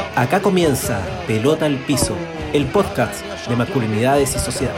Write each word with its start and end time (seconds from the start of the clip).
Acá 0.00 0.40
comienza 0.40 1.02
Pelota 1.26 1.66
al 1.66 1.76
Piso, 1.84 2.16
el 2.54 2.64
podcast 2.64 3.22
de 3.46 3.56
masculinidades 3.56 4.34
y 4.34 4.38
sociedad. 4.38 4.72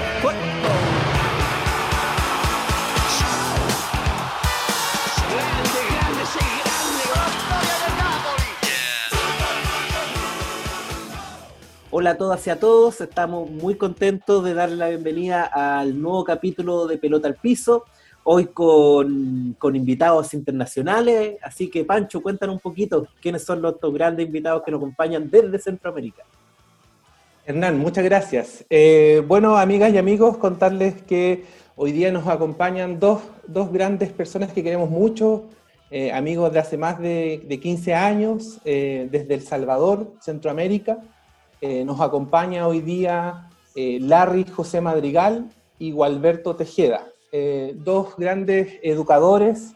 Hola 11.93 12.11
a 12.11 12.17
todas 12.17 12.45
y 12.49 12.51
a 12.51 12.59
todos, 12.59 13.01
estamos 13.01 13.49
muy 13.49 13.77
contentos 13.77 14.43
de 14.43 14.55
darle 14.55 14.75
la 14.75 14.89
bienvenida 14.89 15.45
al 15.45 16.03
nuevo 16.03 16.25
capítulo 16.25 16.89
de 16.89 16.99
Pelota 16.99 17.29
al 17.29 17.37
Piso, 17.37 17.85
hoy 18.25 18.47
con, 18.47 19.57
invitados 19.75 20.35
internacionales, 20.35 21.37
así 21.43 21.69
que 21.69 21.85
Pancho, 21.85 22.23
cuéntanos 22.23 22.57
un 22.57 22.61
poquito 22.61 23.07
quiénes 23.21 23.45
son 23.45 23.63
los 23.63 23.77
grandes 23.93 24.27
invitados 24.27 24.63
que 24.65 24.71
nos 24.71 24.79
acompañan 24.79 25.31
desde 25.31 25.59
Centroamérica. 25.59 26.25
Hernán, 27.47 27.79
muchas 27.79 28.05
gracias. 28.05 28.65
Eh, 28.71 29.23
bueno, 29.29 29.59
amigas 29.59 29.93
y 29.93 29.99
amigos, 29.99 30.39
contarles 30.39 31.03
que 31.03 31.45
hoy 31.77 31.93
día 31.93 32.11
nos 32.11 32.27
acompañan 32.27 32.99
dos, 32.99 33.21
grandes 33.71 34.11
personas 34.11 34.51
que 34.53 34.63
queremos 34.63 34.89
mucho, 34.89 35.45
eh, 35.91 36.11
amigos 36.11 36.51
de 36.55 36.59
hace 36.59 36.79
más 36.79 36.99
de, 36.99 37.61
15 37.63 37.95
años, 37.95 38.61
eh, 38.65 39.09
desde 39.11 39.35
El 39.35 39.43
Salvador, 39.43 40.13
Centroamérica. 40.21 40.99
nos 41.87 41.99
acompaña 42.01 42.69
hoy 42.69 42.81
día 42.81 43.49
Larry 43.75 44.45
José 44.45 44.83
Madrigal 44.83 45.49
y 45.79 45.93
Gualberto 45.93 46.57
Tejeda, 46.57 47.07
dos 47.75 48.17
grandes 48.17 48.79
educadores 48.83 49.75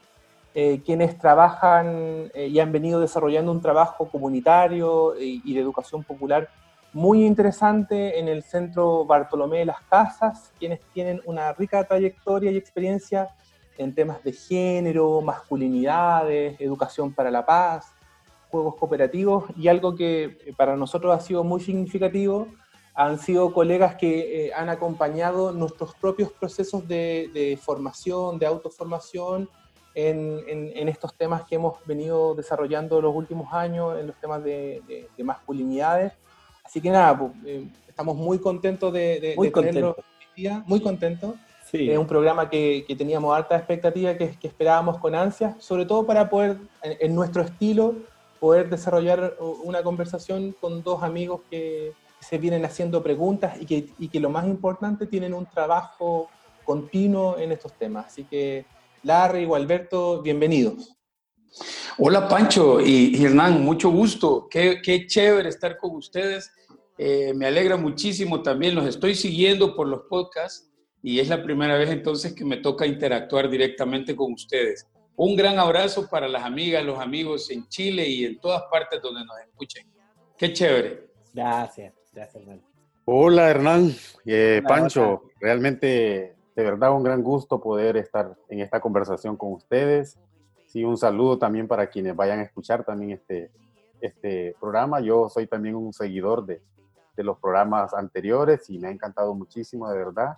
quienes 0.85 1.19
trabajan 1.19 2.31
y 2.35 2.59
han 2.59 2.73
venido 2.73 3.01
desarrollando 3.01 3.51
un 3.53 3.61
trabajo 3.61 4.09
comunitario 4.09 5.15
y 5.19 5.55
de 5.55 5.61
educación 5.61 6.05
popular 6.05 6.49
muy 6.93 7.25
interesante 7.25 8.19
en 8.19 8.29
el 8.29 8.43
Centro 8.43 9.05
Bartolomé 9.05 9.59
de 9.59 9.67
las 9.67 9.83
Casas, 9.83 10.53
quienes 10.59 10.81
tienen 10.93 11.21
una 11.27 11.53
rica 11.53 11.85
trayectoria 11.85 12.51
y 12.51 12.57
experiencia 12.57 13.29
en 13.77 13.95
temas 13.95 14.23
de 14.25 14.33
género, 14.33 15.21
masculinidades, 15.21 16.61
educación 16.61 17.13
para 17.13 17.31
la 17.31 17.45
paz, 17.45 17.93
juegos 18.51 18.75
cooperativos 18.77 19.45
y 19.57 19.69
algo 19.69 19.95
que 19.95 20.55
para 20.57 20.77
nosotros 20.77 21.15
ha 21.15 21.21
sido 21.21 21.45
muy 21.45 21.61
significativo, 21.61 22.49
han 22.99 23.21
sido 23.21 23.53
colegas 23.53 23.95
que 23.95 24.47
eh, 24.47 24.53
han 24.53 24.69
acompañado 24.69 25.53
nuestros 25.53 25.95
propios 25.95 26.33
procesos 26.33 26.89
de, 26.89 27.57
formación, 27.63 28.41
de 28.41 28.47
autoformación 28.47 29.49
en, 29.95 30.43
en, 30.49 30.89
estos 30.89 31.15
temas 31.15 31.45
que 31.45 31.55
hemos 31.55 31.79
venido 31.87 32.35
desarrollando 32.35 33.01
los 33.01 33.15
últimos 33.15 33.53
años, 33.53 33.97
en 34.01 34.09
los 34.09 34.17
temas 34.17 34.43
de, 34.43 35.09
de 35.17 35.25
masculinidades. 35.25 36.13
Así 36.65 36.81
que 36.81 36.91
nada, 36.91 37.17
pues, 37.17 37.31
eh, 37.47 37.69
estamos 37.87 38.17
muy 38.17 38.41
contentos 38.41 38.93
de, 38.93 39.35
muy 39.37 39.53
tenerlo 39.53 39.97
día, 40.35 40.65
muy 40.67 40.81
contentos. 40.81 41.37
Es 41.73 41.99
un 41.99 42.07
programa 42.07 42.51
que, 42.51 42.85
teníamos 42.99 43.37
alta 43.37 43.57
expectativa, 43.57 44.17
que, 44.17 44.31
que 44.31 44.49
esperábamos 44.49 44.99
con 44.99 45.15
ansias, 45.15 45.55
sobre 45.63 45.87
todo 45.87 46.05
para 46.05 46.29
poder, 46.29 46.57
en, 46.83 47.15
nuestro 47.15 47.43
estilo, 47.43 47.95
poder 48.41 48.69
desarrollar 48.69 49.37
una 49.63 49.85
conversación 49.85 50.53
con 50.61 50.83
dos 50.83 51.05
amigos 51.05 51.43
que 51.49 51.93
se 52.21 52.39
vienen 52.39 52.65
haciendo 52.65 53.03
preguntas 53.03 53.61
y 53.61 53.67
que, 53.67 53.89
y 53.99 54.09
que 54.09 54.21
lo 54.21 54.31
más 54.31 54.47
importante, 54.47 55.07
tienen 55.07 55.35
un 55.35 55.47
trabajo 55.47 56.29
continuo 56.65 57.39
en 57.39 57.53
estos 57.53 57.73
temas. 57.75 58.07
Así 58.07 58.25
que, 58.25 58.67
Larry 59.03 59.45
o 59.45 59.55
Alberto, 59.55 60.21
bienvenidos. 60.23 60.99
Hola 61.99 62.29
Pancho 62.29 62.81
y, 62.81 63.25
Hernán, 63.25 63.65
mucho 63.65 63.91
gusto. 63.91 64.47
Qué, 64.51 64.81
qué, 64.83 65.07
chévere 65.07 65.49
estar 65.49 65.79
con 65.79 65.97
ustedes. 65.97 66.53
Eh, 66.97 67.33
me 67.35 67.47
alegra 67.47 67.77
muchísimo 67.77 68.43
también, 68.43 68.75
los 68.75 68.87
estoy 68.87 69.15
siguiendo 69.15 69.75
por 69.75 69.87
los 69.87 70.03
podcasts 70.09 70.71
y 71.03 71.21
es 71.21 71.29
la 71.29 71.43
primera 71.43 71.79
vez 71.79 71.91
entonces 71.91 72.35
que 72.35 72.45
me 72.45 72.59
toca 72.59 72.87
interactuar 72.87 73.49
directamente 73.49 74.15
con 74.15 74.33
ustedes. 74.33 74.87
Un 75.17 75.37
gran 75.37 75.59
abrazo 75.59 76.09
para 76.09 76.29
las 76.29 76.45
amigas, 76.45 76.85
los 76.85 76.99
amigos 76.99 77.51
en 77.51 77.67
Chile 77.69 78.09
y 78.09 78.25
en 78.25 78.41
todas 78.41 78.63
partes 78.71 79.01
donde 79.03 79.25
nos 79.25 79.39
escuchen. 79.41 79.91
Qué 80.37 80.53
chévere. 80.53 81.09
Gracias, 81.33 81.95
gracias 82.19 82.43
Hernán. 82.43 82.63
Hola 83.05 83.49
Hernán, 83.49 83.91
eh, 84.27 84.61
Pancho, 84.67 85.23
realmente 85.41 86.37
de 86.57 86.65
verdad 86.65 86.93
un 86.93 87.05
gran 87.05 87.23
gusto 87.23 87.61
poder 87.61 87.97
estar 87.97 88.37
en 88.49 88.61
esta 88.61 88.81
conversación 88.81 89.37
con 89.37 89.53
ustedes. 89.53 90.19
Sí, 90.67 90.85
un 90.85 90.99
saludo 90.99 91.39
también 91.39 91.69
para 91.69 91.87
quienes 91.87 92.17
vayan 92.17 92.41
a 92.41 92.43
escuchar 92.43 92.85
también 92.85 93.13
este, 93.13 93.51
este 94.01 94.57
programa. 94.61 95.01
Yo 95.01 95.29
soy 95.29 95.47
también 95.47 95.77
un 95.77 95.93
seguidor 95.93 96.45
de, 96.45 96.61
de 97.17 97.23
los 97.23 97.39
programas 97.39 97.95
anteriores 97.95 98.69
y 98.69 98.79
me 98.79 98.89
ha 98.89 98.91
encantado 98.91 99.33
muchísimo, 99.35 99.89
de 99.89 99.97
verdad. 99.97 100.37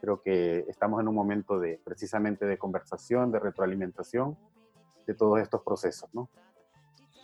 Creo 0.00 0.22
que 0.22 0.60
estamos 0.68 1.00
en 1.00 1.08
un 1.08 1.14
momento 1.16 1.58
de 1.58 1.80
precisamente 1.84 2.46
de 2.46 2.56
conversación, 2.56 3.32
de 3.32 3.40
retroalimentación 3.40 4.38
de 5.04 5.14
todos 5.14 5.40
estos 5.40 5.62
procesos, 5.62 6.08
¿no? 6.14 6.28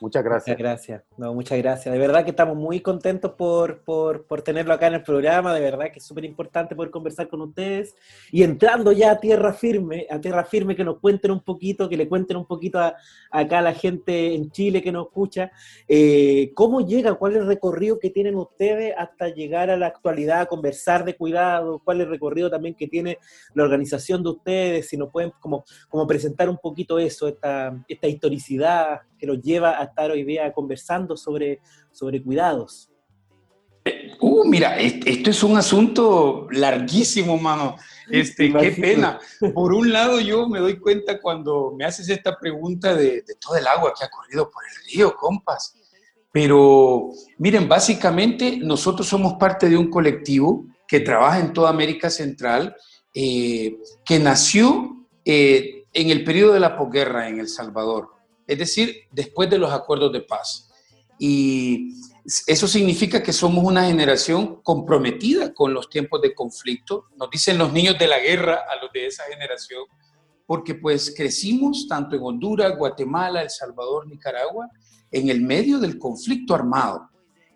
Muchas 0.00 0.22
gracias. 0.22 0.56
Muchas 0.56 0.58
gracias. 0.58 1.02
No, 1.16 1.34
muchas 1.34 1.58
gracias. 1.58 1.92
De 1.92 1.98
verdad 1.98 2.24
que 2.24 2.30
estamos 2.30 2.56
muy 2.56 2.80
contentos 2.80 3.32
por, 3.32 3.82
por, 3.84 4.26
por 4.26 4.42
tenerlo 4.42 4.74
acá 4.74 4.88
en 4.88 4.94
el 4.94 5.02
programa. 5.02 5.54
De 5.54 5.60
verdad 5.60 5.86
que 5.92 5.98
es 5.98 6.04
súper 6.04 6.24
importante 6.24 6.74
poder 6.74 6.90
conversar 6.90 7.28
con 7.28 7.40
ustedes. 7.40 7.94
Y 8.30 8.42
entrando 8.42 8.92
ya 8.92 9.12
a 9.12 9.20
tierra 9.20 9.52
firme, 9.52 10.06
a 10.10 10.20
tierra 10.20 10.44
firme, 10.44 10.76
que 10.76 10.84
nos 10.84 10.98
cuenten 10.98 11.30
un 11.30 11.40
poquito, 11.40 11.88
que 11.88 11.96
le 11.96 12.08
cuenten 12.08 12.36
un 12.36 12.46
poquito 12.46 12.78
a, 12.78 12.94
acá 13.30 13.58
a 13.58 13.62
la 13.62 13.72
gente 13.72 14.34
en 14.34 14.50
Chile 14.50 14.82
que 14.82 14.92
nos 14.92 15.06
escucha, 15.06 15.50
eh, 15.88 16.52
cómo 16.54 16.80
llega, 16.86 17.14
cuál 17.14 17.32
es 17.32 17.38
el 17.38 17.46
recorrido 17.46 17.98
que 17.98 18.10
tienen 18.10 18.34
ustedes 18.36 18.94
hasta 18.96 19.28
llegar 19.28 19.70
a 19.70 19.76
la 19.76 19.86
actualidad, 19.86 20.42
a 20.42 20.46
conversar 20.46 21.04
de 21.04 21.16
cuidado, 21.16 21.80
cuál 21.84 22.00
es 22.00 22.04
el 22.04 22.10
recorrido 22.10 22.50
también 22.50 22.74
que 22.74 22.88
tiene 22.88 23.18
la 23.54 23.64
organización 23.64 24.22
de 24.22 24.30
ustedes, 24.30 24.88
si 24.88 24.96
nos 24.96 25.10
pueden 25.10 25.32
como, 25.40 25.64
como 25.88 26.06
presentar 26.06 26.48
un 26.48 26.58
poquito 26.58 26.98
eso, 26.98 27.28
esta, 27.28 27.84
esta 27.88 28.06
historicidad 28.06 29.00
que 29.24 29.32
los 29.32 29.42
lleva 29.42 29.80
a 29.80 29.84
estar 29.84 30.10
hoy 30.10 30.22
día 30.24 30.52
conversando 30.52 31.16
sobre, 31.16 31.60
sobre 31.90 32.22
cuidados? 32.22 32.90
Uh, 34.20 34.44
mira, 34.46 34.78
esto 34.78 35.30
es 35.30 35.42
un 35.42 35.56
asunto 35.56 36.46
larguísimo, 36.50 37.36
mano. 37.36 37.76
Este, 38.10 38.52
qué 38.52 38.70
pena. 38.72 39.18
Por 39.54 39.74
un 39.74 39.92
lado, 39.92 40.20
yo 40.20 40.48
me 40.48 40.58
doy 40.58 40.78
cuenta 40.78 41.20
cuando 41.20 41.74
me 41.76 41.84
haces 41.84 42.08
esta 42.08 42.38
pregunta 42.38 42.94
de, 42.94 43.22
de, 43.22 43.34
todo 43.40 43.56
el 43.56 43.66
agua 43.66 43.92
que 43.98 44.04
ha 44.04 44.10
corrido 44.10 44.50
por 44.50 44.62
el 44.64 44.92
río, 44.92 45.16
compas. 45.16 45.74
Pero 46.32 47.10
miren, 47.38 47.68
básicamente 47.68 48.58
nosotros 48.58 49.06
somos 49.06 49.34
parte 49.34 49.68
de 49.68 49.76
un 49.76 49.90
colectivo 49.90 50.66
que 50.86 51.00
trabaja 51.00 51.40
en 51.40 51.52
toda 51.52 51.70
América 51.70 52.10
Central, 52.10 52.74
eh, 53.14 53.76
que 54.04 54.18
nació 54.18 55.06
eh, 55.24 55.84
en 55.92 56.10
el 56.10 56.24
periodo 56.24 56.54
de 56.54 56.60
la 56.60 56.76
posguerra 56.76 57.28
en 57.28 57.38
El 57.38 57.48
Salvador 57.48 58.14
es 58.46 58.58
decir, 58.58 59.08
después 59.10 59.48
de 59.50 59.58
los 59.58 59.72
acuerdos 59.72 60.12
de 60.12 60.20
paz. 60.20 60.70
Y 61.18 61.94
eso 62.46 62.66
significa 62.66 63.22
que 63.22 63.32
somos 63.32 63.64
una 63.64 63.86
generación 63.86 64.60
comprometida 64.62 65.54
con 65.54 65.72
los 65.72 65.88
tiempos 65.88 66.20
de 66.22 66.34
conflicto, 66.34 67.06
nos 67.16 67.30
dicen 67.30 67.58
los 67.58 67.72
niños 67.72 67.98
de 67.98 68.08
la 68.08 68.18
guerra 68.18 68.64
a 68.70 68.82
los 68.82 68.92
de 68.92 69.06
esa 69.06 69.24
generación, 69.24 69.84
porque 70.46 70.74
pues 70.74 71.14
crecimos 71.16 71.86
tanto 71.88 72.16
en 72.16 72.22
Honduras, 72.22 72.76
Guatemala, 72.76 73.42
El 73.42 73.50
Salvador, 73.50 74.06
Nicaragua, 74.06 74.68
en 75.10 75.28
el 75.28 75.40
medio 75.40 75.78
del 75.78 75.98
conflicto 75.98 76.54
armado, 76.54 77.08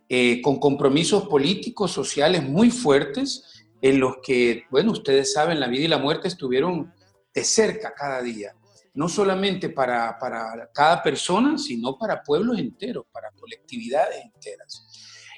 eh, 0.08 0.40
con 0.40 0.58
compromisos 0.58 1.28
políticos, 1.28 1.90
sociales 1.90 2.42
muy 2.42 2.70
fuertes, 2.70 3.64
en 3.80 4.00
los 4.00 4.16
que, 4.22 4.64
bueno, 4.70 4.92
ustedes 4.92 5.32
saben, 5.32 5.60
la 5.60 5.68
vida 5.68 5.84
y 5.84 5.88
la 5.88 5.98
muerte 5.98 6.28
estuvieron 6.28 6.92
de 7.34 7.44
cerca 7.44 7.94
cada 7.94 8.22
día 8.22 8.54
no 8.98 9.08
solamente 9.08 9.68
para, 9.68 10.18
cada 10.74 11.00
persona, 11.04 11.56
sino 11.56 11.96
para 11.96 12.20
pueblos 12.20 12.58
enteros, 12.58 13.04
para 13.12 13.30
colectividades 13.30 14.24
enteras. 14.24 14.88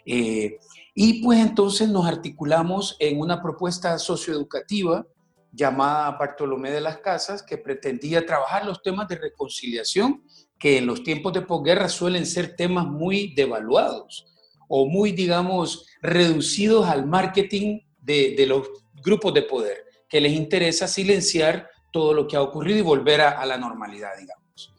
Eh, 0.07 0.57
y 0.95 1.23
pues 1.23 1.41
entonces 1.41 1.87
nos 1.91 2.07
articulamos 2.07 2.97
en 2.99 3.21
una 3.21 3.43
propuesta 3.43 3.99
socioeducativa 3.99 5.07
llamada 5.53 6.13
Bartolomé 6.13 6.71
de 6.71 6.81
las 6.81 7.01
Casas, 7.01 7.43
que 7.43 7.59
pretendía 7.59 8.25
trabajar 8.25 8.65
los 8.65 8.81
temas 8.81 9.07
de 9.09 9.17
reconciliación, 9.17 10.25
que 10.59 10.79
en 10.79 10.87
los 10.87 11.03
tiempos 11.03 11.35
de 11.35 11.43
posguerra 11.43 11.91
suelen 11.91 12.25
ser 12.25 12.57
temas 12.57 12.87
muy 12.87 13.35
devaluados 13.35 14.25
o 14.69 14.87
muy, 14.87 15.13
digamos, 15.13 15.87
reducidos 16.01 16.87
al 16.87 17.05
marketing 17.05 17.81
de, 17.99 18.35
de 18.39 18.47
los 18.47 18.67
grupos 19.05 19.35
de 19.35 19.43
poder, 19.43 19.85
que 20.09 20.23
les 20.23 20.33
interesa 20.33 20.89
silenciar 20.89 21.69
todo 21.91 22.15
lo 22.15 22.27
que 22.27 22.37
ha 22.37 22.43
ocurrido 22.43 22.79
y 22.79 22.83
volver 22.83 23.21
a, 23.21 23.45
la 23.47 23.57
normalidad, 23.57 24.11
digamos. 24.19 24.75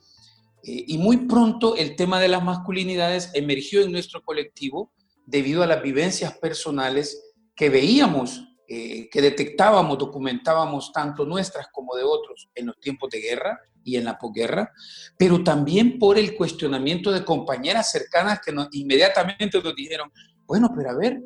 Eh, 0.64 0.86
y 0.88 0.98
muy 0.98 1.18
pronto 1.28 1.76
el 1.76 1.96
tema 1.96 2.20
de 2.20 2.28
las 2.28 2.44
masculinidades 2.44 3.32
emergió 3.34 3.82
en 3.82 3.92
nuestro 3.92 4.22
colectivo 4.24 4.92
debido 5.26 5.64
a 5.64 5.68
las 5.68 5.82
vivencias 5.82 6.38
personales 6.38 7.34
que 7.56 7.70
veíamos, 7.70 8.44
eh, 8.68 9.10
que 9.10 9.22
detectábamos, 9.22 9.98
documentábamos 9.98 10.92
tanto 10.92 11.26
nuestras 11.26 11.68
como 11.72 11.96
de 11.96 12.04
otros 12.04 12.50
en 12.56 12.68
los 12.68 12.80
tiempos 12.80 13.10
de 13.10 13.22
guerra, 13.22 13.60
y 13.84 13.98
en 13.98 14.06
la 14.06 14.18
posguerra, 14.18 14.72
pero 15.18 15.44
también 15.44 16.00
por 16.00 16.18
el 16.18 16.36
cuestionamiento 16.36 17.12
de 17.12 17.26
compañeras 17.26 17.92
cercanas 17.92 18.40
que 18.44 18.52
nos, 18.52 18.68
inmediatamente 18.72 19.62
nos 19.62 19.76
dijeron, 19.76 20.12
bueno, 20.46 20.72
pero 20.76 20.92
a 20.92 20.96
ver, 20.96 21.22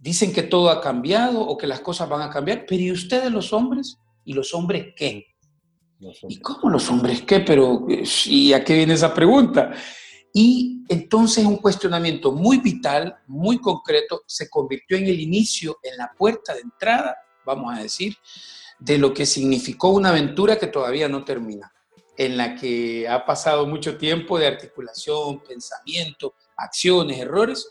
dicen 0.00 0.32
que 0.32 0.42
todo 0.42 0.70
ha 0.70 0.80
cambiado 0.80 1.40
o 1.40 1.56
que 1.56 1.66
las 1.66 1.80
cosas 1.80 2.08
van 2.08 2.22
a 2.22 2.30
cambiar, 2.30 2.64
pero 2.66 2.82
¿y 2.82 2.92
ustedes 2.92 3.30
los 3.30 3.52
hombres? 3.52 3.98
¿Y 4.26 4.34
los 4.34 4.52
hombres 4.52 4.92
qué? 4.94 5.24
¿Y 6.28 6.40
cómo 6.40 6.68
los 6.68 6.90
hombres 6.90 7.22
qué? 7.22 7.40
Pero, 7.40 7.86
¿y 8.26 8.52
a 8.52 8.62
qué 8.62 8.74
viene 8.74 8.94
esa 8.94 9.14
pregunta? 9.14 9.72
Y 10.34 10.82
entonces 10.88 11.46
un 11.46 11.56
cuestionamiento 11.56 12.32
muy 12.32 12.58
vital, 12.58 13.16
muy 13.26 13.58
concreto, 13.58 14.22
se 14.26 14.50
convirtió 14.50 14.98
en 14.98 15.06
el 15.06 15.18
inicio, 15.18 15.78
en 15.82 15.96
la 15.96 16.12
puerta 16.18 16.54
de 16.54 16.60
entrada, 16.60 17.16
vamos 17.46 17.74
a 17.74 17.80
decir, 17.80 18.16
de 18.78 18.98
lo 18.98 19.14
que 19.14 19.24
significó 19.24 19.90
una 19.90 20.10
aventura 20.10 20.58
que 20.58 20.66
todavía 20.66 21.08
no 21.08 21.24
termina, 21.24 21.72
en 22.18 22.36
la 22.36 22.56
que 22.56 23.08
ha 23.08 23.24
pasado 23.24 23.66
mucho 23.66 23.96
tiempo 23.96 24.38
de 24.38 24.48
articulación, 24.48 25.40
pensamiento, 25.42 26.34
acciones, 26.56 27.18
errores, 27.18 27.68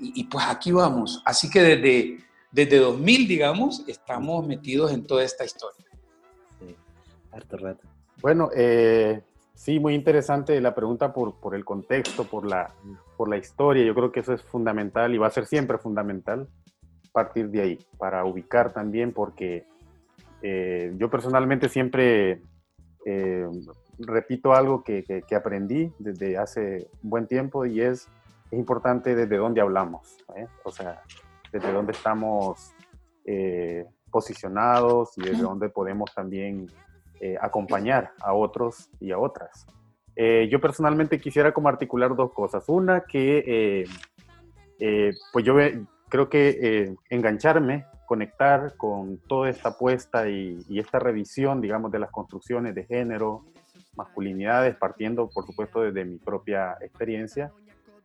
y, 0.00 0.24
pues 0.24 0.44
aquí 0.46 0.70
vamos. 0.70 1.20
Así 1.24 1.50
que 1.50 1.60
desde, 1.60 2.24
desde 2.52 2.78
2000, 2.78 3.26
digamos, 3.26 3.82
estamos 3.88 4.46
metidos 4.46 4.92
en 4.92 5.04
toda 5.04 5.24
esta 5.24 5.44
historia. 5.44 5.87
Sí, 7.30 7.36
harto 7.36 7.56
rato. 7.56 7.88
Bueno, 8.20 8.50
eh, 8.54 9.22
sí, 9.54 9.78
muy 9.78 9.94
interesante 9.94 10.60
la 10.60 10.74
pregunta 10.74 11.12
por, 11.12 11.38
por 11.38 11.54
el 11.54 11.64
contexto, 11.64 12.24
por 12.24 12.44
la, 12.44 12.74
por 13.16 13.28
la 13.28 13.36
historia. 13.36 13.84
Yo 13.84 13.94
creo 13.94 14.10
que 14.10 14.20
eso 14.20 14.32
es 14.32 14.42
fundamental 14.42 15.14
y 15.14 15.18
va 15.18 15.28
a 15.28 15.30
ser 15.30 15.46
siempre 15.46 15.78
fundamental 15.78 16.48
partir 17.12 17.48
de 17.50 17.62
ahí, 17.62 17.78
para 17.98 18.24
ubicar 18.24 18.72
también, 18.72 19.12
porque 19.12 19.66
eh, 20.42 20.92
yo 20.96 21.10
personalmente 21.10 21.68
siempre 21.68 22.42
eh, 23.04 23.48
repito 23.98 24.52
algo 24.52 24.84
que, 24.84 25.02
que, 25.02 25.34
aprendí 25.34 25.92
desde 25.98 26.36
hace 26.36 26.88
un 27.02 27.10
buen 27.10 27.26
tiempo 27.26 27.66
y 27.66 27.80
es, 27.80 28.08
es 28.50 28.58
importante 28.58 29.16
desde 29.16 29.36
dónde 29.36 29.60
hablamos, 29.60 30.16
¿eh? 30.36 30.46
o 30.62 30.70
sea, 30.70 31.02
desde 31.50 31.72
dónde 31.72 31.92
estamos 31.92 32.72
posicionados 34.10 35.18
y 35.18 35.22
desde 35.22 35.42
dónde 35.42 35.68
podemos 35.68 36.14
también 36.14 36.66
acompañar 37.40 38.12
a 38.20 38.32
otros 38.32 38.90
y 39.00 39.10
a 39.10 39.18
otras. 39.18 39.66
yo 40.16 40.60
personalmente 40.60 41.20
quisiera 41.20 41.52
como 41.52 41.68
articular 41.68 42.14
dos 42.14 42.32
cosas. 42.32 42.68
Una, 42.68 43.02
que 43.02 43.84
pues 45.32 45.44
yo 45.44 45.54
creo 46.08 46.28
que 46.28 46.94
engancharme 47.10 47.86
conectar 48.08 48.74
con 48.78 49.18
toda 49.18 49.50
esta 49.50 49.68
apuesta 49.68 50.30
y, 50.30 50.64
esta 50.70 50.98
revisión, 50.98 51.60
digamos, 51.60 51.92
de 51.92 51.98
las 51.98 52.10
construcciones 52.10 52.74
de 52.74 52.86
género, 52.86 53.44
masculinidades, 53.96 54.74
partiendo, 54.76 55.28
por 55.28 55.44
supuesto, 55.44 55.82
desde 55.82 56.06
mi 56.06 56.16
propia 56.16 56.78
experiencia, 56.80 57.52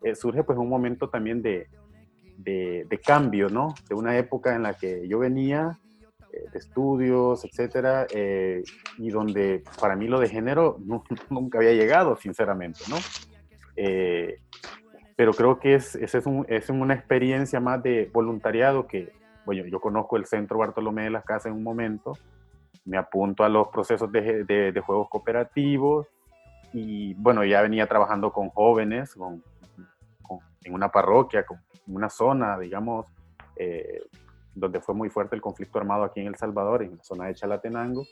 eh, 0.04 0.14
surge 0.14 0.44
pues 0.44 0.60
un 0.60 0.68
momento 0.68 1.10
también 1.10 1.42
de, 1.42 1.70
de, 2.38 3.00
cambio, 3.04 3.48
¿no? 3.48 3.74
De 3.88 3.96
una 3.96 4.18
época 4.18 4.54
en 4.54 4.64
la 4.64 4.74
que 4.74 5.08
yo 5.08 5.20
venía 5.20 5.72
eh, 5.72 5.93
de 6.52 6.60
estudios, 6.60 7.46
etcétera, 7.46 8.08
eh, 8.14 8.64
y 8.98 9.10
donde 9.10 9.64
para 9.80 9.96
mí 9.96 10.08
lo 10.08 10.20
de 10.20 10.30
género 10.30 10.78
nunca 11.30 11.60
había 11.60 11.74
llegado, 11.74 12.16
sinceramente, 12.16 12.80
¿no? 12.90 12.98
pero 15.16 15.34
creo 15.34 15.60
que 15.60 15.76
es, 15.76 15.96
es, 15.96 16.16
es 16.16 16.70
una 16.70 16.94
experiencia 16.94 17.60
más 17.60 17.82
de 17.84 18.10
voluntariado 18.12 18.88
que, 18.88 19.12
bueno, 19.46 19.66
yo 19.66 19.80
conozco 19.80 20.18
el 20.18 20.26
Centro 20.26 20.58
Bartolomé 20.58 21.04
de 21.04 21.10
las 21.12 21.24
Casas 21.24 21.48
en 21.48 21.54
un 21.54 21.64
momento, 21.64 22.14
me 22.86 22.98
apunto 22.98 23.44
a 23.44 23.50
los 23.50 23.68
procesos 23.70 24.12
de, 24.12 24.82
juegos 24.86 25.10
cooperativos 25.10 26.08
y 26.74 27.14
bueno, 27.16 27.44
ya 27.46 27.62
venía 27.62 27.88
trabajando 27.88 28.32
con 28.32 28.50
jóvenes, 28.50 29.14
con, 29.16 29.44
en 30.64 30.74
una 30.74 30.90
parroquia, 30.90 31.46
con, 31.46 31.60
una 31.88 32.10
zona, 32.10 32.58
digamos, 32.58 33.06
eh, 33.58 34.02
donde 34.56 34.80
fue 34.80 34.96
muy 34.96 35.10
fuerte 35.10 35.36
el 35.36 35.42
conflicto 35.42 35.80
armado 35.80 36.04
aquí 36.04 36.22
en 36.22 36.28
El 36.28 36.36
Salvador, 36.36 36.84
en 36.84 36.98
la 36.98 37.04
zona 37.04 37.26
de 37.26 37.36
Chalatenango. 37.36 38.04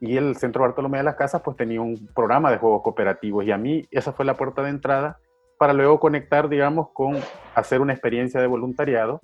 Y 0.00 0.16
el 0.16 0.36
Centro 0.36 0.62
Bartolomé 0.62 0.98
de 0.98 1.04
las 1.04 1.16
Casas 1.16 1.42
pues 1.42 1.56
tenía 1.56 1.80
un 1.80 2.08
programa 2.14 2.50
de 2.50 2.58
juegos 2.58 2.82
cooperativos 2.82 3.44
y 3.44 3.52
a 3.52 3.58
mí 3.58 3.86
esa 3.90 4.12
fue 4.12 4.24
la 4.24 4.36
puerta 4.36 4.62
de 4.62 4.70
entrada 4.70 5.18
para 5.58 5.72
luego 5.72 6.00
conectar, 6.00 6.48
digamos, 6.48 6.88
con 6.92 7.16
hacer 7.54 7.80
una 7.80 7.92
experiencia 7.92 8.40
de 8.40 8.46
voluntariado 8.46 9.20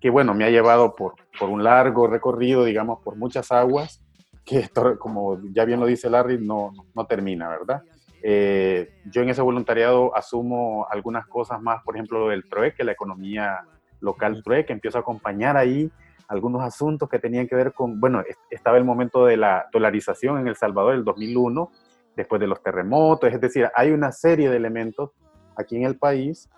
que 0.00 0.10
bueno, 0.10 0.34
me 0.34 0.44
ha 0.44 0.50
llevado 0.50 0.94
por, 0.94 1.14
por 1.38 1.48
un 1.48 1.64
largo 1.64 2.06
recorrido, 2.06 2.64
digamos, 2.64 3.00
por 3.00 3.16
muchas 3.16 3.50
aguas, 3.50 4.00
que 4.44 4.60
esto, 4.60 4.98
como 4.98 5.40
ya 5.52 5.64
bien 5.64 5.80
lo 5.80 5.86
dice 5.86 6.08
Larry, 6.08 6.38
no, 6.38 6.72
no 6.94 7.06
termina, 7.06 7.48
¿verdad? 7.48 7.82
Eh, 8.22 9.00
yo 9.06 9.22
en 9.22 9.28
ese 9.28 9.42
voluntariado 9.42 10.16
asumo 10.16 10.86
algunas 10.90 11.26
cosas 11.26 11.60
más, 11.60 11.82
por 11.84 11.96
ejemplo, 11.96 12.28
del 12.28 12.44
que 12.76 12.84
la 12.84 12.92
economía 12.92 13.60
local 14.00 14.42
que 14.44 14.72
empiezo 14.72 14.98
a 14.98 15.00
acompañar 15.00 15.56
ahí 15.56 15.90
algunos 16.28 16.62
asuntos 16.62 17.08
que 17.08 17.18
tenían 17.18 17.48
que 17.48 17.56
ver 17.56 17.72
con, 17.72 17.98
bueno, 18.00 18.22
estaba 18.50 18.76
el 18.76 18.84
momento 18.84 19.24
de 19.24 19.36
la 19.36 19.66
dolarización 19.72 20.38
en 20.38 20.46
El 20.46 20.56
Salvador, 20.56 20.94
el 20.94 21.04
2001, 21.04 21.70
después 22.14 22.40
de 22.40 22.46
los 22.46 22.62
terremotos, 22.62 23.32
es 23.32 23.40
decir, 23.40 23.68
hay 23.74 23.92
una 23.92 24.12
serie 24.12 24.50
de 24.50 24.56
elementos 24.56 25.10
aquí 25.56 25.76
en 25.76 25.84
el 25.84 25.96
país 25.96 26.50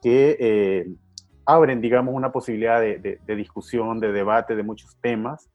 que 0.00 0.36
eh, 0.38 0.86
abren, 1.44 1.80
digamos, 1.80 2.14
una 2.14 2.30
posibilidad 2.30 2.80
de, 2.80 3.18
discusión, 3.26 3.98
de 3.98 4.12
debate 4.12 4.54
de 4.54 4.62
muchos 4.62 4.96
temas. 5.00 5.48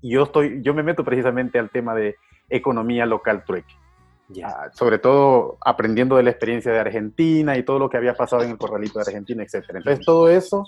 Y 0.00 0.14
yo, 0.14 0.24
estoy, 0.24 0.62
yo 0.62 0.74
me 0.74 0.82
meto 0.82 1.04
precisamente 1.04 1.58
al 1.58 1.70
tema 1.70 1.94
de 1.94 2.16
economía 2.48 3.06
local 3.06 3.44
trueque. 3.44 3.74
Ya 4.32 4.70
sobre 4.72 4.98
todo 4.98 5.58
aprendiendo 5.60 6.16
de 6.16 6.22
la 6.22 6.30
experiencia 6.30 6.72
de 6.72 6.80
Argentina 6.80 7.56
y 7.56 7.62
todo 7.62 7.78
lo 7.78 7.88
que 7.88 7.96
había 7.96 8.14
pasado 8.14 8.42
en 8.42 8.50
el 8.50 8.58
corralito 8.58 8.98
de 8.98 9.04
Argentina, 9.06 9.42
etc. 9.42 9.64
Entonces, 9.74 10.04
todo 10.04 10.28
eso, 10.28 10.64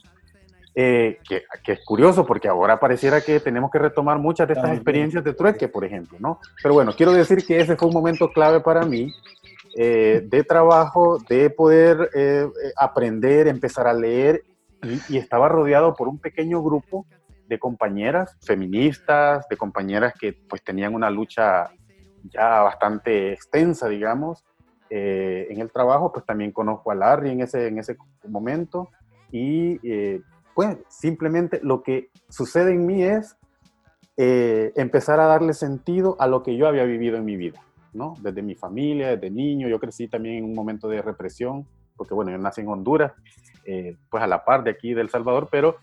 eh, 0.74 1.18
que, 1.28 1.44
que, 1.62 1.72
es 1.72 1.84
curioso 1.84 2.26
porque 2.26 2.48
ahora 2.48 2.78
pareciera 2.78 3.20
que 3.20 3.40
tenemos 3.40 3.70
que 3.70 3.78
retomar 3.78 4.18
muchas 4.18 4.48
de 4.48 4.54
estas 4.54 4.72
experiencias 4.72 5.24
de 5.24 5.34
trueque, 5.34 5.68
por 5.68 5.84
ejemplo, 5.84 6.18
¿no? 6.20 6.40
Pero 6.62 6.74
bueno, 6.74 6.92
quiero 6.96 7.12
decir 7.12 7.44
que 7.46 7.60
ese 7.60 7.76
fue 7.76 7.88
un 7.88 7.94
momento 7.94 8.30
clave 8.30 8.60
para 8.60 8.84
mí 8.84 9.12
eh, 9.76 10.22
de 10.24 10.44
trabajo, 10.44 11.18
de 11.28 11.50
poder 11.50 12.08
eh, 12.14 12.46
aprender, 12.76 13.48
empezar 13.48 13.88
a 13.88 13.92
leer, 13.92 14.44
y, 15.08 15.16
estaba 15.16 15.48
rodeado 15.48 15.94
por 15.94 16.06
un 16.08 16.18
pequeño 16.18 16.62
grupo 16.62 17.06
de 17.48 17.58
compañeras 17.58 18.36
feministas, 18.42 19.46
de 19.48 19.56
compañeras 19.56 20.14
que 20.18 20.32
pues 20.32 20.62
tenían 20.62 20.94
una 20.94 21.10
lucha 21.10 21.70
ya 22.30 22.60
bastante 22.60 23.32
extensa, 23.32 23.88
digamos, 23.88 24.44
eh, 24.90 25.46
en 25.50 25.60
el 25.60 25.70
trabajo, 25.70 26.12
pues 26.12 26.24
también 26.24 26.52
conozco 26.52 26.90
a 26.90 26.94
Larry 26.94 27.30
en 27.30 27.40
ese, 27.40 27.68
en 27.68 27.78
ese 27.78 27.96
momento, 28.28 28.90
y 29.30 29.78
pues 30.54 30.78
simplemente 30.88 31.60
lo 31.62 31.82
que 31.82 32.10
sucede 32.28 32.72
en 32.72 32.86
mí 32.86 33.02
es 33.02 33.36
empezar 34.16 35.18
a 35.18 35.26
darle 35.26 35.54
sentido 35.54 36.16
a 36.20 36.28
lo 36.28 36.44
que 36.44 36.56
yo 36.56 36.68
había 36.68 36.84
vivido 36.84 37.16
en 37.16 37.24
mi 37.24 37.36
vida. 37.36 37.60
Desde 38.20 38.42
mi 38.42 38.56
familia, 38.56 39.10
desde 39.10 39.30
niño, 39.30 39.68
yo 39.68 39.78
crecí 39.78 40.08
también 40.08 40.38
en 40.38 40.44
un 40.44 40.54
momento 40.54 40.88
de 40.88 41.00
represión, 41.00 41.64
porque 41.96 42.12
bueno, 42.12 42.32
yo 42.32 42.38
nací 42.38 42.60
en 42.60 42.68
Honduras, 42.68 43.12
eh, 43.64 43.96
pues 44.10 44.20
a 44.20 44.26
la 44.26 44.44
par 44.44 44.64
de 44.64 44.70
aquí 44.72 44.94
del 44.94 45.10
Salvador, 45.10 45.48
pero 45.50 45.76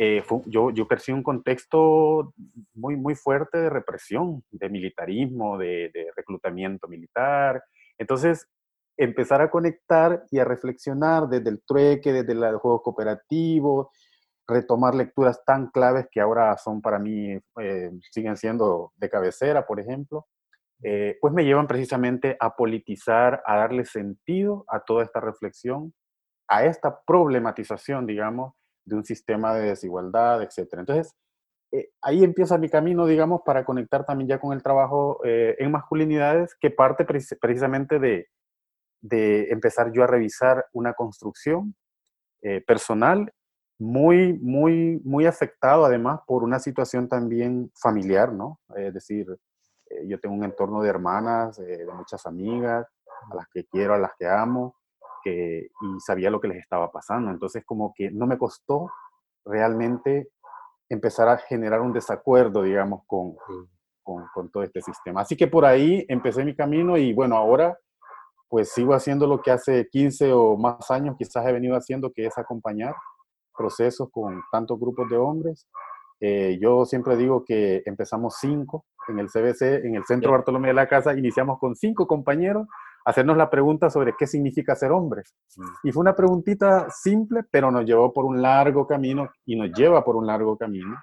eh, 0.00 0.22
yo, 0.46 0.70
yo 0.70 0.86
un 1.08 1.22
contexto 1.24 2.32
muy, 2.72 2.94
muy 2.94 3.16
fuerte 3.16 3.58
de 3.58 3.68
represión, 3.68 4.44
de 4.52 4.68
militarismo, 4.68 5.58
de, 5.58 5.90
reclutamiento 6.14 6.86
militar. 6.86 7.60
Entonces, 7.98 8.46
empezar 8.96 9.40
a 9.40 9.50
conectar 9.50 10.24
y 10.30 10.38
a 10.38 10.44
reflexionar 10.44 11.28
desde 11.28 11.50
el 11.50 11.60
trueque, 11.66 12.12
desde 12.12 12.32
el 12.32 12.56
juego 12.58 12.80
cooperativo, 12.80 13.90
retomar 14.46 14.94
lecturas 14.94 15.44
tan 15.44 15.66
claves 15.66 16.06
que 16.12 16.20
ahora 16.20 16.56
son 16.58 16.80
para 16.80 17.00
mí, 17.00 17.36
eh, 17.60 17.90
siguen 18.12 18.36
siendo 18.36 18.92
de 18.96 19.10
cabecera, 19.10 19.66
por 19.66 19.80
ejemplo, 19.80 20.28
eh, 20.84 21.18
pues 21.20 21.34
me 21.34 21.44
llevan 21.44 21.66
precisamente 21.66 22.36
a 22.38 22.54
politizar, 22.54 23.42
a 23.44 23.56
darle 23.56 23.84
sentido 23.84 24.64
a 24.68 24.78
toda 24.78 25.02
esta 25.02 25.18
reflexión, 25.18 25.92
a 26.46 26.64
esta 26.64 27.00
problematización, 27.04 28.06
digamos, 28.06 28.54
de 28.88 28.96
un 28.96 29.04
sistema 29.04 29.54
de 29.54 29.68
desigualdad, 29.68 30.42
etc. 30.42 30.74
Entonces, 30.78 31.14
eh, 31.72 31.90
ahí 32.02 32.24
empieza 32.24 32.58
mi 32.58 32.68
camino, 32.68 33.06
digamos, 33.06 33.42
para 33.44 33.64
conectar 33.64 34.04
también 34.04 34.28
ya 34.28 34.40
con 34.40 34.52
el 34.52 34.62
trabajo 34.62 35.20
eh, 35.24 35.56
en 35.58 35.70
masculinidades, 35.70 36.56
que 36.60 36.70
parte 36.70 37.04
precisamente 37.04 37.98
de, 37.98 38.28
de, 39.00 39.50
empezar 39.50 39.92
yo 39.92 40.04
a 40.04 40.06
revisar 40.06 40.66
una 40.72 40.94
construcción 40.94 41.74
personal 42.68 43.32
muy, 43.78 44.34
muy, 44.34 45.00
muy 45.04 45.26
afectado 45.26 45.84
además 45.84 46.20
por 46.26 46.42
una 46.42 46.58
situación 46.58 47.08
también 47.08 47.70
familiar, 47.74 48.32
¿no? 48.32 48.60
Es 48.76 48.92
decir, 48.94 49.26
eh, 49.90 50.06
yo 50.06 50.18
tengo 50.20 50.34
un 50.34 50.44
entorno 50.44 50.82
de 50.82 50.88
hermanas, 50.88 51.58
eh, 51.58 51.84
de 51.84 51.92
muchas 51.92 52.26
amigas, 52.26 52.86
a 53.30 53.34
las 53.34 53.46
que 53.48 53.64
quiero, 53.66 53.94
a 53.94 53.98
las 53.98 54.12
que 54.18 54.26
amo, 54.26 54.76
que, 55.22 55.68
y 55.80 56.00
sabía 56.00 56.30
lo 56.30 56.40
que 56.40 56.48
les 56.48 56.58
estaba 56.58 56.90
pasando. 56.90 57.30
Entonces, 57.30 57.64
como 57.64 57.92
que 57.94 58.10
no 58.10 58.26
me 58.26 58.38
costó 58.38 58.90
realmente 59.44 60.28
empezar 60.88 61.28
a 61.28 61.38
generar 61.38 61.80
un 61.80 61.92
desacuerdo, 61.92 62.62
digamos, 62.62 63.02
con, 63.06 63.36
con, 64.02 64.26
con, 64.34 64.50
todo 64.50 64.62
este 64.62 64.80
sistema. 64.80 65.20
Así 65.20 65.36
que 65.36 65.46
por 65.46 65.64
ahí 65.64 66.04
empecé 66.08 66.44
mi 66.44 66.54
camino 66.54 66.96
y 66.96 67.12
bueno, 67.12 67.36
ahora 67.36 67.78
pues 68.48 68.72
sigo 68.72 68.94
haciendo 68.94 69.26
lo 69.26 69.42
que 69.42 69.50
hace 69.50 69.88
15 69.88 70.32
o 70.32 70.56
más 70.56 70.90
años 70.90 71.16
quizás 71.18 71.46
he 71.46 71.52
venido 71.52 71.76
haciendo, 71.76 72.10
que 72.12 72.26
es 72.26 72.38
acompañar 72.38 72.94
procesos 73.56 74.08
con 74.10 74.40
tantos 74.50 74.78
grupos 74.80 75.08
de 75.10 75.18
hombres. 75.18 75.68
Eh, 76.20 76.58
yo 76.60 76.84
siempre 76.84 77.16
digo 77.16 77.44
que 77.44 77.82
empezamos 77.84 78.36
cinco 78.40 78.86
en 79.08 79.18
el 79.18 79.28
CBC, 79.28 79.84
en 79.84 79.94
el 79.94 80.04
Centro 80.04 80.32
Bartolomé 80.32 80.68
de 80.68 80.74
la 80.74 80.88
Casa, 80.88 81.16
iniciamos 81.16 81.58
con 81.58 81.76
cinco 81.76 82.06
compañeros 82.06 82.66
hacernos 83.08 83.38
la 83.38 83.48
pregunta 83.48 83.88
sobre 83.88 84.14
qué 84.18 84.26
significa 84.26 84.76
ser 84.76 84.92
hombres. 84.92 85.34
Mm. 85.56 85.88
Y 85.88 85.92
fue 85.92 86.02
una 86.02 86.14
preguntita 86.14 86.88
simple, 86.90 87.42
pero 87.50 87.70
nos 87.70 87.86
llevó 87.86 88.12
por 88.12 88.26
un 88.26 88.42
largo 88.42 88.86
camino 88.86 89.30
y 89.46 89.56
nos 89.56 89.72
lleva 89.72 90.04
por 90.04 90.14
un 90.14 90.26
largo 90.26 90.58
camino. 90.58 90.94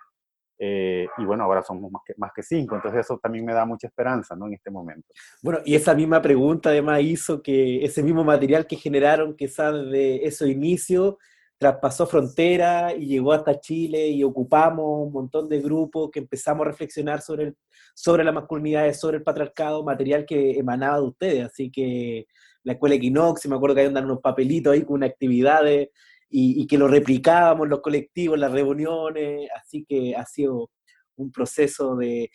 Eh, 0.57 1.07
y 1.17 1.25
bueno, 1.25 1.43
ahora 1.43 1.63
somos 1.63 1.91
más 1.91 2.03
que, 2.05 2.13
más 2.17 2.31
que 2.33 2.41
cinco, 2.41 2.75
entonces 2.75 3.01
eso 3.01 3.19
también 3.21 3.43
me 3.43 3.53
da 3.53 3.65
mucha 3.65 3.87
esperanza 3.87 4.35
¿no? 4.35 4.47
en 4.47 4.53
este 4.53 4.71
momento. 4.71 5.07
Bueno, 5.43 5.59
y 5.65 5.75
esa 5.75 5.93
misma 5.93 6.21
pregunta 6.21 6.69
además 6.69 7.01
hizo 7.01 7.41
que 7.41 7.83
ese 7.83 8.01
mismo 8.01 8.23
material 8.23 8.65
que 8.65 8.77
generaron 8.77 9.35
quizás 9.35 9.73
de 9.73 10.23
ese 10.23 10.47
inicio 10.47 11.17
traspasó 11.57 12.05
frontera 12.05 12.93
y 12.93 13.05
llegó 13.05 13.31
hasta 13.31 13.59
Chile 13.59 14.09
y 14.09 14.23
ocupamos 14.23 15.07
un 15.07 15.13
montón 15.13 15.47
de 15.47 15.61
grupos 15.61 16.11
que 16.11 16.19
empezamos 16.19 16.65
a 16.65 16.69
reflexionar 16.69 17.21
sobre, 17.21 17.45
el, 17.45 17.57
sobre 17.93 18.23
la 18.23 18.31
masculinidad, 18.31 18.91
sobre 18.93 19.17
el 19.17 19.23
patriarcado, 19.23 19.83
material 19.83 20.25
que 20.25 20.51
emanaba 20.59 20.97
de 20.97 21.03
ustedes. 21.07 21.45
Así 21.45 21.71
que 21.71 22.25
la 22.63 22.73
escuela 22.73 22.95
Equinox, 22.95 23.47
me 23.47 23.55
acuerdo 23.55 23.75
que 23.75 23.81
habían 23.81 23.93
dado 23.93 24.07
unos 24.07 24.21
papelitos 24.21 24.73
ahí 24.73 24.83
con 24.83 25.03
actividades 25.03 25.89
y, 26.29 26.67
que 26.67 26.77
lo 26.77 26.87
replicábamos 26.87 27.69
los 27.69 27.81
colectivos, 27.81 28.37
las 28.37 28.51
reuniones. 28.51 29.49
Así 29.55 29.85
que 29.87 30.15
ha 30.15 30.25
sido 30.25 30.71
un 31.15 31.31
proceso 31.31 31.95
de, 31.95 32.29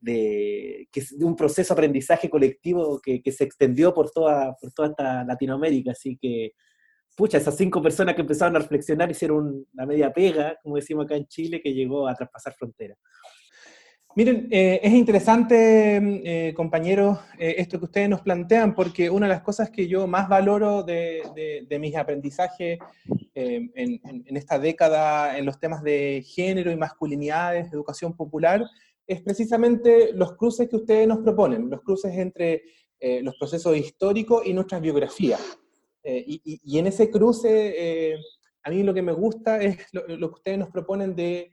de, 0.00 0.88
que, 0.92 1.02
un 1.20 1.34
proceso 1.34 1.72
aprendizaje 1.72 2.28
colectivo 2.28 3.00
que, 3.00 3.22
que, 3.22 3.32
se 3.32 3.44
extendió 3.44 3.94
por 3.94 4.10
toda, 4.10 4.54
por 4.60 4.72
toda 4.72 4.88
esta 4.88 5.24
Latinoamérica. 5.24 5.92
Así 5.92 6.18
que 6.20 6.52
pucha, 7.16 7.38
esas 7.38 7.56
cinco 7.56 7.82
personas 7.82 8.14
que 8.14 8.20
empezaron 8.20 8.54
a 8.56 8.58
reflexionar 8.60 9.10
hicieron 9.10 9.66
una 9.72 9.86
media 9.86 10.12
pega, 10.12 10.58
como 10.62 10.76
decimos 10.76 11.06
acá 11.06 11.16
en 11.16 11.26
Chile, 11.26 11.60
que 11.62 11.72
llegó 11.72 12.06
a 12.06 12.14
traspasar 12.14 12.52
fronteras. 12.52 12.98
Miren, 14.16 14.48
eh, 14.50 14.80
es 14.82 14.94
interesante, 14.94 16.48
eh, 16.48 16.54
compañeros, 16.54 17.18
eh, 17.38 17.56
esto 17.58 17.78
que 17.78 17.84
ustedes 17.84 18.08
nos 18.08 18.22
plantean, 18.22 18.74
porque 18.74 19.10
una 19.10 19.26
de 19.26 19.34
las 19.34 19.42
cosas 19.42 19.68
que 19.68 19.88
yo 19.88 20.06
más 20.06 20.26
valoro 20.26 20.82
de, 20.82 21.66
de, 21.68 21.78
mis 21.78 21.94
aprendizajes 21.96 22.78
en, 23.34 23.70
en, 23.74 24.36
esta 24.38 24.58
década 24.58 25.36
en 25.36 25.44
los 25.44 25.60
temas 25.60 25.82
de 25.82 26.24
género 26.26 26.70
y 26.70 26.76
masculinidades, 26.76 27.70
educación 27.70 28.16
popular, 28.16 28.64
es 29.06 29.20
precisamente 29.20 30.14
los 30.14 30.34
cruces 30.34 30.66
que 30.66 30.76
ustedes 30.76 31.06
nos 31.06 31.18
proponen, 31.18 31.68
los 31.68 31.82
cruces 31.82 32.16
entre 32.16 32.62
los 33.20 33.36
procesos 33.36 33.76
históricos 33.76 34.46
y 34.46 34.54
nuestras 34.54 34.80
biografías. 34.80 35.58
Eh, 36.08 36.24
y, 36.44 36.78
en 36.78 36.86
ese 36.86 37.10
cruce, 37.10 38.12
eh, 38.12 38.16
a 38.62 38.70
mí 38.70 38.84
lo 38.84 38.94
que 38.94 39.02
me 39.02 39.10
gusta 39.10 39.60
es 39.60 39.76
lo, 39.92 40.06
que 40.06 40.34
ustedes 40.34 40.56
nos 40.56 40.70
proponen 40.70 41.16
de, 41.16 41.50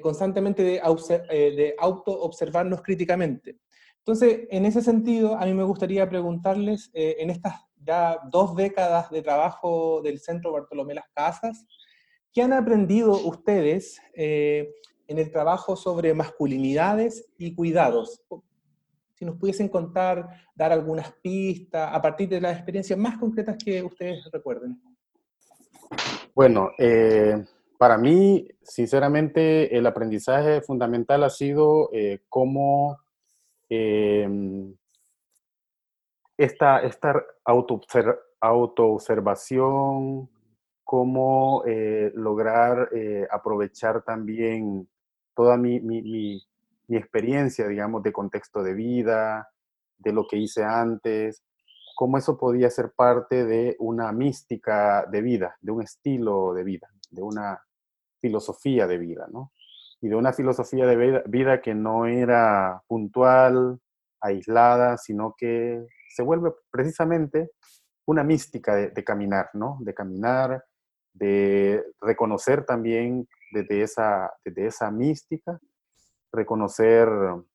constantemente 0.00 0.64
de, 0.64 0.82
eh, 1.30 1.52
de 1.54 1.76
auto-observarnos 1.78 2.82
críticamente. 2.82 3.58
Entonces, 3.98 4.48
en 4.50 4.66
ese 4.66 4.82
sentido, 4.82 5.36
a 5.36 5.46
mí 5.46 5.54
me 5.54 5.62
gustaría 5.62 6.08
preguntarles, 6.08 6.90
en 6.92 7.30
estas 7.30 7.54
ya 7.76 8.18
dos 8.28 8.56
décadas 8.56 9.08
de 9.10 9.22
trabajo 9.22 10.02
del 10.02 10.18
Centro 10.18 10.50
Bartolomé 10.50 10.94
Las 10.94 11.08
Casas, 11.14 11.64
¿qué 12.32 12.42
han 12.42 12.52
aprendido 12.52 13.12
ustedes 13.12 14.00
en 14.14 15.18
el 15.18 15.30
trabajo 15.30 15.76
sobre 15.76 16.14
masculinidades 16.14 17.30
y 17.38 17.54
cuidados? 17.54 18.20
Si 19.22 19.26
nos 19.26 19.36
pudiesen 19.36 19.68
contar, 19.68 20.28
dar 20.52 20.72
algunas 20.72 21.12
pistas 21.22 21.94
a 21.94 22.02
partir 22.02 22.28
de 22.28 22.40
las 22.40 22.56
experiencias 22.56 22.98
más 22.98 23.18
concretas 23.18 23.56
que 23.64 23.80
ustedes 23.80 24.28
recuerden. 24.32 24.82
Bueno, 26.34 26.72
eh, 26.76 27.44
para 27.78 27.96
mí, 27.96 28.48
sinceramente, 28.62 29.76
el 29.76 29.86
aprendizaje 29.86 30.60
fundamental 30.60 31.22
ha 31.22 31.30
sido 31.30 31.88
eh, 31.92 32.24
cómo 32.28 32.98
eh, 33.70 34.28
esta, 36.36 36.80
esta 36.80 37.24
autoobservación, 38.40 40.28
cómo 40.82 41.62
lograr 42.14 42.90
aprovechar 43.30 44.02
también 44.02 44.88
toda 45.32 45.56
mi 45.56 45.78
experiencia, 46.88 47.66
digamos, 47.66 48.02
de 48.02 48.12
contexto 48.12 48.62
de 48.62 48.74
vida, 48.74 49.48
de 49.98 50.12
lo 50.12 50.26
que 50.26 50.36
hice 50.36 50.64
antes, 50.64 51.42
cómo 51.94 52.18
eso 52.18 52.36
podía 52.36 52.70
ser 52.70 52.92
parte 52.92 53.44
de 53.44 53.76
una 53.78 54.12
mística 54.12 55.06
de 55.06 55.22
vida, 55.22 55.56
de 55.60 55.72
un 55.72 55.82
estilo 55.82 56.52
de 56.54 56.64
vida, 56.64 56.88
de 57.10 57.22
una 57.22 57.62
filosofía 58.20 58.86
de 58.86 58.98
vida, 58.98 59.26
¿no? 59.30 59.52
Y 60.00 60.08
de 60.08 60.16
una 60.16 60.32
filosofía 60.32 60.86
de 60.86 61.22
vida, 61.26 61.60
que 61.60 61.74
no 61.74 62.06
era 62.06 62.82
puntual, 62.88 63.78
aislada, 64.20 64.96
sino 64.98 65.34
que 65.36 65.86
se 66.08 66.22
vuelve 66.22 66.52
precisamente 66.70 67.52
una 68.06 68.24
mística 68.24 68.74
de, 68.74 68.90
de 68.90 69.04
caminar, 69.04 69.50
¿no? 69.54 69.78
De 69.80 69.94
caminar, 69.94 70.64
de 71.12 71.84
reconocer 72.00 72.64
también 72.64 73.28
desde 73.52 73.82
esa, 73.82 74.32
desde 74.44 74.66
esa 74.66 74.90
mística 74.90 75.60
reconocer 76.32 77.08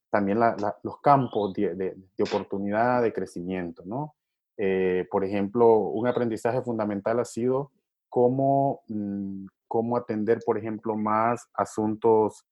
también 0.09 0.39
los 0.83 1.01
campos 1.01 1.53
de, 1.53 1.95
oportunidad, 2.21 3.01
de 3.01 3.13
crecimiento, 3.13 3.83
¿no? 3.85 4.15
Eh, 4.57 5.05
por 5.11 5.23
ejemplo, 5.23 5.77
un 5.77 6.07
aprendizaje 6.07 6.61
fundamental 6.61 7.19
ha 7.19 7.25
sido 7.25 7.71
cómo, 8.09 8.81
mm, 8.87 9.45
cómo 9.67 9.97
atender, 9.97 10.39
por 10.45 10.57
ejemplo, 10.57 10.95
más 10.95 11.47
asuntos, 11.53 12.45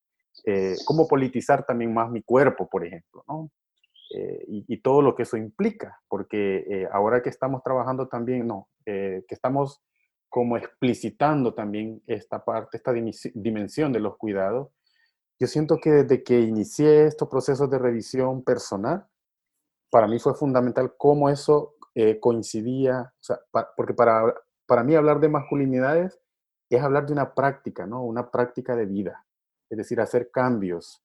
eh, 0.45 0.75
cómo 0.85 1.07
politizar 1.07 1.65
también 1.65 1.93
más 1.93 2.11
mi 2.11 2.21
cuerpo, 2.21 2.67
por 2.69 2.85
ejemplo, 2.85 3.23
¿no? 3.27 3.49
Eh, 4.15 4.45
y, 4.47 4.65
y, 4.67 4.81
todo 4.81 5.01
lo 5.01 5.15
que 5.15 5.23
eso 5.23 5.35
implica, 5.35 5.99
porque 6.07 6.87
ahora 6.91 7.23
que 7.23 7.29
estamos 7.29 7.63
trabajando 7.63 8.07
también, 8.07 8.45
no, 8.45 8.67
que 8.85 9.25
estamos 9.29 9.81
como 10.29 10.57
explicitando 10.57 11.53
también 11.55 12.03
esta 12.05 12.45
parte, 12.45 12.77
esta 12.77 12.93
dimensión 12.93 13.91
de 13.91 13.99
los 13.99 14.17
cuidados, 14.17 14.69
yo 15.39 15.47
siento 15.47 15.77
que 15.77 15.91
desde 15.91 16.23
que 16.23 16.39
inicié 16.39 17.05
estos 17.05 17.27
procesos 17.27 17.69
de 17.69 17.77
revisión 17.77 18.43
personal, 18.43 19.07
para 19.89 20.07
mí 20.07 20.19
fue 20.19 20.33
fundamental 20.33 20.95
cómo 20.97 21.29
eso 21.29 21.75
eh, 21.93 22.19
coincidía, 22.19 23.13
o 23.19 23.23
sea, 23.23 23.39
porque 23.75 23.93
para, 23.93 24.33
para 24.65 24.83
mí 24.83 24.95
hablar 24.95 25.19
de 25.19 25.29
masculinidades 25.29 26.19
es 26.69 26.81
hablar 26.81 27.05
de 27.05 27.13
una 27.13 27.33
práctica, 27.33 27.85
¿no? 27.85 28.03
Una 28.03 28.31
práctica 28.31 28.75
de 28.75 28.85
vida, 28.85 29.25
es 29.69 29.77
decir, 29.77 30.01
hacer 30.01 30.31
cambios 30.31 31.03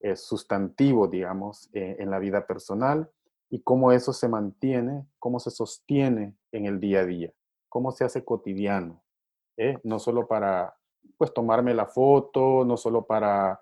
eh, 0.00 0.16
sustantivos, 0.16 1.10
digamos, 1.10 1.68
eh, 1.72 1.96
en 1.98 2.10
la 2.10 2.18
vida 2.18 2.46
personal 2.46 3.10
y 3.50 3.62
cómo 3.62 3.92
eso 3.92 4.12
se 4.12 4.28
mantiene, 4.28 5.06
cómo 5.18 5.40
se 5.40 5.50
sostiene 5.50 6.36
en 6.52 6.66
el 6.66 6.80
día 6.80 7.00
a 7.00 7.06
día, 7.06 7.32
cómo 7.68 7.92
se 7.92 8.04
hace 8.04 8.24
cotidiano, 8.24 9.02
no 9.82 9.98
solo 9.98 10.26
para, 10.26 10.74
pues, 11.18 11.34
tomarme 11.34 11.74
la 11.74 11.84
foto, 11.84 12.64
no 12.64 12.78
solo 12.78 13.04
para 13.04 13.60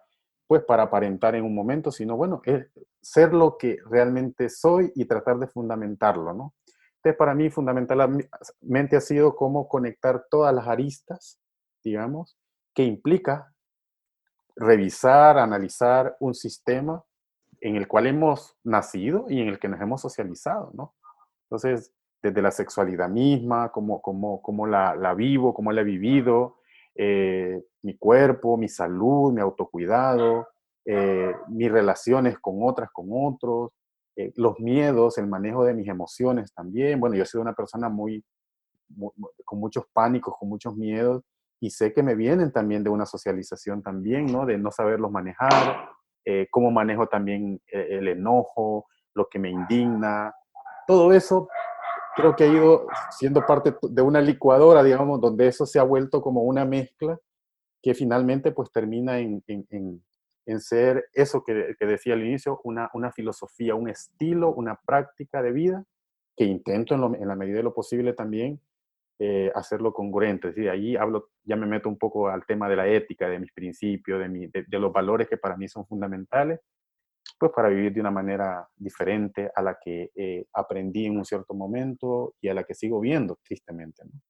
pues 0.49 0.65
para 0.65 0.85
aparentar 0.85 1.35
en 1.35 1.45
un 1.45 1.55
momento, 1.55 1.93
sino 1.93 2.17
bueno, 2.17 2.41
es 2.45 2.67
ser 3.03 3.35
lo 3.35 3.59
que 3.59 3.77
realmente 3.85 4.49
soy 4.49 4.91
y 4.97 5.05
tratar 5.05 5.39
de 5.39 5.47
fundamentarlo, 5.47 6.33
¿no? 6.33 6.55
Entonces, 6.97 7.17
para 7.17 7.35
mí 7.35 7.51
fundamentalmente 7.51 8.97
ha 8.97 9.01
sido 9.01 9.37
cómo 9.37 9.69
conectar 9.69 10.27
todas 10.31 10.53
las 10.55 10.67
aristas, 10.67 11.39
digamos, 11.85 12.37
que 12.75 12.83
implica 12.83 13.53
revisar, 14.57 15.39
analizar 15.39 16.17
un 16.19 16.35
sistema 16.35 17.05
en 17.61 17.77
el 17.77 17.87
cual 17.87 18.07
hemos 18.07 18.57
nacido 18.65 19.27
y 19.29 19.41
en 19.41 19.49
el 19.49 19.59
que 19.59 19.69
nos 19.69 19.81
hemos 19.81 20.01
socializado, 20.01 20.71
¿no? 20.73 20.95
Entonces, 21.45 21.93
desde 22.23 22.43
la 22.43 22.51
sexualidad 22.51 23.09
misma, 23.09 23.71
cómo, 23.71 24.01
cómo, 24.01 24.41
cómo 24.41 24.67
la, 24.67 24.97
la 24.97 25.15
vivo, 25.15 25.55
cómo 25.55 25.73
la 25.73 25.83
he 25.83 25.85
vivido, 25.85 26.58
eh, 27.01 27.63
mi 27.83 27.97
cuerpo, 27.97 28.57
mi 28.57 28.69
salud, 28.69 29.33
mi 29.33 29.41
autocuidado, 29.41 30.49
eh, 30.85 31.33
mis 31.47 31.71
relaciones 31.71 32.41
con 32.41 32.57
otras, 32.61 32.91
con 32.93 33.07
otros, 33.13 33.71
eh, 34.17 34.33
los 34.35 34.59
miedos, 34.59 35.17
el 35.17 35.29
manejo 35.29 35.65
de 35.65 35.75
mis 35.75 35.87
emociones 35.87 36.53
también. 36.53 36.99
Bueno, 36.99 37.15
yo 37.15 37.25
soy 37.25 37.41
una 37.41 37.53
persona 37.55 37.89
muy, 37.89 38.25
con 39.45 39.61
muchos 39.61 39.85
pánicos, 39.93 40.35
con 40.41 40.49
muchos 40.49 40.77
miedos, 40.77 41.23
y 41.61 41.71
sé 41.71 41.93
que 41.93 42.03
me 42.03 42.17
vienen 42.17 42.51
también 42.51 42.83
de 42.83 42.91
una 42.91 43.07
socialización 43.07 43.81
también, 43.81 44.27
¿no? 44.27 44.45
De 44.45 44.59
no 44.59 44.73
saberlos 44.73 45.13
manejar, 45.13 45.91
cómo 46.51 46.71
manejo 46.71 47.07
también 47.07 47.61
el 47.67 48.07
enojo, 48.07 48.87
lo 49.15 49.29
que 49.29 49.39
me 49.39 49.51
indigna. 49.51 50.33
Todo 50.87 51.13
eso 51.13 51.49
creo 52.19 52.37
que 52.37 52.45
ha 52.45 52.49
ido 52.49 52.87
siendo 53.11 53.47
parte 53.47 53.75
de 53.81 54.03
una 54.03 54.21
licuadora, 54.21 54.83
digamos, 54.83 55.21
donde 55.21 55.47
eso 55.47 55.65
se 55.65 55.79
ha 55.79 55.85
vuelto 55.85 56.21
como 56.21 56.43
una 56.43 56.65
mezcla 56.65 57.19
que 57.83 57.95
finalmente 57.95 58.51
pues 58.51 58.71
termina 58.73 59.19
en, 59.21 59.43
en 60.49 60.61
ser 60.61 61.09
eso 61.13 61.45
que, 61.45 61.77
que 61.79 61.87
decía 61.87 62.15
al 62.15 62.25
inicio, 62.25 62.59
una, 62.65 62.91
una, 62.95 63.13
filosofía, 63.13 63.75
un 63.75 63.91
estilo, 63.91 64.51
una 64.55 64.81
práctica 64.85 65.43
de 65.43 65.53
vida 65.53 65.85
que 66.37 66.45
intento 66.45 66.95
en, 66.95 67.23
en 67.23 67.29
la 67.29 67.37
medida 67.37 67.59
de 67.59 67.65
lo 67.65 67.75
posible 67.75 68.15
también 68.15 68.59
eh, 69.19 69.53
hacerlo 69.55 69.93
congruente. 69.93 70.49
Es 70.49 70.55
decir, 70.55 70.71
ahí 70.71 70.97
hablo, 70.97 71.29
ya 71.45 71.55
me 71.55 71.67
meto 71.67 71.91
un 71.91 71.99
poco 71.99 72.29
al 72.29 72.47
tema 72.47 72.67
de 72.67 72.77
la 72.77 72.89
ética, 72.89 73.29
de 73.29 73.39
mis 73.39 73.53
principios, 73.53 74.21
de, 74.21 74.29
mi, 74.31 74.47
de, 74.47 74.65
de 74.67 74.79
los 74.79 74.91
valores 74.91 75.29
que 75.29 75.37
para 75.37 75.57
mí 75.57 75.69
son 75.69 75.87
fundamentales 75.87 76.61
pues 77.39 77.53
para 77.55 77.69
vivir 77.69 77.93
de 77.93 78.01
una 78.01 78.11
manera 78.11 78.69
diferente 78.77 79.51
a 79.55 79.63
la 79.63 79.79
que 79.83 80.11
eh, 80.15 80.47
aprendí 80.53 81.07
en 81.07 81.19
un 81.19 81.25
cierto 81.25 81.55
momento 81.55 82.35
y 82.41 82.49
a 82.49 82.55
la 82.55 82.65
que 82.65 82.75
sigo 82.75 83.01
viendo, 83.01 83.39
tristemente. 83.45 84.03
¿no? 84.05 84.21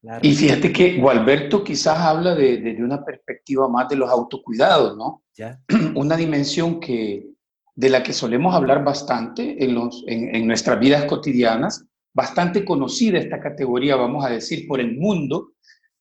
Claro. 0.00 0.20
Y 0.22 0.34
fíjate 0.34 0.72
que 0.72 0.98
Gualberto 0.98 1.62
quizás 1.62 1.96
habla 1.98 2.34
desde 2.34 2.60
de, 2.60 2.74
de 2.74 2.82
una 2.82 3.04
perspectiva 3.04 3.68
más 3.68 3.88
de 3.88 3.96
los 3.96 4.10
autocuidados, 4.10 4.96
¿no? 4.96 5.22
¿Ya? 5.34 5.60
Una 5.94 6.16
dimensión 6.16 6.80
que, 6.80 7.30
de 7.74 7.88
la 7.88 8.02
que 8.02 8.12
solemos 8.12 8.54
hablar 8.54 8.84
bastante 8.84 9.64
en, 9.64 9.74
los, 9.74 10.04
en, 10.08 10.34
en 10.34 10.46
nuestras 10.46 10.78
vidas 10.80 11.04
cotidianas, 11.04 11.86
bastante 12.12 12.64
conocida 12.64 13.18
esta 13.18 13.40
categoría, 13.40 13.96
vamos 13.96 14.24
a 14.24 14.30
decir, 14.30 14.66
por 14.66 14.80
el 14.80 14.98
mundo, 14.98 15.52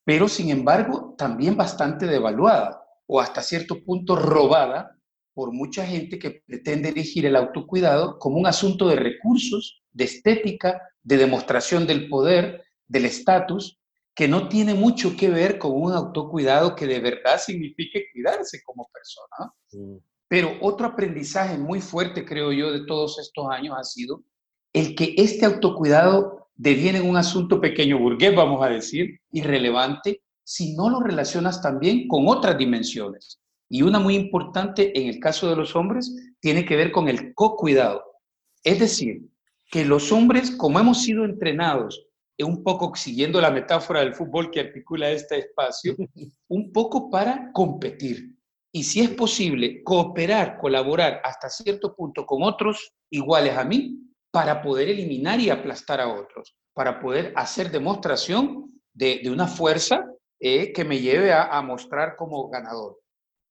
pero 0.03 0.27
sin 0.27 0.49
embargo 0.49 1.13
también 1.17 1.55
bastante 1.55 2.07
devaluada 2.07 2.83
o 3.05 3.19
hasta 3.19 3.41
cierto 3.41 3.83
punto 3.83 4.15
robada 4.15 4.97
por 5.41 5.53
mucha 5.53 5.87
gente 5.87 6.19
que 6.19 6.43
pretende 6.45 6.89
elegir 6.89 7.25
el 7.25 7.35
autocuidado 7.35 8.19
como 8.19 8.37
un 8.37 8.45
asunto 8.45 8.87
de 8.87 8.95
recursos, 8.95 9.81
de 9.91 10.03
estética, 10.03 10.79
de 11.01 11.17
demostración 11.17 11.87
del 11.87 12.09
poder, 12.09 12.63
del 12.87 13.05
estatus, 13.05 13.79
que 14.13 14.27
no 14.27 14.49
tiene 14.49 14.75
mucho 14.75 15.17
que 15.17 15.31
ver 15.31 15.57
con 15.57 15.71
un 15.73 15.93
autocuidado 15.93 16.75
que 16.75 16.85
de 16.85 16.99
verdad 16.99 17.39
signifique 17.39 18.05
cuidarse 18.13 18.61
como 18.63 18.87
persona. 18.93 19.99
Pero 20.27 20.59
otro 20.61 20.85
aprendizaje 20.85 21.57
muy 21.57 21.81
fuerte, 21.81 22.23
creo 22.23 22.51
yo, 22.51 22.71
de 22.71 22.85
todos 22.85 23.17
estos 23.17 23.47
años 23.49 23.75
ha 23.75 23.83
sido 23.83 24.21
el 24.73 24.93
que 24.93 25.15
este 25.17 25.47
autocuidado 25.47 26.49
deviene 26.53 27.01
un 27.01 27.17
asunto 27.17 27.59
pequeño 27.59 27.97
burgués, 27.97 28.35
vamos 28.35 28.63
a 28.63 28.69
decir, 28.69 29.19
irrelevante, 29.31 30.21
si 30.43 30.75
no 30.75 30.87
lo 30.87 30.99
relacionas 30.99 31.63
también 31.63 32.07
con 32.07 32.27
otras 32.27 32.59
dimensiones. 32.59 33.40
Y 33.71 33.83
una 33.83 33.99
muy 33.99 34.15
importante 34.15 34.99
en 34.99 35.07
el 35.07 35.19
caso 35.19 35.49
de 35.49 35.55
los 35.55 35.75
hombres 35.75 36.13
tiene 36.41 36.65
que 36.65 36.75
ver 36.75 36.91
con 36.91 37.07
el 37.07 37.33
co-cuidado. 37.33 38.03
Es 38.63 38.79
decir, 38.79 39.21
que 39.71 39.85
los 39.85 40.11
hombres, 40.11 40.51
como 40.51 40.79
hemos 40.79 41.01
sido 41.01 41.23
entrenados, 41.23 42.05
un 42.43 42.63
poco 42.63 42.93
siguiendo 42.95 43.39
la 43.41 43.51
metáfora 43.51 44.01
del 44.01 44.13
fútbol 44.13 44.51
que 44.51 44.59
articula 44.59 45.09
este 45.09 45.39
espacio, 45.39 45.95
un 46.47 46.71
poco 46.71 47.09
para 47.09 47.51
competir. 47.51 48.35
Y 48.73 48.83
si 48.83 49.01
es 49.01 49.09
posible, 49.09 49.83
cooperar, 49.83 50.57
colaborar 50.57 51.21
hasta 51.23 51.49
cierto 51.49 51.95
punto 51.95 52.25
con 52.25 52.43
otros 52.43 52.93
iguales 53.09 53.57
a 53.57 53.65
mí 53.65 53.99
para 54.31 54.61
poder 54.61 54.89
eliminar 54.89 55.39
y 55.39 55.49
aplastar 55.49 55.99
a 55.99 56.07
otros, 56.07 56.55
para 56.73 56.99
poder 56.99 57.33
hacer 57.35 57.69
demostración 57.69 58.71
de, 58.93 59.19
de 59.23 59.29
una 59.29 59.47
fuerza 59.47 60.05
eh, 60.39 60.71
que 60.71 60.85
me 60.85 60.99
lleve 60.99 61.33
a, 61.33 61.43
a 61.43 61.61
mostrar 61.61 62.15
como 62.15 62.49
ganador. 62.49 63.00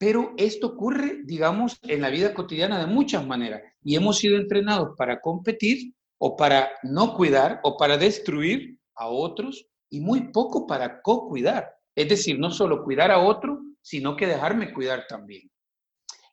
Pero 0.00 0.32
esto 0.38 0.68
ocurre, 0.68 1.20
digamos, 1.24 1.78
en 1.82 2.00
la 2.00 2.08
vida 2.08 2.32
cotidiana 2.32 2.80
de 2.80 2.86
muchas 2.86 3.26
maneras 3.26 3.60
y 3.84 3.96
hemos 3.96 4.16
sido 4.16 4.38
entrenados 4.38 4.96
para 4.96 5.20
competir 5.20 5.92
o 6.16 6.38
para 6.38 6.70
no 6.82 7.12
cuidar 7.14 7.60
o 7.64 7.76
para 7.76 7.98
destruir 7.98 8.78
a 8.94 9.08
otros 9.08 9.66
y 9.90 10.00
muy 10.00 10.32
poco 10.32 10.66
para 10.66 11.02
co-cuidar. 11.02 11.68
Es 11.94 12.08
decir, 12.08 12.38
no 12.38 12.50
solo 12.50 12.82
cuidar 12.82 13.10
a 13.10 13.18
otro, 13.18 13.60
sino 13.82 14.16
que 14.16 14.26
dejarme 14.26 14.72
cuidar 14.72 15.04
también. 15.06 15.50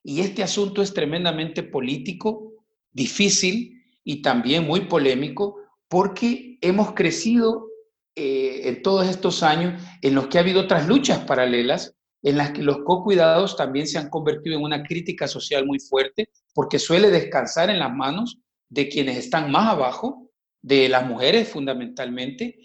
Y 0.02 0.22
este 0.22 0.42
asunto 0.42 0.80
es 0.80 0.94
tremendamente 0.94 1.62
político, 1.62 2.54
difícil 2.90 3.82
y 4.02 4.22
también 4.22 4.66
muy 4.66 4.86
polémico 4.86 5.56
porque 5.88 6.56
hemos 6.62 6.94
crecido 6.94 7.66
eh, 8.14 8.62
en 8.64 8.80
todos 8.80 9.06
estos 9.06 9.42
años 9.42 9.82
en 10.00 10.14
los 10.14 10.28
que 10.28 10.38
ha 10.38 10.40
habido 10.40 10.62
otras 10.62 10.88
luchas 10.88 11.18
paralelas 11.26 11.97
en 12.22 12.36
las 12.36 12.50
que 12.50 12.62
los 12.62 12.78
co-cuidados 12.84 13.56
también 13.56 13.86
se 13.86 13.98
han 13.98 14.10
convertido 14.10 14.56
en 14.56 14.64
una 14.64 14.82
crítica 14.82 15.28
social 15.28 15.66
muy 15.66 15.78
fuerte, 15.78 16.30
porque 16.54 16.78
suele 16.78 17.10
descansar 17.10 17.70
en 17.70 17.78
las 17.78 17.94
manos 17.94 18.38
de 18.68 18.88
quienes 18.88 19.16
están 19.16 19.50
más 19.50 19.68
abajo, 19.68 20.30
de 20.60 20.88
las 20.88 21.06
mujeres 21.06 21.48
fundamentalmente, 21.48 22.58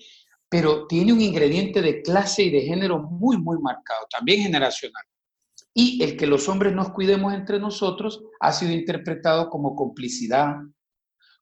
pero 0.49 0.87
tiene 0.87 1.13
un 1.13 1.21
ingrediente 1.21 1.81
de 1.81 2.01
clase 2.01 2.43
y 2.43 2.49
de 2.49 2.61
género 2.61 2.99
muy, 2.99 3.37
muy 3.37 3.57
marcado, 3.59 4.05
también 4.09 4.41
generacional. 4.41 5.03
Y 5.73 6.03
el 6.03 6.17
que 6.17 6.27
los 6.27 6.47
hombres 6.49 6.73
nos 6.73 6.91
cuidemos 6.91 7.33
entre 7.33 7.59
nosotros 7.59 8.23
ha 8.39 8.51
sido 8.51 8.71
interpretado 8.71 9.49
como 9.49 9.75
complicidad, 9.75 10.57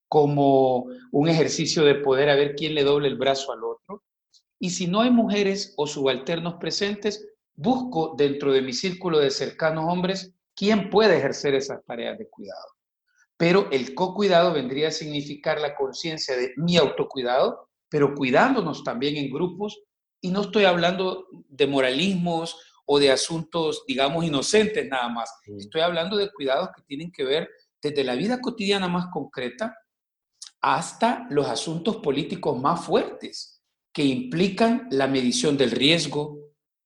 como 0.07 0.85
un 1.11 1.27
ejercicio 1.29 1.83
de 1.83 1.95
poder 1.95 2.29
a 2.29 2.35
ver 2.35 2.55
quién 2.55 2.75
le 2.75 2.83
doble 2.83 3.07
el 3.07 3.17
brazo 3.17 3.51
al 3.51 3.63
otro. 3.63 4.03
Y 4.59 4.69
si 4.69 4.87
no 4.87 5.01
hay 5.01 5.09
mujeres 5.09 5.73
o 5.77 5.87
subalternos 5.87 6.55
presentes, 6.55 7.30
busco 7.55 8.15
dentro 8.17 8.51
de 8.51 8.61
mi 8.61 8.73
círculo 8.73 9.19
de 9.19 9.29
cercanos 9.29 9.85
hombres 9.87 10.33
quién 10.55 10.89
puede 10.89 11.17
ejercer 11.17 11.55
esas 11.55 11.83
tareas 11.85 12.17
de 12.17 12.29
cuidado. 12.29 12.65
Pero 13.37 13.69
el 13.71 13.95
co-cuidado 13.95 14.53
vendría 14.53 14.89
a 14.89 14.91
significar 14.91 15.59
la 15.59 15.75
conciencia 15.75 16.35
de 16.35 16.53
mi 16.57 16.77
autocuidado, 16.77 17.69
pero 17.89 18.13
cuidándonos 18.13 18.83
también 18.83 19.17
en 19.17 19.31
grupos. 19.31 19.81
Y 20.21 20.29
no 20.29 20.41
estoy 20.41 20.65
hablando 20.65 21.27
de 21.47 21.65
moralismos 21.65 22.55
o 22.85 22.99
de 22.99 23.11
asuntos, 23.11 23.83
digamos, 23.87 24.23
inocentes 24.23 24.87
nada 24.87 25.09
más. 25.09 25.31
Estoy 25.57 25.81
hablando 25.81 26.17
de 26.17 26.31
cuidados 26.31 26.69
que 26.75 26.83
tienen 26.83 27.11
que 27.11 27.23
ver 27.23 27.49
desde 27.81 28.03
la 28.03 28.15
vida 28.15 28.39
cotidiana 28.39 28.87
más 28.87 29.07
concreta 29.11 29.75
hasta 30.61 31.25
los 31.31 31.47
asuntos 31.47 31.97
políticos 31.97 32.59
más 32.59 32.85
fuertes, 32.85 33.63
que 33.91 34.03
implican 34.03 34.87
la 34.91 35.07
medición 35.07 35.57
del 35.57 35.71
riesgo, 35.71 36.37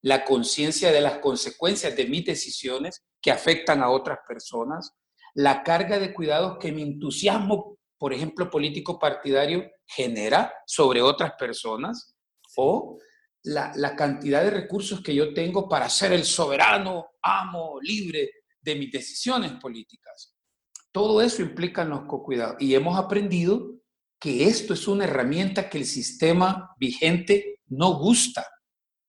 la 0.06 0.24
conciencia 0.24 0.92
de 0.92 1.02
las 1.02 1.18
consecuencias 1.18 1.96
de 1.96 2.06
mis 2.06 2.24
decisiones 2.24 3.04
que 3.20 3.32
afectan 3.32 3.82
a 3.82 3.90
otras 3.90 4.20
personas, 4.28 4.92
la 5.34 5.64
carga 5.64 5.98
de 5.98 6.14
cuidados 6.14 6.60
que 6.60 6.72
mi 6.72 6.84
entusiasmo, 6.84 7.80
por 7.98 8.14
ejemplo, 8.14 8.52
político 8.52 9.00
partidario, 9.00 9.68
genera 9.84 10.54
sobre 10.68 11.02
otras 11.02 11.32
personas, 11.40 12.16
o 12.56 13.00
la, 13.46 13.72
la, 13.76 13.96
cantidad 13.96 14.44
de 14.44 14.52
recursos 14.52 15.02
que 15.02 15.16
yo 15.16 15.34
tengo 15.34 15.68
para 15.68 15.90
ser 15.90 16.14
el 16.14 16.24
soberano, 16.24 17.08
amo, 17.24 17.80
libre 17.82 18.30
de 18.62 18.76
mis 18.76 18.92
decisiones 18.92 19.54
políticas. 19.54 20.36
Todo 20.92 21.20
eso 21.20 21.42
implica 21.42 21.82
en 21.82 21.90
los 21.90 22.02
co-cuidados. 22.06 22.58
Y 22.60 22.76
hemos 22.76 22.96
aprendido 22.96 23.72
que 24.20 24.44
esto 24.44 24.76
es 24.76 24.88
una 24.88 25.06
herramienta 25.06 25.68
que 25.68 25.80
el 25.80 25.86
sistema 25.86 26.76
vigente 26.78 27.62
no 27.66 27.98
gusta 27.98 28.46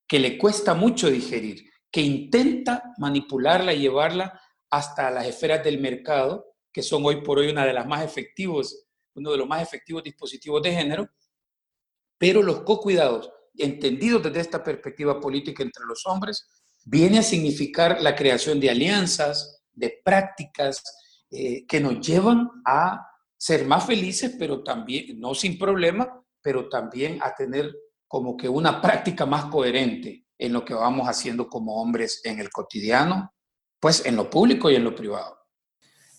que 0.06 0.18
le 0.18 0.38
cuesta 0.38 0.74
mucho 0.74 1.10
digerir, 1.10 1.70
que 1.90 2.00
intenta 2.00 2.92
manipularla 2.98 3.72
y 3.72 3.80
llevarla 3.80 4.40
hasta 4.70 5.10
las 5.10 5.26
esferas 5.26 5.64
del 5.64 5.80
mercado, 5.80 6.44
que 6.72 6.82
son 6.82 7.04
hoy 7.04 7.22
por 7.22 7.38
hoy 7.38 7.48
una 7.48 7.64
de 7.64 7.72
las 7.72 7.86
más 7.86 8.04
efectivos, 8.04 8.86
uno 9.14 9.30
de 9.32 9.38
los 9.38 9.48
más 9.48 9.62
efectivos 9.62 10.02
dispositivos 10.02 10.62
de 10.62 10.72
género, 10.72 11.08
pero 12.18 12.42
los 12.42 12.62
co-cuidados, 12.62 13.30
entendidos 13.54 14.22
desde 14.22 14.40
esta 14.40 14.62
perspectiva 14.62 15.20
política 15.20 15.62
entre 15.62 15.84
los 15.86 16.06
hombres, 16.06 16.46
viene 16.84 17.18
a 17.18 17.22
significar 17.22 18.00
la 18.00 18.14
creación 18.14 18.60
de 18.60 18.70
alianzas, 18.70 19.62
de 19.72 20.00
prácticas 20.04 20.82
eh, 21.30 21.66
que 21.66 21.80
nos 21.80 22.06
llevan 22.06 22.48
a 22.64 23.06
ser 23.36 23.66
más 23.66 23.86
felices, 23.86 24.34
pero 24.38 24.62
también, 24.62 25.18
no 25.20 25.34
sin 25.34 25.58
problema, 25.58 26.22
pero 26.40 26.68
también 26.68 27.18
a 27.22 27.34
tener 27.34 27.74
como 28.08 28.36
que 28.36 28.48
una 28.48 28.80
práctica 28.80 29.26
más 29.26 29.46
coherente 29.46 30.26
en 30.38 30.52
lo 30.52 30.64
que 30.64 30.74
vamos 30.74 31.08
haciendo 31.08 31.48
como 31.48 31.80
hombres 31.80 32.20
en 32.24 32.38
el 32.40 32.50
cotidiano, 32.50 33.32
pues 33.80 34.04
en 34.04 34.16
lo 34.16 34.28
público 34.28 34.70
y 34.70 34.76
en 34.76 34.84
lo 34.84 34.94
privado. 34.94 35.36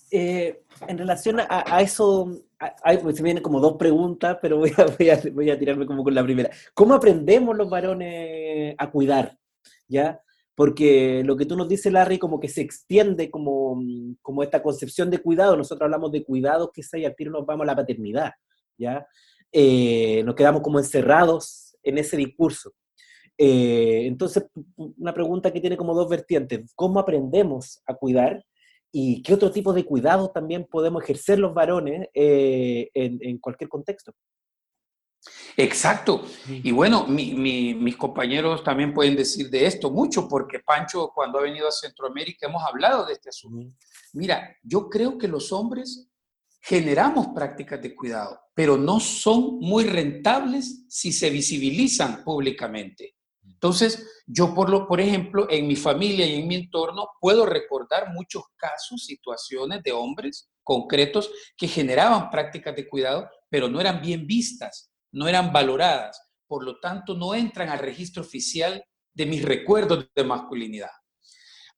Eh, 0.10 0.63
en 0.88 0.97
relación 0.97 1.39
a, 1.39 1.45
a 1.50 1.82
eso, 1.82 2.32
hay, 2.60 2.97
pues, 2.97 3.17
se 3.17 3.23
vienen 3.23 3.43
como 3.43 3.60
dos 3.60 3.78
preguntas, 3.78 4.38
pero 4.41 4.58
voy 4.58 4.71
a, 4.78 4.86
voy, 4.97 5.10
a, 5.10 5.21
voy 5.34 5.50
a, 5.50 5.60
tirarme 5.60 5.86
como 5.86 6.04
con 6.04 6.15
la 6.15 6.23
primera. 6.23 6.50
¿Cómo 6.73 6.93
aprendemos 6.93 7.56
los 7.56 7.69
varones 7.69 8.76
a 8.78 8.89
cuidar? 8.89 9.38
¿Ya? 9.88 10.21
Porque 10.56 11.21
lo 11.23 11.38
que 11.38 11.45
tú 11.45 11.56
nos 11.56 11.69
dices, 11.69 11.91
Larry, 11.91 12.17
como 12.17 12.39
que 12.39 12.50
se 12.50 12.62
extiende 12.62 13.30
como, 13.30 13.80
como 14.21 14.41
esta 14.41 14.63
concepción 14.63 15.12
de 15.12 15.19
cuidado. 15.19 15.56
Nosotros 15.56 15.86
hablamos 15.86 16.12
de 16.12 16.23
cuidados, 16.23 16.71
que 16.73 16.82
y 16.97 17.06
al 17.06 17.15
tiro 17.15 17.32
nos 17.32 17.45
vamos 17.45 17.63
a 17.63 17.67
la 17.67 17.76
paternidad, 17.76 18.32
¿ya? 18.78 19.06
Eh, 19.52 20.23
nos 20.26 20.36
quedamos 20.36 20.62
como 20.62 20.80
encerrados 20.80 21.66
en 21.88 21.97
ese 21.97 22.17
discurso. 22.17 22.73
Eh, 23.38 24.06
entonces, 24.06 24.45
una 24.76 25.13
pregunta 25.13 25.52
que 25.52 25.62
tiene 25.62 25.78
como 25.78 25.93
dos 25.93 26.10
vertientes. 26.10 26.71
¿Cómo 26.76 27.00
aprendemos 27.00 27.82
a 27.86 27.93
cuidar? 27.93 28.43
¿Y 28.91 29.21
qué 29.21 29.34
otro 29.34 29.52
tipo 29.52 29.73
de 29.73 29.86
cuidados 29.86 30.34
también 30.34 30.65
podemos 30.65 31.04
ejercer 31.04 31.38
los 31.39 31.54
varones 31.54 32.08
eh, 32.13 32.89
en, 32.93 33.19
en, 33.21 33.38
cualquier 33.38 33.69
contexto? 33.69 34.13
Exacto. 35.56 36.23
Y 36.47 36.71
bueno, 36.71 37.06
mis 37.08 37.97
compañeros 37.97 38.63
también 38.63 38.93
pueden 38.93 39.15
decir 39.15 39.50
de 39.50 39.65
esto 39.65 39.91
mucho, 39.91 40.28
porque 40.28 40.60
Pancho, 40.60 41.12
cuando 41.13 41.39
ha 41.39 41.43
venido 41.43 41.67
a 41.67 41.71
Centroamérica, 41.71 42.47
hemos 42.47 42.63
hablado 42.63 43.06
de 43.06 43.13
este 43.13 43.30
asunto. 43.30 43.76
Mira, 44.13 44.56
yo 44.63 44.89
creo 44.89 45.17
que 45.17 45.28
los 45.28 45.52
hombres 45.52 46.10
generamos 46.67 47.27
prácticas 47.34 47.82
de 47.82 47.95
cuidado, 47.95 48.41
pero 48.53 48.75
no 48.75 48.99
son 48.99 49.58
muy 49.60 49.86
rentables 49.86 50.84
si 50.89 51.13
se 51.13 51.30
visibilizan 51.30 52.25
públicamente. 52.25 53.15
Entonces, 53.41 54.23
yo 54.27 54.53
por, 54.53 54.69
lo, 54.69 54.86
por 54.86 54.99
ejemplo, 54.99 55.47
en 55.49 55.65
mi 55.65 55.77
familia 55.77 56.25
y 56.25 56.36
en 56.36 56.47
mi 56.47 56.56
entorno 56.56 57.08
puedo 57.21 57.45
recordar 57.45 58.12
muchos 58.12 58.43
casos, 58.58 59.06
situaciones 59.06 59.82
de 59.82 59.93
hombres 59.93 60.49
concretos 60.62 61.32
que 61.56 61.69
generaban 61.69 62.30
prácticas 62.30 62.75
de 62.75 62.89
cuidado, 62.89 63.30
pero 63.49 63.69
no 63.69 63.80
eran 63.80 64.01
bien 64.01 64.27
vistas, 64.27 64.91
no 65.13 65.30
eran 65.30 65.53
valoradas, 65.53 66.21
por 66.47 66.65
lo 66.65 66.82
tanto 66.82 67.15
no 67.15 67.34
entran 67.34 67.69
al 67.69 67.80
registro 67.80 68.23
oficial 68.23 68.84
de 69.13 69.25
mis 69.25 69.41
recuerdos 69.41 70.10
de 70.13 70.23
masculinidad. 70.25 70.91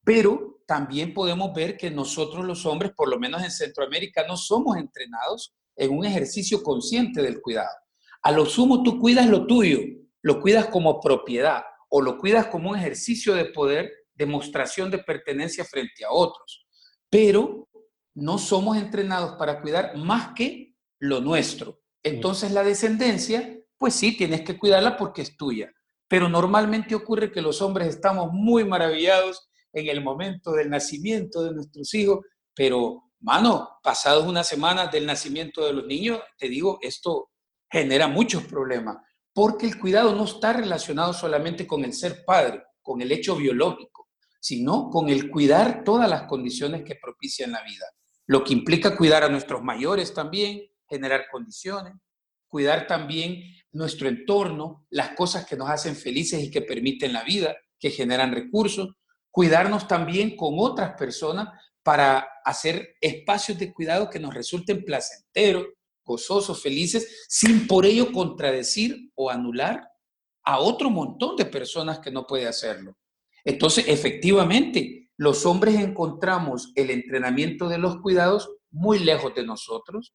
Pero 0.10 0.64
también 0.66 1.14
podemos 1.14 1.54
ver 1.54 1.78
que 1.78 1.92
nosotros 1.92 2.44
los 2.44 2.66
hombres, 2.66 2.94
por 2.98 3.08
lo 3.08 3.20
menos 3.20 3.44
en 3.44 3.52
Centroamérica, 3.52 4.26
no 4.28 4.38
somos 4.38 4.76
entrenados 4.76 5.54
en 5.76 5.96
un 5.96 6.04
ejercicio 6.04 6.64
consciente 6.64 7.22
del 7.22 7.40
cuidado. 7.40 7.78
A 8.24 8.32
lo 8.32 8.48
sumo 8.48 8.82
tú 8.82 9.00
cuidas 9.00 9.28
lo 9.28 9.46
tuyo, 9.46 9.78
lo 10.24 10.42
cuidas 10.42 10.66
como 10.70 11.00
propiedad 11.00 11.62
o 11.90 12.02
lo 12.02 12.18
cuidas 12.18 12.48
como 12.48 12.72
un 12.72 12.78
ejercicio 12.78 13.36
de 13.36 13.46
poder, 13.46 13.92
demostración 14.16 14.90
de 14.90 14.98
pertenencia 14.98 15.64
frente 15.64 16.04
a 16.04 16.12
otros. 16.12 16.66
Pero 17.08 17.70
no 18.16 18.40
somos 18.40 18.78
entrenados 18.78 19.36
para 19.38 19.62
cuidar 19.62 19.96
más 19.96 20.34
que 20.34 20.74
lo 20.98 21.22
nuestro. 21.22 21.82
Entonces 22.02 22.52
la 22.52 22.64
descendencia, 22.64 23.60
pues 23.78 23.94
sí, 23.94 24.18
tienes 24.18 24.42
que 24.42 24.58
cuidarla 24.58 24.98
porque 24.98 25.22
es 25.22 25.38
tuya. 25.38 25.72
Pero 26.08 26.30
normalmente 26.30 26.96
ocurre 26.96 27.32
que 27.32 27.44
los 27.44 27.62
hombres 27.62 27.90
estamos 27.90 28.34
muy 28.34 28.66
maravillados 28.66 29.49
en 29.74 29.88
el 29.88 30.04
momento 30.04 30.52
del 30.52 30.70
nacimiento 30.70 31.44
de 31.44 31.54
nuestros 31.54 31.94
hijos, 31.94 32.20
pero, 32.54 33.12
mano, 33.22 33.80
pasados 33.84 34.26
unas 34.26 34.48
semanas 34.48 34.92
del 34.92 35.06
nacimiento 35.06 35.66
de 35.66 35.74
los 35.74 35.86
niños, 35.86 36.20
te 36.38 36.50
digo, 36.50 36.80
esto 36.82 37.30
genera 37.70 38.08
muchos 38.08 38.44
problemas 38.44 38.98
porque 39.40 39.68
el 39.68 39.80
cuidado 39.80 40.14
no 40.14 40.26
está 40.26 40.52
relacionado 40.52 41.14
solamente 41.14 41.66
con 41.66 41.86
el 41.86 41.94
ser 41.94 42.26
padre, 42.26 42.62
con 42.82 43.02
el 43.02 43.10
hecho 43.12 43.38
biológico, 43.38 44.10
sino 44.40 44.90
con 44.90 45.10
el 45.10 45.30
cuidar 45.30 45.84
todas 45.86 46.10
las 46.10 46.24
condiciones 46.24 46.84
que 46.84 46.96
propician 46.96 47.54
la 47.54 47.64
vida. 47.64 47.86
Lo 48.26 48.44
que 48.44 48.52
implica 48.52 48.98
cuidar 48.98 49.24
a 49.24 49.30
nuestros 49.30 49.64
mayores 49.64 50.14
también, 50.14 50.62
generar 50.90 51.28
condiciones, 51.32 51.94
cuidar 52.50 52.86
también 52.86 53.42
nuestro 53.72 54.10
entorno, 54.10 54.86
las 54.90 55.16
cosas 55.16 55.46
que 55.46 55.56
nos 55.56 55.70
hacen 55.70 55.96
felices 55.96 56.44
y 56.44 56.52
que 56.52 56.62
permiten 56.62 57.14
la 57.14 57.24
vida, 57.24 57.56
que 57.80 57.92
generan 57.92 58.34
recursos, 58.34 58.90
cuidarnos 59.32 59.88
también 59.88 60.36
con 60.36 60.56
otras 60.58 60.96
personas 60.98 61.50
para 61.84 62.28
hacer 62.44 62.96
espacios 63.02 63.58
de 63.58 63.74
cuidado 63.74 64.10
que 64.10 64.20
nos 64.20 64.34
resulten 64.34 64.84
placenteros, 64.84 65.68
gozosos, 66.04 66.62
felices, 66.62 67.26
sin 67.28 67.68
por 67.68 67.86
ello 67.86 68.12
contradecir 68.12 69.12
o 69.16 69.30
anular 69.30 69.88
a 70.44 70.60
otro 70.60 70.90
montón 70.90 71.36
de 71.36 71.46
personas 71.46 72.00
que 72.00 72.12
no 72.12 72.26
puede 72.26 72.48
hacerlo. 72.48 72.98
Entonces, 73.44 73.86
efectivamente, 73.88 75.12
los 75.18 75.46
hombres 75.46 75.76
encontramos 75.76 76.72
el 76.76 76.90
entrenamiento 76.90 77.68
de 77.70 77.78
los 77.78 78.02
cuidados 78.02 78.50
muy 78.72 79.00
lejos 79.00 79.36
de 79.36 79.46
nosotros, 79.46 80.14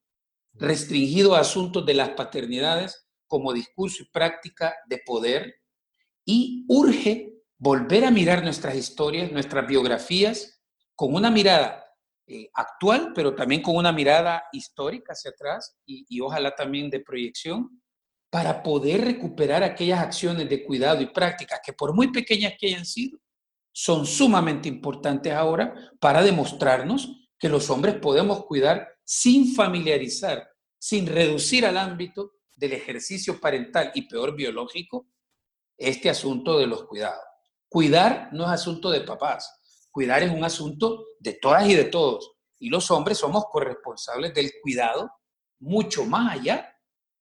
restringido 0.53 1.35
a 1.35 1.41
asuntos 1.41 1.85
de 1.85 1.95
las 1.95 2.11
paternidades 2.11 3.07
como 3.27 3.53
discurso 3.53 4.03
y 4.03 4.11
práctica 4.11 4.75
de 4.89 5.03
poder, 5.05 5.55
y 6.25 6.65
urge 6.69 7.34
volver 7.65 8.05
a 8.05 8.11
mirar 8.11 8.45
nuestras 8.45 8.77
historias, 8.77 9.33
nuestras 9.33 9.67
biografías, 9.67 10.61
con 10.95 11.15
una 11.15 11.31
mirada 11.31 11.83
eh, 12.27 12.51
actual, 12.53 13.13
pero 13.15 13.35
también 13.35 13.63
con 13.63 13.75
una 13.77 13.91
mirada 13.91 14.45
histórica 14.53 15.15
hacia 15.15 15.31
atrás 15.31 15.75
y, 15.87 16.21
ojalá 16.21 16.55
también 16.55 16.91
de 16.91 17.01
proyección, 17.01 17.83
para 18.29 18.63
poder 18.63 19.03
recuperar 19.07 19.63
aquellas 19.63 20.01
acciones 20.01 20.47
de 20.51 20.63
cuidado 20.63 21.01
y 21.01 21.07
prácticas 21.07 21.61
que 21.65 21.73
por 21.73 21.95
muy 21.95 22.13
pequeñas 22.13 22.53
que 22.59 22.67
hayan 22.67 22.85
sido, 22.85 23.19
son 23.73 24.05
sumamente 24.05 24.69
importantes 24.69 25.33
ahora 25.33 25.75
para 25.99 26.23
demostrarnos 26.23 27.31
que 27.39 27.49
los 27.49 27.71
hombres 27.71 27.95
podemos 27.95 28.45
cuidar 28.45 28.89
sin 29.05 29.55
familiarizar, 29.55 30.51
sin 30.79 31.07
reducir 31.07 31.65
al 31.65 31.79
ámbito 31.79 32.33
del 32.55 32.75
ejercicio 32.75 33.41
parental 33.41 33.91
y 33.95 34.03
peor 34.03 34.37
biológico 34.37 35.07
este 35.79 36.11
asunto 36.11 36.59
de 36.59 36.67
los 36.67 36.85
cuidados. 36.85 37.34
Cuidar 37.75 38.29
no 38.31 38.45
es 38.45 38.51
asunto 38.51 38.89
de 38.89 39.01
papás, 39.01 39.89
cuidar 39.91 40.23
es 40.23 40.31
un 40.31 40.45
asunto 40.45 41.07
de 41.19 41.33
todas 41.33 41.69
y 41.69 41.75
de 41.75 41.87
todos. 41.87 42.37
Y 42.61 42.69
los 42.69 42.89
hombres 42.93 43.19
somos 43.19 43.47
corresponsables 43.51 44.33
del 44.33 44.53
cuidado 44.63 45.11
mucho 45.59 46.05
más 46.05 46.35
allá 46.37 46.73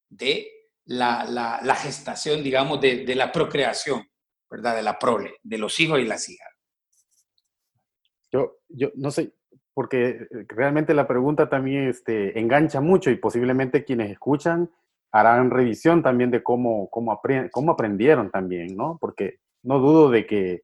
de 0.07 0.47
la, 0.85 1.75
gestación, 1.81 2.43
digamos, 2.43 2.79
de, 2.79 3.15
la 3.15 3.31
procreación, 3.31 4.03
¿verdad? 4.47 4.75
De 4.75 4.83
la 4.83 4.99
prole, 4.99 5.37
de 5.41 5.57
los 5.57 5.79
hijos 5.79 5.99
y 5.99 6.05
las 6.05 6.29
hijas. 6.29 6.49
Yo, 8.31 8.59
yo 8.69 8.91
no 8.93 9.09
sé, 9.09 9.33
porque 9.73 10.27
realmente 10.49 10.93
la 10.93 11.07
pregunta 11.07 11.49
también 11.49 11.89
este, 11.89 12.39
engancha 12.39 12.79
mucho 12.79 13.09
y 13.09 13.15
posiblemente 13.15 13.83
quienes 13.83 14.11
escuchan 14.11 14.69
harán 15.11 15.49
revisión 15.49 16.03
también 16.03 16.29
de 16.29 16.43
cómo, 16.43 16.91
cómo, 16.91 17.19
cómo 17.51 17.71
aprendieron 17.71 18.29
también, 18.29 18.77
¿no? 18.77 18.99
Porque 19.01 19.39
no 19.63 19.79
dudo 19.79 20.09
de 20.09 20.25
que 20.25 20.61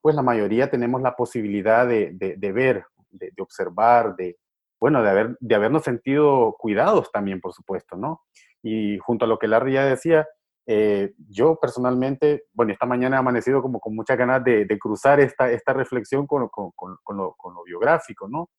pues 0.00 0.14
la 0.14 0.22
mayoría 0.22 0.70
tenemos 0.70 1.02
la 1.02 1.16
posibilidad 1.16 1.86
de, 1.86 2.16
ver, 2.52 2.84
de, 3.10 3.32
observar, 3.40 4.16
de, 4.16 4.36
bueno, 4.80 5.02
de, 5.02 5.10
haber, 5.10 5.36
de 5.40 5.54
habernos 5.54 5.84
sentido 5.84 6.56
cuidados 6.58 7.10
también, 7.12 7.40
por 7.40 7.52
supuesto, 7.52 7.96
¿no? 7.96 8.22
Y 8.62 8.98
junto 8.98 9.24
a 9.24 9.28
lo 9.28 9.38
que 9.38 9.48
Larry 9.48 9.74
ya 9.74 9.84
decía, 9.84 10.26
eh, 10.66 11.14
yo 11.28 11.58
personalmente, 11.60 12.44
bueno, 12.52 12.72
esta 12.72 12.86
mañana 12.86 13.16
he 13.16 13.18
amanecido 13.20 13.62
como 13.62 13.80
con 13.80 13.94
muchas 13.94 14.18
ganas 14.18 14.44
de, 14.44 14.66
cruzar 14.78 15.18
esta, 15.18 15.50
esta 15.50 15.72
reflexión 15.72 16.26
con, 16.26 16.48
con, 16.48 16.72
con, 16.72 17.16
lo, 17.16 17.64
biográfico, 17.64 18.28
¿no? 18.28 18.50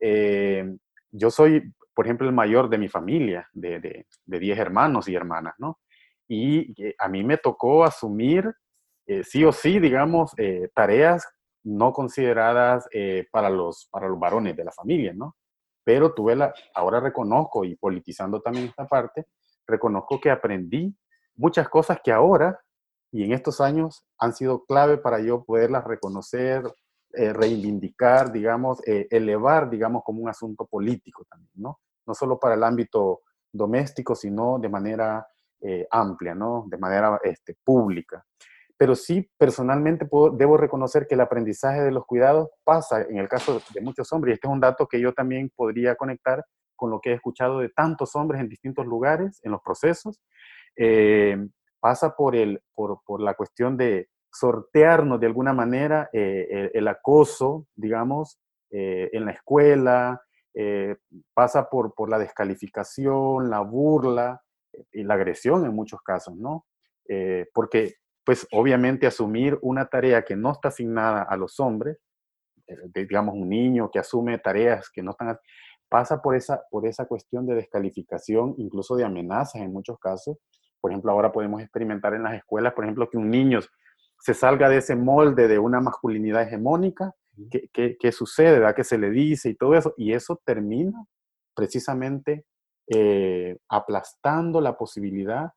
Eh, 0.00 0.76
yo 1.12 1.30
soy, 1.30 1.72
por 1.94 2.06
ejemplo, 2.06 2.26
el 2.26 2.34
mayor 2.34 2.68
de 2.68 2.78
mi 2.78 2.88
familia, 2.88 3.48
de 3.52 4.04
10 4.26 4.58
hermanos 4.58 5.08
y 5.08 5.14
hermanas, 5.14 5.54
¿no? 5.58 5.78
Y 6.26 6.74
eh, 6.82 6.94
a 6.98 7.08
mí 7.08 7.22
me 7.22 7.36
tocó 7.36 7.84
asumir 7.84 8.52
eh, 9.06 9.24
sí 9.24 9.44
o 9.44 9.52
sí, 9.52 9.78
digamos, 9.80 10.32
eh, 10.36 10.68
tareas 10.74 11.26
no 11.64 11.92
consideradas 11.92 12.88
eh, 12.92 13.26
para, 13.30 13.50
los, 13.50 13.88
para 13.90 14.08
los 14.08 14.18
varones 14.18 14.56
de 14.56 14.64
la 14.64 14.72
familia, 14.72 15.12
¿no? 15.12 15.36
Pero 15.84 16.14
tuve 16.14 16.36
la, 16.36 16.52
ahora 16.74 17.00
reconozco, 17.00 17.64
y 17.64 17.76
politizando 17.76 18.40
también 18.40 18.66
esta 18.66 18.86
parte, 18.86 19.26
reconozco 19.66 20.20
que 20.20 20.30
aprendí 20.30 20.94
muchas 21.34 21.68
cosas 21.68 21.98
que 22.02 22.12
ahora 22.12 22.60
y 23.10 23.24
en 23.24 23.32
estos 23.32 23.60
años 23.60 24.04
han 24.18 24.32
sido 24.32 24.64
clave 24.64 24.98
para 24.98 25.20
yo 25.20 25.44
poderlas 25.44 25.84
reconocer, 25.84 26.62
reivindicar, 27.12 28.32
digamos, 28.32 28.80
elevar, 28.86 29.68
digamos, 29.68 30.02
como 30.02 30.22
un 30.22 30.30
asunto 30.30 30.64
político 30.64 31.26
también, 31.28 31.52
¿no? 31.56 31.80
No 32.06 32.14
solo 32.14 32.38
para 32.38 32.54
el 32.54 32.64
ámbito 32.64 33.20
doméstico, 33.52 34.14
sino 34.14 34.58
de 34.58 34.70
manera 34.70 35.26
amplia, 35.90 36.34
¿no? 36.34 36.64
De 36.68 36.78
manera 36.78 37.20
este, 37.22 37.54
pública 37.62 38.24
pero 38.82 38.96
sí 38.96 39.30
personalmente 39.38 40.08
debo 40.32 40.56
reconocer 40.56 41.06
que 41.06 41.14
el 41.14 41.20
aprendizaje 41.20 41.82
de 41.82 41.92
los 41.92 42.04
cuidados 42.04 42.48
pasa 42.64 43.02
en 43.02 43.18
el 43.18 43.28
caso 43.28 43.62
de 43.72 43.80
muchos 43.80 44.12
hombres, 44.12 44.32
y 44.32 44.34
este 44.34 44.48
es 44.48 44.52
un 44.52 44.58
dato 44.58 44.88
que 44.88 45.00
yo 45.00 45.12
también 45.12 45.52
podría 45.54 45.94
conectar 45.94 46.44
con 46.74 46.90
lo 46.90 47.00
que 47.00 47.10
he 47.10 47.14
escuchado 47.14 47.60
de 47.60 47.68
tantos 47.68 48.16
hombres 48.16 48.40
en 48.40 48.48
distintos 48.48 48.84
lugares, 48.84 49.38
en 49.44 49.52
los 49.52 49.60
procesos, 49.62 50.20
eh, 50.74 51.36
pasa 51.78 52.16
por, 52.16 52.34
el, 52.34 52.60
por, 52.74 52.98
por, 53.06 53.20
la 53.20 53.34
cuestión 53.34 53.76
de 53.76 54.08
sortearnos 54.32 55.20
de 55.20 55.26
alguna 55.26 55.52
manera 55.52 56.10
eh, 56.12 56.72
el, 56.74 56.88
acoso, 56.88 57.68
digamos, 57.76 58.40
eh, 58.72 59.10
en 59.12 59.26
la 59.26 59.30
escuela, 59.30 60.20
pasa 61.34 61.70
por, 61.70 61.94
por 61.94 62.10
la 62.10 62.18
descalificación, 62.18 63.48
la 63.48 63.60
burla 63.60 64.42
y 64.90 65.04
la 65.04 65.14
agresión 65.14 65.64
en 65.66 65.72
muchos 65.72 66.02
casos, 66.02 66.34
¿no? 66.34 66.66
porque 67.54 68.01
pues 68.24 68.46
obviamente 68.52 69.06
asumir 69.06 69.58
una 69.62 69.86
tarea 69.86 70.22
que 70.22 70.36
no 70.36 70.52
está 70.52 70.68
asignada 70.68 71.22
a 71.22 71.36
los 71.36 71.58
hombres, 71.60 71.98
eh, 72.66 72.76
digamos 72.94 73.34
un 73.34 73.48
niño 73.48 73.90
que 73.90 73.98
asume 73.98 74.38
tareas 74.38 74.90
que 74.90 75.02
no 75.02 75.12
están, 75.12 75.38
pasa 75.88 76.22
por 76.22 76.36
esa, 76.36 76.62
por 76.70 76.86
esa 76.86 77.06
cuestión 77.06 77.46
de 77.46 77.54
descalificación, 77.54 78.54
incluso 78.58 78.96
de 78.96 79.04
amenazas 79.04 79.62
en 79.62 79.72
muchos 79.72 79.98
casos. 79.98 80.38
Por 80.80 80.90
ejemplo, 80.90 81.12
ahora 81.12 81.32
podemos 81.32 81.60
experimentar 81.60 82.14
en 82.14 82.22
las 82.22 82.34
escuelas, 82.34 82.72
por 82.72 82.84
ejemplo, 82.84 83.10
que 83.10 83.18
un 83.18 83.30
niño 83.30 83.60
se 84.18 84.34
salga 84.34 84.68
de 84.68 84.78
ese 84.78 84.96
molde 84.96 85.48
de 85.48 85.58
una 85.58 85.80
masculinidad 85.80 86.42
hegemónica, 86.42 87.12
¿qué, 87.72 88.12
sucede? 88.12 88.58
¿verdad? 88.58 88.74
¿Qué 88.74 88.84
se 88.84 88.98
le 88.98 89.10
dice 89.10 89.50
y 89.50 89.54
todo 89.54 89.74
eso? 89.74 89.94
Y 89.96 90.12
eso 90.12 90.40
termina 90.44 91.04
precisamente 91.54 92.44
eh, 92.88 93.58
aplastando 93.68 94.60
la 94.60 94.76
posibilidad 94.76 95.52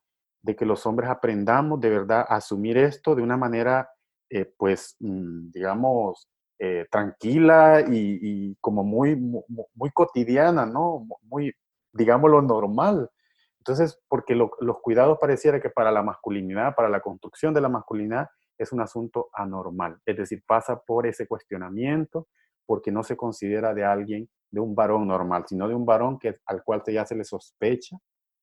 de 0.46 0.54
que 0.54 0.64
los 0.64 0.86
hombres 0.86 1.10
aprendamos 1.10 1.80
de 1.80 1.90
verdad 1.90 2.24
a 2.28 2.36
asumir 2.36 2.78
esto 2.78 3.16
de 3.16 3.22
una 3.22 3.36
manera, 3.36 3.90
eh, 4.30 4.44
pues, 4.56 4.94
mm, 5.00 5.50
digamos, 5.50 6.28
eh, 6.60 6.86
tranquila 6.88 7.84
y, 7.86 8.54
como 8.60 8.84
muy, 8.84 9.16
muy, 9.16 9.90
cotidiana, 9.92 10.64
¿no? 10.64 11.04
Muy, 11.22 11.52
digámoslo, 11.92 12.40
normal. 12.42 13.10
Entonces, 13.58 14.00
porque 14.08 14.36
los 14.36 14.80
cuidados 14.80 15.18
pareciera 15.20 15.60
que 15.60 15.68
para 15.68 15.90
la 15.90 16.04
masculinidad, 16.04 16.76
para 16.76 16.88
la 16.88 17.00
construcción 17.00 17.52
de 17.52 17.60
la 17.60 17.68
masculinidad, 17.68 18.28
es 18.56 18.72
un 18.72 18.80
asunto 18.80 19.28
anormal. 19.32 19.98
Es 20.06 20.16
decir, 20.16 20.44
pasa 20.46 20.80
por 20.80 21.06
ese 21.08 21.26
cuestionamiento 21.26 22.28
porque 22.66 22.92
no 22.92 23.02
se 23.02 23.16
considera 23.16 23.74
de 23.74 23.84
alguien, 23.84 24.28
de 24.52 24.60
un 24.60 24.76
varón 24.76 25.08
normal, 25.08 25.44
sino 25.48 25.66
de 25.66 25.74
un 25.74 25.84
varón 25.84 26.20
que, 26.20 26.38
al 26.46 26.62
cual 26.62 26.82
ya 26.86 27.04
se 27.04 27.16
le 27.16 27.24
sospecha, 27.24 27.96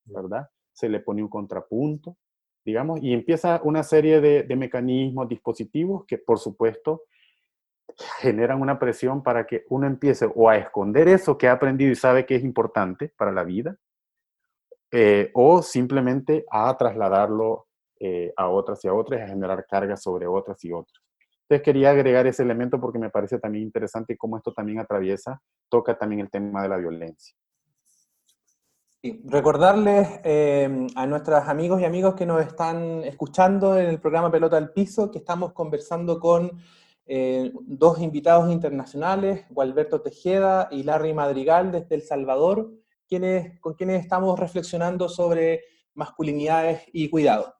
¿verdad? 0.04 0.50
Se 0.74 0.90
le 0.90 1.00
pone 1.00 1.22
un 1.22 1.30
contrapunto, 1.30 2.18
digamos, 2.66 3.02
y 3.02 3.14
empieza 3.14 3.62
una 3.64 3.84
serie 3.84 4.22
de, 4.22 4.56
mecanismos, 4.56 5.28
dispositivos 5.28 6.06
que, 6.06 6.18
por 6.18 6.40
supuesto, 6.40 7.04
generan 8.20 8.62
una 8.62 8.80
presión 8.80 9.22
para 9.22 9.46
que 9.46 9.66
uno 9.70 9.86
empiece 9.86 10.28
o 10.34 10.50
a 10.50 10.58
esconder 10.58 11.08
eso 11.08 11.38
que 11.38 11.48
ha 11.48 11.54
aprendido 11.54 11.92
y 11.92 11.96
sabe 11.96 12.26
que 12.26 12.36
es 12.36 12.44
importante 12.44 13.14
para 13.18 13.32
la 13.32 13.44
vida, 13.44 13.78
eh, 14.92 15.32
o 15.34 15.62
simplemente 15.62 16.46
a 16.50 16.76
trasladarlo 16.78 17.68
eh, 18.00 18.34
a 18.36 18.50
otras 18.50 18.84
y 18.84 18.88
a 18.88 18.94
otras, 18.94 19.22
a 19.22 19.28
generar 19.28 19.66
cargas 19.68 20.02
sobre 20.02 20.28
otras 20.28 20.64
y 20.64 20.72
otras. 20.72 21.04
Entonces 21.44 21.64
quería 21.64 21.92
agregar 21.92 22.26
ese 22.26 22.44
elemento 22.44 22.80
porque 22.80 23.00
me 23.00 23.10
parece 23.10 23.38
también 23.38 23.66
interesante 23.66 24.18
cómo 24.18 24.38
esto 24.38 24.54
también 24.54 24.80
atraviesa, 24.80 25.42
toca 25.70 25.98
también 25.98 26.22
el 26.22 26.30
tema 26.30 26.64
de 26.64 26.70
la 26.70 26.78
violencia. 26.78 27.36
Recordarles 29.04 30.08
eh, 30.24 30.88
a 30.96 31.06
nuestros 31.06 31.48
amigos 31.48 31.82
y 31.82 31.86
amigos 31.86 32.16
que 32.16 32.26
nos 32.26 32.42
están 32.42 33.04
escuchando 33.04 33.78
en 33.78 33.88
el 33.88 34.00
programa 34.00 34.32
Pelota 34.32 34.56
al 34.56 34.72
Piso 34.72 35.12
que 35.12 35.18
estamos 35.18 35.52
conversando 35.52 36.20
con 36.22 36.52
eh, 37.06 37.52
dos 37.66 38.00
invitados 38.00 38.50
internacionales, 38.50 39.46
Gualberto 39.50 40.02
Tejeda 40.02 40.70
y 40.72 40.84
Larry 40.84 41.13
Madrigal 41.13 41.74
desde 41.74 41.96
El 41.96 42.02
Salvador, 42.02 42.72
quienes, 43.06 43.60
con 43.60 43.74
quienes 43.74 44.02
estamos 44.02 44.39
reflexionando 44.39 45.10
sobre 45.10 45.62
masculinidades 45.96 46.84
y 46.94 47.10
cuidado. 47.10 47.56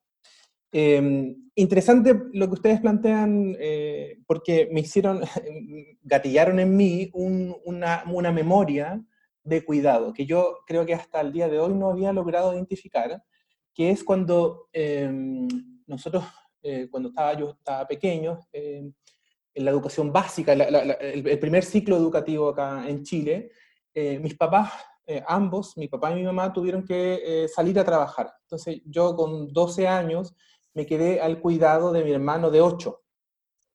Em, 0.72 1.36
interesante 1.56 2.18
lo 2.32 2.48
que 2.48 2.54
ustedes 2.54 2.80
plantean, 2.80 3.56
eh, 3.60 4.18
porque 4.26 4.70
me 4.72 4.80
hicieron, 4.80 5.22
gatillaron 6.04 6.62
en 6.62 6.76
mí 6.76 7.12
una, 7.14 8.04
una, 8.08 8.32
memoria 8.32 9.04
de 9.44 9.64
cuidado, 9.66 10.14
que 10.14 10.26
yo 10.26 10.60
creo 10.66 10.86
que 10.86 10.94
hasta 10.94 11.22
el 11.22 11.34
día 11.34 11.50
de 11.50 11.60
hoy 11.60 11.74
no 11.74 11.90
había 11.90 12.14
logrado 12.14 12.54
identificar, 12.54 13.22
que 13.74 13.92
es 13.92 14.04
cuando 14.04 14.70
em, 14.72 15.48
nosotros, 15.86 16.24
eh, 16.62 16.88
cuando 16.90 17.10
estaba, 17.10 17.34
yo 17.34 17.50
estaba 17.52 17.88
pequeño, 17.88 18.40
em, 18.52 18.94
en 19.56 19.66
la 19.66 19.72
educación 19.72 20.12
básica, 20.12 20.54
el, 20.54 21.40
primer 21.40 21.64
ciclo 21.64 21.96
educativo 21.96 22.50
acá 22.50 22.88
en 22.88 23.04
Chile, 23.04 23.52
eh, 23.94 24.18
mis 24.18 24.36
papás, 24.36 24.72
eh, 25.06 25.24
ambos, 25.28 25.78
mi 25.78 25.88
papá 25.88 26.12
y 26.12 26.16
mi 26.16 26.24
mamá, 26.24 26.52
tuvieron 26.52 26.84
que 26.84 27.48
salir 27.54 27.78
a 27.78 27.84
trabajar. 27.84 28.34
Entonces 28.44 28.82
yo 28.86 29.16
con 29.16 29.54
12 29.54 29.88
años 29.88 30.34
me 30.74 30.88
quedé 30.88 31.22
al 31.22 31.40
cuidado 31.40 31.92
de 31.92 32.04
mi 32.04 32.12
hermano 32.12 32.50
de 32.50 32.62
8. 32.62 33.03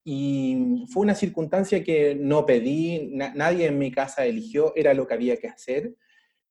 Y 0.04 0.86
fue 0.92 1.02
una 1.02 1.14
circunstancia 1.14 1.84
que 1.84 2.14
no 2.14 2.46
pedí, 2.46 3.10
nadie 3.12 3.66
en 3.66 3.78
mi 3.78 3.90
casa 3.90 4.24
eligió, 4.24 4.72
era 4.74 4.94
lo 4.94 5.06
que 5.06 5.14
había 5.14 5.36
que 5.36 5.48
hacer. 5.48 5.94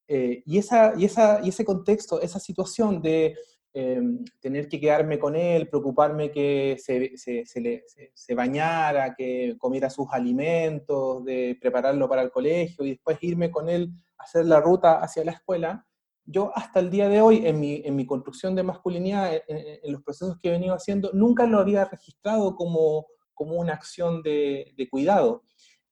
y, 0.07 0.57
esa, 0.57 0.93
y, 0.97 1.05
esa, 1.05 1.41
y 1.43 1.49
ese 1.49 1.65
contexto, 1.65 2.21
esa 2.21 2.39
situación 2.39 3.01
de 3.01 3.35
Em, 3.79 4.25
tener 4.39 4.67
que 4.67 4.79
quedarme 4.79 5.19
con 5.19 5.35
él, 5.35 5.69
preocuparme 5.69 6.31
que 6.31 6.77
se, 6.79 7.15
se, 7.15 7.45
se, 7.45 8.33
bañara, 8.33 9.13
que 9.13 9.55
comiera 9.59 9.87
sus 9.91 10.07
alimentos, 10.11 11.23
de 11.23 11.55
prepararlo 11.61 12.09
para 12.09 12.23
el 12.23 12.31
colegio 12.31 12.83
y 12.83 12.89
después 12.91 13.19
irme 13.21 13.51
con 13.51 13.69
él 13.69 13.91
a 14.17 14.23
hacer 14.23 14.47
la 14.47 14.59
ruta 14.61 14.99
hacia 14.99 15.23
la 15.23 15.33
escuela, 15.33 15.85
yo 16.25 16.51
hasta 16.55 16.79
el 16.79 16.89
día 16.89 17.07
de 17.07 17.21
hoy, 17.21 17.45
en 17.45 17.59
mi, 17.59 17.83
en 17.85 17.95
mi 17.95 18.07
construcción 18.07 18.55
de 18.55 18.63
masculinidad, 18.63 19.43
en, 19.47 19.91
los 19.91 20.01
procesos 20.01 20.39
que 20.41 20.49
he 20.49 20.53
venido 20.53 20.73
haciendo, 20.73 21.11
nunca 21.13 21.45
lo 21.45 21.59
había 21.59 21.85
registrado 21.85 22.55
como, 22.55 23.05
como 23.37 23.55
una 23.55 23.73
acción 23.73 24.21
de, 24.23 24.87
cuidado. 24.89 25.43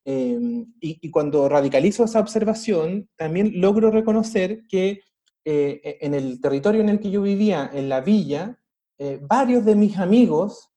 Em, 0.03 0.65
y, 0.81 1.09
cuando 1.11 1.47
radicalizo 1.47 2.03
esa 2.03 2.19
observación, 2.19 3.07
también 3.15 3.53
logro 3.61 3.91
reconocer 3.91 4.63
que 4.67 5.01
eh, 5.45 5.81
e, 5.83 5.97
en 6.01 6.13
el 6.13 6.41
territorio 6.41 6.81
en 6.81 6.89
el 6.89 6.99
que 6.99 7.11
yo 7.11 7.21
vivía, 7.21 7.69
en 7.71 7.87
la 7.87 8.01
villa, 8.01 8.59
eh, 8.97 9.19
varios 9.21 9.63
de 9.63 9.75
mis 9.75 9.97
amigos 9.97 10.71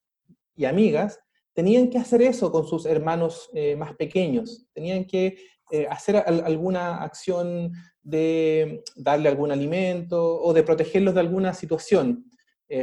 y 0.54 0.66
amigas 0.66 1.18
tenían 1.54 1.88
que 1.90 1.98
hacer 1.98 2.22
eso 2.22 2.52
con 2.52 2.66
sus 2.66 2.86
hermanos 2.86 3.50
eh, 3.54 3.74
más 3.74 3.94
pequeños, 3.96 4.66
tenían 4.72 5.04
que 5.04 5.36
hacer 5.90 6.16
alguna 6.16 7.02
acción 7.02 7.72
de 8.02 8.82
darle 8.96 9.28
algún 9.28 9.52
alimento 9.52 10.40
o 10.40 10.54
de 10.54 10.62
protegerlos 10.62 11.12
de 11.12 11.20
alguna 11.20 11.52
situación 11.52 12.24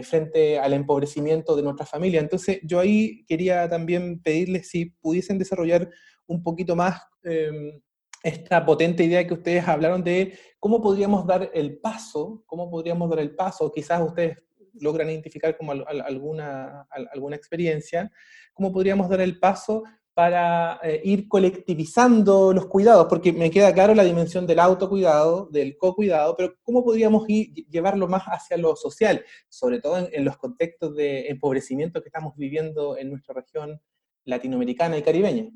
frente 0.04 0.58
al 0.58 0.74
empobrecimiento 0.74 1.56
de 1.56 1.64
nuestra 1.64 1.86
familia. 1.86 2.20
Entonces 2.20 2.60
yo 2.64 2.80
ahí 2.80 3.24
quería 3.26 3.70
también 3.70 4.22
pedirles 4.22 4.70
si 4.70 4.86
pudiesen 4.86 5.38
desarrollar 5.38 5.90
un 6.28 6.42
poquito 6.42 6.76
más 6.76 7.02
em, 7.24 7.80
esta 8.24 8.66
potente 8.66 9.04
idea 9.04 9.26
que 9.28 9.36
ustedes 9.36 9.68
hablaron 9.68 10.04
de 10.04 10.38
cómo 10.60 10.82
podríamos 10.82 11.28
dar 11.28 11.52
el 11.54 11.78
paso, 11.78 12.44
cómo 12.48 12.70
podríamos 12.72 13.08
dar 13.10 13.20
el 13.20 13.36
paso, 13.36 13.72
quizás 13.72 14.02
ustedes 14.02 14.38
logran 14.74 15.10
identificar 15.10 15.56
como 15.56 15.72
alguna, 15.72 16.88
alguna 17.14 17.36
experiencia, 17.36 18.12
cómo 18.54 18.74
podríamos 18.74 19.10
dar 19.10 19.22
el 19.22 19.40
paso 19.40 19.84
para 20.16 20.80
eh, 20.82 21.02
ir 21.04 21.28
colectivizando 21.28 22.54
los 22.54 22.68
cuidados, 22.68 23.08
porque 23.08 23.34
me 23.34 23.52
queda 23.52 23.74
claro 23.74 23.94
la 23.94 24.06
dimensión 24.06 24.48
del 24.48 24.60
autocuidado, 24.60 25.50
del 25.52 25.78
co-cuidado, 25.78 26.36
pero 26.38 26.56
cómo 26.64 26.86
podríamos 26.86 27.26
ir, 27.28 27.54
llevarlo 27.68 28.08
más 28.08 28.24
hacia 28.24 28.56
lo 28.56 28.78
social, 28.78 29.26
sobre 29.50 29.82
todo 29.82 30.08
en 30.10 30.24
los 30.24 30.38
contextos 30.38 30.96
de 30.96 31.28
empobrecimiento 31.28 32.02
que 32.02 32.08
estamos 32.08 32.34
viviendo 32.38 32.98
en 32.98 33.10
nuestra 33.10 33.36
región 33.36 33.82
latinoamericana 34.24 34.98
y 34.98 35.04
caribeña. 35.04 35.52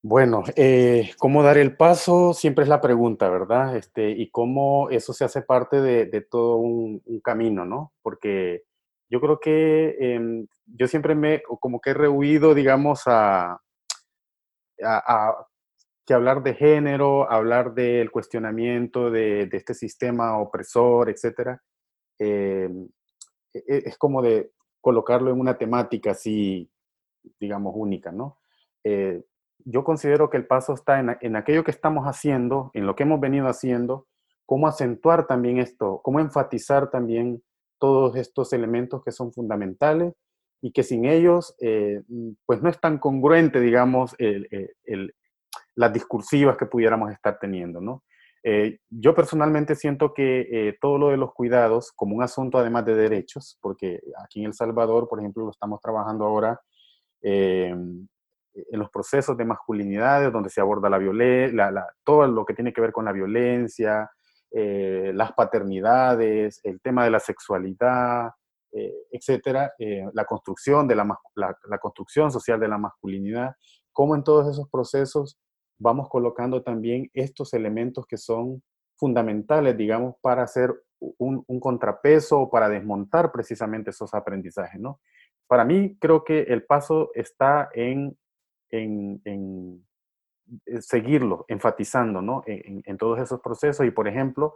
Bueno, 0.00 0.44
eh, 0.54 1.10
¿cómo 1.18 1.42
dar 1.42 1.58
el 1.58 1.76
paso? 1.76 2.32
Siempre 2.32 2.62
es 2.62 2.68
la 2.68 2.80
pregunta, 2.80 3.28
¿verdad? 3.28 3.76
Este, 3.76 4.10
y 4.10 4.30
cómo 4.30 4.88
eso 4.90 5.12
se 5.12 5.24
hace 5.24 5.42
parte 5.42 5.80
de, 5.80 6.20
todo 6.20 6.58
un, 6.58 7.02
camino, 7.24 7.64
¿no? 7.64 7.92
Porque 8.02 8.62
yo 9.10 9.20
creo 9.20 9.40
que 9.40 9.96
em, 9.98 10.46
yo 10.66 10.88
siempre 10.88 11.14
me, 11.14 11.42
como 11.60 11.80
que 11.80 11.90
he 11.90 11.94
rehuido, 11.94 12.54
digamos, 12.54 13.02
a, 13.06 13.60
que 16.06 16.14
hablar 16.14 16.42
de 16.42 16.54
género, 16.54 17.30
hablar 17.30 17.74
del 17.74 18.10
cuestionamiento 18.10 19.10
de, 19.10 19.48
este 19.52 19.74
sistema 19.74 20.38
opresor, 20.38 21.08
etcétera, 21.08 21.62
em, 22.18 22.88
e, 23.54 23.58
e, 23.58 23.82
es 23.86 23.96
como 23.96 24.20
de 24.20 24.52
colocarlo 24.80 25.30
en 25.30 25.40
una 25.40 25.56
temática 25.56 26.10
así, 26.10 26.70
digamos, 27.40 27.72
única, 27.76 28.12
¿no? 28.12 28.38
Eh, 28.84 29.24
yo 29.64 29.82
considero 29.82 30.28
que 30.28 30.36
el 30.36 30.46
paso 30.46 30.74
está 30.74 31.00
en, 31.00 31.36
aquello 31.36 31.64
que 31.64 31.70
estamos 31.70 32.04
haciendo, 32.04 32.70
en 32.74 32.86
lo 32.86 32.94
que 32.94 33.04
hemos 33.04 33.20
venido 33.20 33.48
haciendo, 33.48 34.06
cómo 34.44 34.66
acentuar 34.66 35.26
también 35.26 35.58
esto, 35.58 36.00
cómo 36.02 36.20
enfatizar 36.20 36.90
también 36.90 37.42
todos 37.78 38.16
estos 38.16 38.52
elementos 38.52 39.02
que 39.02 39.10
son 39.10 39.32
fundamentales 39.32 40.12
y 40.64 40.72
que 40.72 40.82
sin 40.82 41.04
ellos, 41.04 41.54
eh, 41.60 42.00
pues 42.46 42.62
no 42.62 42.70
es 42.70 42.80
tan 42.80 42.96
congruente, 42.96 43.60
digamos, 43.60 44.16
las 45.74 45.92
discursivas 45.92 46.56
que 46.56 46.64
pudiéramos 46.64 47.12
estar 47.12 47.38
teniendo, 47.38 47.82
¿no? 47.82 48.02
Eh, 48.42 48.78
yo 48.88 49.14
personalmente 49.14 49.74
siento 49.74 50.14
que 50.14 50.48
eh, 50.50 50.78
todo 50.80 50.96
lo 50.96 51.08
de 51.10 51.18
los 51.18 51.34
cuidados, 51.34 51.92
como 51.92 52.16
un 52.16 52.22
asunto 52.22 52.56
además 52.56 52.86
de 52.86 52.94
derechos, 52.94 53.58
porque 53.60 54.00
aquí 54.24 54.40
en 54.40 54.46
El 54.46 54.54
Salvador, 54.54 55.06
por 55.06 55.20
ejemplo, 55.20 55.44
lo 55.44 55.50
estamos 55.50 55.82
trabajando 55.82 56.24
ahora, 56.24 56.58
en 57.20 58.08
los 58.54 58.88
procesos 58.90 59.36
de 59.36 59.44
masculinidades, 59.44 60.32
donde 60.32 60.48
se 60.48 60.62
aborda 60.62 60.88
la 60.88 60.96
violencia, 60.96 61.72
todo 62.04 62.26
lo 62.26 62.46
que 62.46 62.54
tiene 62.54 62.72
que 62.72 62.80
ver 62.80 62.92
con 62.92 63.04
la 63.04 63.12
violencia, 63.12 64.10
eh, 64.50 65.10
las 65.14 65.32
paternidades, 65.32 66.60
el 66.62 66.80
tema 66.80 67.04
de 67.04 67.10
la 67.10 67.18
sexualidad, 67.18 68.28
eh, 68.28 68.30
etcétera, 69.10 69.72
eh, 69.78 70.04
la 70.12 70.24
construcción 70.24 70.88
de 70.88 70.96
la, 70.96 71.18
la, 71.34 71.78
construcción 71.78 72.30
social 72.30 72.58
de 72.58 72.68
la 72.68 72.78
masculinidad, 72.78 73.54
cómo 73.92 74.14
en 74.14 74.24
todos 74.24 74.48
esos 74.48 74.68
procesos 74.68 75.38
vamos 75.78 76.08
colocando 76.08 76.62
también 76.62 77.10
estos 77.12 77.54
elementos 77.54 78.06
que 78.06 78.16
son 78.16 78.62
fundamentales, 78.96 79.76
digamos, 79.76 80.16
para 80.20 80.42
hacer 80.42 80.74
un, 80.98 81.44
contrapeso 81.60 82.40
o 82.40 82.50
para 82.50 82.68
desmontar 82.68 83.30
precisamente 83.32 83.90
esos 83.90 84.14
aprendizajes, 84.14 84.80
¿no? 84.80 85.00
Para 85.46 85.64
mí 85.64 85.96
creo 86.00 86.24
que 86.24 86.42
el 86.42 86.64
paso 86.64 87.10
está 87.14 87.68
en 87.74 88.16
en, 88.70 89.86
eh, 90.66 90.82
seguirlo, 90.82 91.44
enfatizando 91.48 92.20
¿no? 92.22 92.42
en, 92.46 92.96
todos 92.98 93.20
esos 93.20 93.40
procesos 93.40 93.86
y, 93.86 93.90
por 93.90 94.08
ejemplo, 94.08 94.54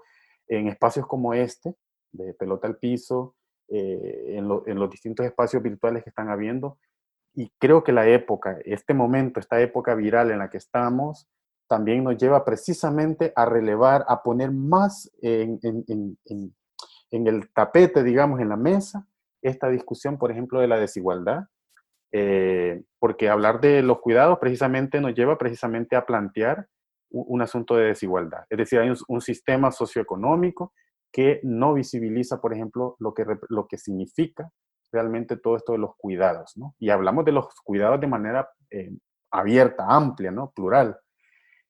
en 0.49 0.69
espacios 0.69 1.07
como 1.07 1.35
este, 1.35 1.75
de 2.13 2.35
pelota 2.35 2.67
al 2.67 2.79
piso, 2.79 3.37
eh, 3.71 4.37
en, 4.37 4.49
los 4.49 4.91
distintos 4.91 5.27
espacios 5.27 5.63
virtuales 5.63 6.03
que 6.03 6.09
están 6.09 6.31
habiendo. 6.31 6.79
Y 7.35 7.53
creo 7.59 7.85
que 7.85 7.93
la 7.93 8.09
época, 8.09 8.59
este 8.65 8.95
momento, 8.95 9.41
esta 9.41 9.61
época 9.61 9.95
viral 9.95 10.31
en 10.31 10.39
la 10.39 10.49
que 10.49 10.57
estamos, 10.57 11.29
también 11.69 12.03
nos 12.03 12.17
lleva 12.17 12.45
precisamente 12.47 13.33
a 13.37 13.45
relevar, 13.45 14.07
a 14.09 14.23
poner 14.23 14.53
más 14.53 15.11
en, 15.21 15.61
el 17.11 17.53
tapete, 17.53 18.03
digamos, 18.03 18.41
en 18.41 18.49
la 18.49 18.57
mesa, 18.57 19.07
esta 19.43 19.69
discusión, 19.69 20.17
por 20.17 20.31
ejemplo, 20.31 20.61
de 20.61 20.69
la 20.69 20.79
desigualdad, 20.79 21.45
eh, 22.11 22.83
porque 22.99 23.29
hablar 23.29 23.61
de 23.61 23.83
los 23.83 24.01
cuidados 24.01 24.39
precisamente 24.39 24.99
nos 25.01 25.15
lleva 25.15 25.37
precisamente 25.37 25.95
a 25.95 26.07
plantear 26.07 26.67
un, 27.11 27.25
un 27.29 27.43
asunto 27.43 27.77
de 27.77 27.89
desigualdad. 27.89 28.47
Es 28.49 28.57
decir, 28.57 28.79
hay 28.79 28.91
un, 29.07 29.21
sistema 29.21 29.71
socioeconómico 29.71 30.73
que 31.13 31.41
no 31.43 31.75
visibiliza, 31.75 32.41
por 32.41 32.53
ejemplo, 32.53 32.97
lo 32.99 33.15
que, 33.15 33.25
lo 33.49 33.67
que 33.67 33.79
significa 33.79 34.51
realmente 34.93 35.37
todo 35.37 35.57
esto 35.57 35.73
de 35.73 35.79
los 35.79 35.97
cuidados, 35.97 36.57
¿no? 36.57 36.75
Y 36.79 36.91
hablamos 36.91 37.25
de 37.25 37.33
los 37.33 37.47
cuidados 37.65 38.01
de 38.01 38.07
manera 38.07 38.49
eh, 38.71 38.91
abierta, 39.31 39.87
amplia, 39.89 40.31
¿no? 40.31 40.51
Plural. 40.55 40.99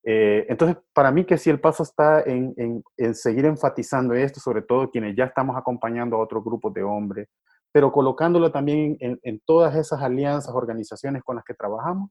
Eh, 0.05 0.47
entonces, 0.49 0.79
para 0.93 1.11
mí 1.11 1.25
que 1.25 1.37
si 1.37 1.51
el 1.51 1.61
paso 1.61 1.83
está 1.83 2.23
en, 2.23 2.55
en, 2.57 2.83
en, 2.97 3.15
seguir 3.15 3.45
enfatizando 3.45 4.15
esto, 4.15 4.41
sobre 4.41 4.63
todo 4.63 4.91
quienes 4.91 5.17
ya 5.17 5.25
estamos 5.25 5.57
acompañando 5.57 6.17
a 6.17 6.21
otros 6.21 6.45
grupos 6.45 6.73
de 6.73 6.83
hombres, 6.83 7.29
pero 7.73 7.93
colocándolo 7.93 8.51
también 8.51 8.97
en, 9.01 9.41
todas 9.45 9.77
esas 9.77 10.01
alianzas, 10.01 10.55
organizaciones 10.55 11.23
con 11.23 11.37
las 11.37 11.45
que 11.45 11.55
trabajamos, 11.55 12.11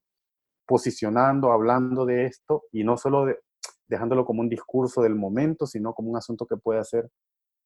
posicionando, 0.66 1.52
hablando 1.52 2.06
de 2.06 2.26
esto 2.26 2.64
y 2.72 2.84
no 2.84 2.98
solo 2.98 3.26
de, 3.26 3.40
dejándolo 3.88 4.26
como 4.26 4.42
un 4.42 4.50
discurso 4.50 5.02
del 5.02 5.16
momento, 5.16 5.66
sino 5.66 5.94
como 5.94 6.10
un 6.10 6.18
asunto 6.18 6.46
que 6.46 6.58
pueda 6.58 6.84
ser 6.84 7.10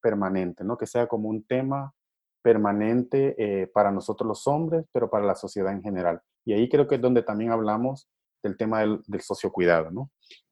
permanente, 0.01 0.63
¿no? 0.63 0.77
que 0.77 0.87
sea 0.87 1.07
como 1.07 1.29
un 1.29 1.43
tema 1.43 1.93
permanente 2.43 3.35
eh, 3.37 3.67
para 3.67 3.91
nosotros 3.91 4.27
los 4.27 4.47
hombres, 4.47 4.85
pero 4.91 5.09
para 5.09 5.25
la 5.25 5.35
sociedad 5.35 5.71
en 5.73 5.83
general. 5.83 6.21
Y 6.45 6.53
ahí 6.53 6.69
creo 6.69 6.87
que 6.87 6.95
es 6.95 7.01
donde 7.01 7.23
también 7.23 7.51
hablamos 7.51 8.07
del 8.43 8.57
tema 8.57 8.79
del, 8.79 9.01
del 9.05 9.21
sociocuidado, 9.21 9.91
¿no? 9.91 10.09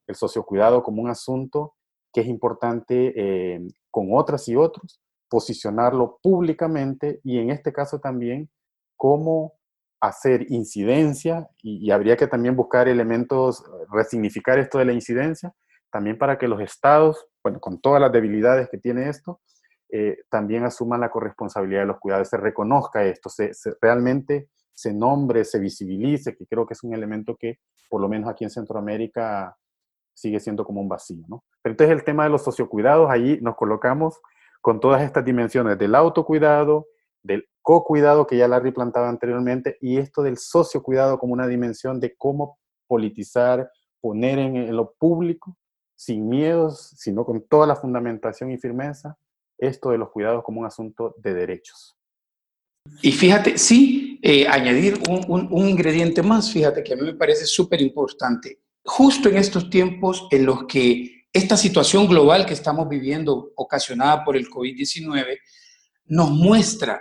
El 0.08 0.16
sociocuidado 0.16 0.84
como 0.84 1.02
un 1.02 1.10
asunto 1.10 1.74
que 2.14 2.22
es 2.22 2.28
importante 2.28 3.14
eh, 3.16 3.68
con 3.92 4.10
otras 4.12 4.48
y 4.48 4.56
otros, 4.56 5.00
posicionarlo 5.30 6.20
públicamente 6.22 7.20
y 7.24 7.38
en 7.38 7.52
este 7.52 7.72
caso 7.72 8.00
también 8.00 8.50
cómo 8.98 9.54
hacer 10.02 10.46
incidencia 10.52 11.50
y, 11.62 11.92
habría 11.92 12.16
que 12.16 12.28
también 12.28 12.56
buscar 12.56 12.88
elementos, 12.88 13.64
resignificar 13.92 14.58
esto 14.60 14.78
de 14.78 14.86
la 14.86 14.94
incidencia, 14.94 15.54
también 15.92 16.18
para 16.18 16.38
que 16.38 16.48
los 16.48 16.62
estados, 16.62 17.28
bueno, 17.44 17.60
con 17.60 17.82
todas 17.82 18.00
las 18.02 18.12
debilidades 18.12 18.70
que 18.70 18.78
tiene 18.78 19.10
esto, 19.10 19.42
eh, 19.92 20.20
también 20.30 20.64
asuman 20.64 21.02
la 21.02 21.10
corresponsabilidad 21.10 21.82
de 21.82 21.88
los 21.88 22.00
cuidados, 22.00 22.30
se 22.30 22.38
reconozca 22.38 23.04
esto, 23.04 23.30
se, 23.30 23.52
realmente 23.82 24.50
se 24.74 24.94
nombre, 24.94 25.44
se 25.44 25.60
visibilice, 25.60 26.36
que 26.36 26.46
creo 26.46 26.66
que 26.66 26.74
es 26.74 26.84
un 26.84 26.94
elemento 26.94 27.36
que 27.36 27.60
por 27.90 28.00
lo 28.00 28.08
menos 28.08 28.30
aquí 28.30 28.44
en 28.44 28.52
Centroamérica 28.52 29.58
sigue 30.14 30.40
siendo 30.40 30.64
como 30.64 30.80
un 30.80 30.88
vacío, 30.88 31.26
¿no? 31.28 31.44
Pero 31.62 31.74
entonces 31.74 31.98
el 31.98 32.04
tema 32.04 32.24
de 32.24 32.30
los 32.30 32.44
sociocuidados, 32.44 33.10
ahí 33.10 33.40
nos 33.42 33.56
colocamos 33.56 34.22
con 34.62 34.80
todas 34.80 35.02
estas 35.02 35.26
dimensiones 35.26 35.78
del 35.78 35.96
autocuidado, 35.96 36.88
del 37.24 37.50
co-cuidado 37.70 38.26
que 38.26 38.36
ya 38.36 38.48
Larry 38.48 38.72
plantaba 38.72 39.10
anteriormente, 39.10 39.78
y 39.80 39.98
esto 39.98 40.24
del 40.24 40.38
sociocuidado 40.40 41.20
como 41.20 41.34
una 41.34 41.46
dimensión 41.46 42.00
de 42.00 42.16
cómo 42.18 42.58
politizar, 42.88 43.72
poner 44.02 44.40
en, 44.40 44.76
lo 44.76 44.94
público, 44.94 45.56
sin 45.96 46.28
miedos, 46.28 46.96
sino 46.98 47.24
con 47.24 47.46
toda 47.48 47.68
la 47.68 47.76
fundamentación 47.76 48.50
y 48.50 48.58
firmeza, 48.58 49.20
esto 49.60 49.92
de 49.92 50.00
los 50.00 50.10
cuidados 50.10 50.44
como 50.44 50.62
un 50.62 50.66
asunto 50.66 51.14
de 51.20 51.36
derechos. 51.36 51.96
Y 53.04 53.12
fíjate, 53.12 53.60
sí, 53.60 54.20
eh, 54.24 54.48
añadir 54.48 55.00
un, 55.08 55.24
un, 55.28 55.48
un, 55.52 55.68
ingrediente 55.68 56.24
más, 56.24 56.52
fíjate 56.52 56.84
que 56.84 56.94
a 56.94 56.98
mí 56.98 57.04
me 57.04 57.14
parece 57.14 57.46
súper 57.46 57.84
importante. 57.84 58.64
Justo 58.84 59.30
en 59.30 59.38
estos 59.38 59.70
tiempos 59.70 60.28
en 60.32 60.48
los 60.48 60.64
que 60.66 61.28
esta 61.32 61.56
situación 61.56 62.08
global 62.08 62.48
que 62.48 62.56
estamos 62.56 62.90
viviendo, 62.90 63.52
ocasionada 63.56 64.26
por 64.26 64.36
el 64.36 64.50
COVID-19, 64.50 65.38
nos 66.08 66.32
muestra 66.32 67.00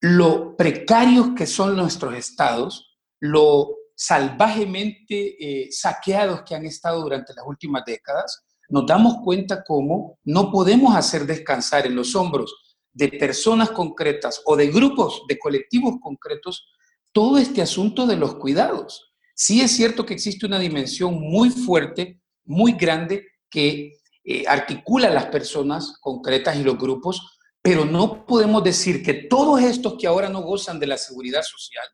lo 0.00 0.56
precarios 0.56 1.30
que 1.36 1.46
son 1.46 1.76
nuestros 1.76 2.14
estados, 2.14 2.98
lo 3.20 3.74
salvajemente 3.94 5.36
eh, 5.40 5.72
saqueados 5.72 6.42
que 6.42 6.54
han 6.54 6.64
estado 6.66 7.02
durante 7.02 7.34
las 7.34 7.44
últimas 7.46 7.84
décadas, 7.84 8.44
nos 8.68 8.86
damos 8.86 9.16
cuenta 9.24 9.64
cómo 9.64 10.18
no 10.24 10.52
podemos 10.52 10.94
hacer 10.94 11.26
descansar 11.26 11.86
en 11.86 11.96
los 11.96 12.14
hombros 12.14 12.54
de 12.92 13.08
personas 13.08 13.70
concretas 13.70 14.42
o 14.44 14.56
de 14.56 14.68
grupos, 14.68 15.22
de 15.28 15.38
colectivos 15.38 15.94
concretos, 16.00 16.66
todo 17.12 17.38
este 17.38 17.62
asunto 17.62 18.06
de 18.06 18.16
los 18.16 18.36
cuidados. 18.36 19.12
Sí 19.34 19.60
es 19.60 19.72
cierto 19.72 20.04
que 20.04 20.14
existe 20.14 20.46
una 20.46 20.58
dimensión 20.58 21.14
muy 21.20 21.50
fuerte, 21.50 22.20
muy 22.44 22.72
grande, 22.72 23.26
que 23.50 23.98
eh, 24.24 24.44
articula 24.46 25.10
las 25.10 25.26
personas 25.26 25.96
concretas 26.00 26.56
y 26.56 26.62
los 26.62 26.76
grupos, 26.76 27.37
pero 27.68 27.84
no 27.84 28.24
podemos 28.24 28.64
decir 28.64 29.02
que 29.02 29.12
todos 29.12 29.60
estos 29.60 29.96
que 29.98 30.06
ahora 30.06 30.30
no 30.30 30.40
gozan 30.40 30.80
de 30.80 30.86
la 30.86 30.96
seguridad 30.96 31.42
social, 31.42 31.84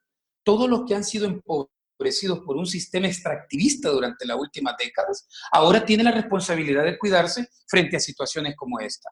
todos 0.44 0.70
los 0.70 0.84
que 0.86 0.94
han 0.94 1.02
sido 1.02 1.26
empobrecidos 1.26 2.38
por 2.46 2.56
un 2.56 2.64
sistema 2.64 3.08
extractivista 3.08 3.88
durante 3.88 4.24
las 4.24 4.38
últimas 4.38 4.76
décadas, 4.78 5.26
ahora 5.50 5.84
tiene 5.84 6.04
la 6.04 6.12
responsabilidad 6.12 6.84
de 6.84 6.96
cuidarse 6.96 7.48
frente 7.66 7.96
a 7.96 8.00
situaciones 8.00 8.54
como 8.54 8.78
esta. 8.78 9.10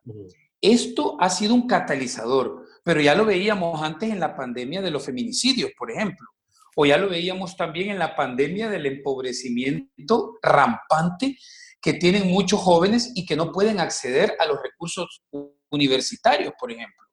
Esto 0.61 1.17
ha 1.19 1.31
sido 1.31 1.53
un 1.53 1.67
catalizador, 1.67 2.65
pero 2.85 3.01
ya 3.01 3.17
lo 3.17 3.25
veíamos 3.25 3.83
antes 3.83 4.11
en 4.11 4.21
la 4.21 4.37
pandemia 4.37 4.81
de 4.81 4.93
los 4.93 5.05
feminicidios, 5.05 5.73
por 5.77 5.91
ejemplo, 5.91 6.29
o 6.77 6.87
ya 6.87 6.97
lo 6.97 7.09
veíamos 7.09 7.57
también 7.57 7.91
en 7.91 7.99
la 7.99 8.15
pandemia 8.15 8.71
del 8.71 8.87
empobrecimiento 8.87 10.39
rampante 10.41 11.37
que 11.81 11.95
tienen 11.95 12.29
muchos 12.29 12.61
jóvenes 12.61 13.11
y 13.17 13.27
que 13.27 13.35
no 13.35 13.51
pueden 13.51 13.81
acceder 13.81 14.37
a 14.39 14.47
los 14.47 14.63
recursos 14.63 15.25
universitarios, 15.73 16.53
por 16.59 16.71
ejemplo, 16.71 17.07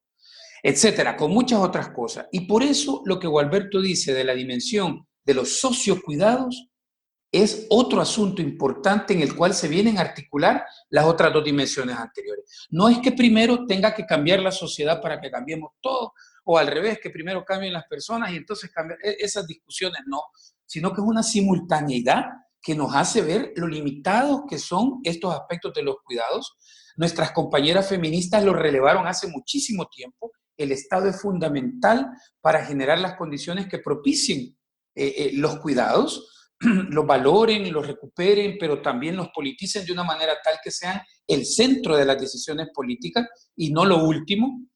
etcétera, 0.62 1.16
con 1.16 1.32
muchas 1.32 1.60
otras 1.60 1.90
cosas. 1.90 2.26
Y 2.32 2.40
por 2.40 2.62
eso 2.62 3.02
lo 3.06 3.18
que 3.18 3.26
Gualberto 3.26 3.80
dice 3.80 4.12
de 4.12 4.24
la 4.24 4.34
dimensión 4.34 5.06
de 5.24 5.34
los 5.34 5.60
sociocuidados 5.60 6.70
es 7.32 7.66
otro 7.70 8.00
asunto 8.00 8.42
importante 8.42 9.14
en 9.14 9.22
el 9.22 9.36
cual 9.36 9.54
se 9.54 9.68
vienen 9.68 9.98
a 9.98 10.02
articular 10.02 10.64
las 10.88 11.04
otras 11.04 11.32
dos 11.32 11.44
dimensiones 11.44 11.96
anteriores. 11.96 12.66
No 12.70 12.88
es 12.88 12.98
que 12.98 13.12
primero 13.12 13.66
tenga 13.66 13.94
que 13.94 14.04
cambiar 14.04 14.40
la 14.40 14.50
sociedad 14.50 15.00
para 15.00 15.20
que 15.20 15.30
cambiemos 15.30 15.72
todo, 15.80 16.12
o 16.44 16.58
al 16.58 16.66
revés, 16.66 16.98
que 17.00 17.10
primero 17.10 17.44
cambien 17.44 17.72
las 17.72 17.84
personas 17.84 18.32
y 18.32 18.36
entonces 18.36 18.70
cambiar 18.72 18.98
e-, 19.04 19.16
esas 19.20 19.46
discusiones, 19.46 20.00
no, 20.06 20.22
sino 20.66 20.92
que 20.92 21.00
es 21.00 21.06
una 21.06 21.22
simultaneidad 21.22 22.24
que 22.60 22.74
nos 22.74 22.94
hace 22.94 23.22
ver 23.22 23.52
lo 23.56 23.66
limitados 23.66 24.42
que 24.48 24.58
son 24.58 25.00
estos 25.04 25.32
aspectos 25.34 25.72
de 25.74 25.82
los 25.82 25.96
cuidados. 26.04 26.56
Nuestras 27.00 27.32
compañeras 27.32 27.88
feministas 27.88 28.44
lo 28.44 28.52
relevaron 28.52 29.06
hace 29.06 29.26
muchísimo 29.26 29.86
tiempo. 29.86 30.32
El 30.54 30.70
Estado 30.70 31.08
es 31.08 31.18
fundamental 31.18 32.10
para 32.42 32.62
generar 32.66 32.98
las 32.98 33.14
condiciones 33.14 33.68
que 33.68 33.78
propicien 33.78 34.54
eh, 34.94 35.14
eh, 35.16 35.30
los 35.32 35.60
cuidados, 35.60 36.30
los 36.60 37.06
valoren 37.06 37.64
y 37.64 37.70
los 37.70 37.86
recuperen, 37.86 38.58
pero 38.60 38.82
también 38.82 39.16
los 39.16 39.30
politicen 39.34 39.86
de 39.86 39.92
una 39.92 40.04
manera 40.04 40.34
tal 40.44 40.56
que 40.62 40.70
sean 40.70 41.00
el 41.26 41.46
centro 41.46 41.96
de 41.96 42.04
las 42.04 42.20
decisiones 42.20 42.68
políticas 42.74 43.26
y 43.56 43.72
no 43.72 43.86
lo 43.86 44.04
último. 44.04 44.66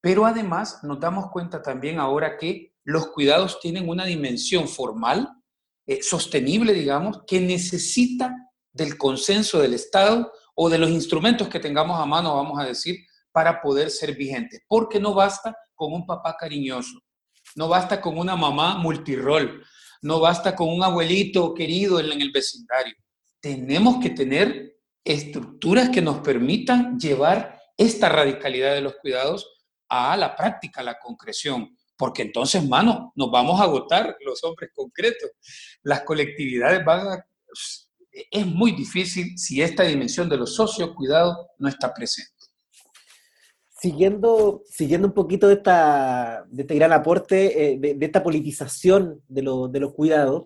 Pero 0.00 0.24
además 0.24 0.78
nos 0.82 0.98
damos 0.98 1.30
cuenta 1.30 1.60
también 1.60 1.98
ahora 1.98 2.38
que 2.38 2.72
los 2.84 3.08
cuidados 3.08 3.60
tienen 3.60 3.86
una 3.86 4.06
dimensión 4.06 4.66
formal, 4.66 5.28
eh, 5.86 6.02
sostenible, 6.02 6.72
digamos, 6.72 7.20
que 7.26 7.38
necesita 7.38 8.34
del 8.72 8.96
consenso 8.96 9.60
del 9.60 9.74
Estado 9.74 10.32
o 10.56 10.68
de 10.68 10.78
los 10.78 10.90
instrumentos 10.90 11.48
que 11.48 11.60
tengamos 11.60 12.00
a 12.00 12.06
mano, 12.06 12.34
vamos 12.34 12.58
a 12.58 12.64
decir, 12.64 12.96
para 13.30 13.60
poder 13.60 13.90
ser 13.90 14.16
vigentes. 14.16 14.62
Porque 14.66 14.98
no 14.98 15.14
basta 15.14 15.54
con 15.74 15.92
un 15.92 16.06
papá 16.06 16.36
cariñoso, 16.36 16.98
no 17.54 17.68
basta 17.68 18.00
con 18.00 18.18
una 18.18 18.34
mamá 18.34 18.78
multirol, 18.78 19.62
no 20.02 20.20
basta 20.20 20.56
con 20.56 20.68
un 20.68 20.82
abuelito 20.82 21.54
querido 21.54 22.00
en 22.00 22.20
el 22.20 22.32
vecindario. 22.32 22.94
Tenemos 23.40 24.02
que 24.02 24.10
tener 24.10 24.78
estructuras 25.04 25.90
que 25.90 26.02
nos 26.02 26.18
permitan 26.18 26.98
llevar 26.98 27.60
esta 27.76 28.08
radicalidad 28.08 28.74
de 28.74 28.80
los 28.80 28.94
cuidados 28.96 29.46
a 29.88 30.16
la 30.16 30.34
práctica, 30.34 30.80
a 30.80 30.84
la 30.84 30.98
concreción, 30.98 31.76
porque 31.96 32.22
entonces, 32.22 32.66
mano, 32.66 33.12
nos 33.14 33.30
vamos 33.30 33.60
a 33.60 33.64
agotar 33.64 34.16
los 34.24 34.42
hombres 34.44 34.70
concretos. 34.74 35.30
Las 35.82 36.02
colectividades 36.02 36.84
van 36.84 37.08
a... 37.08 37.26
Es 38.30 38.46
muy 38.46 38.72
difícil 38.72 39.36
si 39.38 39.60
esta 39.60 39.82
dimensión 39.82 40.28
de 40.28 40.38
los 40.38 40.54
socios 40.54 40.94
cuidados 40.94 41.36
no 41.58 41.68
está 41.68 41.92
presente. 41.92 42.32
Siguiendo, 43.78 44.62
siguiendo 44.64 45.06
un 45.06 45.14
poquito 45.14 45.48
de, 45.48 45.54
esta, 45.54 46.44
de 46.48 46.62
este 46.62 46.74
gran 46.76 46.92
aporte, 46.92 47.74
eh, 47.74 47.78
de, 47.78 47.98
esta 48.00 48.22
politización 48.22 49.22
de, 49.28 49.42
de 49.70 49.80
los 49.80 49.92
cuidados, 49.92 50.44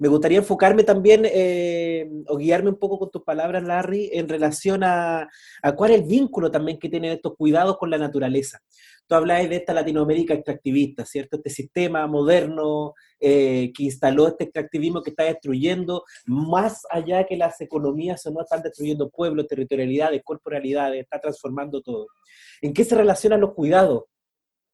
Me 0.00 0.08
gustaría 0.08 0.38
enfocarme 0.38 0.82
también 0.82 1.26
eh, 1.26 2.08
o 2.26 2.38
guiarme 2.38 2.70
un 2.70 2.78
poco 2.78 2.98
con 2.98 3.10
tus 3.10 3.22
palabras, 3.22 3.62
Larry, 3.62 4.08
en 4.14 4.30
relación 4.30 4.82
a, 4.82 5.28
cuál 5.76 5.90
es 5.90 6.00
el 6.00 6.06
vínculo 6.06 6.50
también 6.50 6.78
que 6.78 6.88
tienen 6.88 7.12
estos 7.12 7.36
cuidados 7.36 7.76
con 7.76 7.90
la 7.90 7.98
naturaleza. 7.98 8.62
Tú 9.10 9.16
hablas 9.16 9.48
de 9.48 9.56
esta 9.56 9.74
Latinoamérica 9.74 10.34
extractivista, 10.34 11.04
¿cierto? 11.04 11.38
Este 11.38 11.50
sistema 11.50 12.06
moderno 12.06 12.94
eh, 13.18 13.72
que 13.76 13.82
instaló 13.82 14.28
este 14.28 14.44
extractivismo 14.44 15.02
que 15.02 15.10
está 15.10 15.24
destruyendo, 15.24 16.04
más 16.26 16.82
allá 16.88 17.26
que 17.26 17.36
las 17.36 17.60
economías 17.60 18.24
o 18.26 18.30
no 18.30 18.42
están 18.42 18.62
destruyendo 18.62 19.10
pueblos, 19.10 19.48
territorialidades, 19.48 20.22
corporalidades, 20.22 21.02
está 21.02 21.20
transformando 21.20 21.82
todo. 21.82 22.06
¿En 22.62 22.72
qué 22.72 22.84
se 22.84 22.94
relacionan 22.94 23.40
los 23.40 23.52
cuidados 23.52 24.04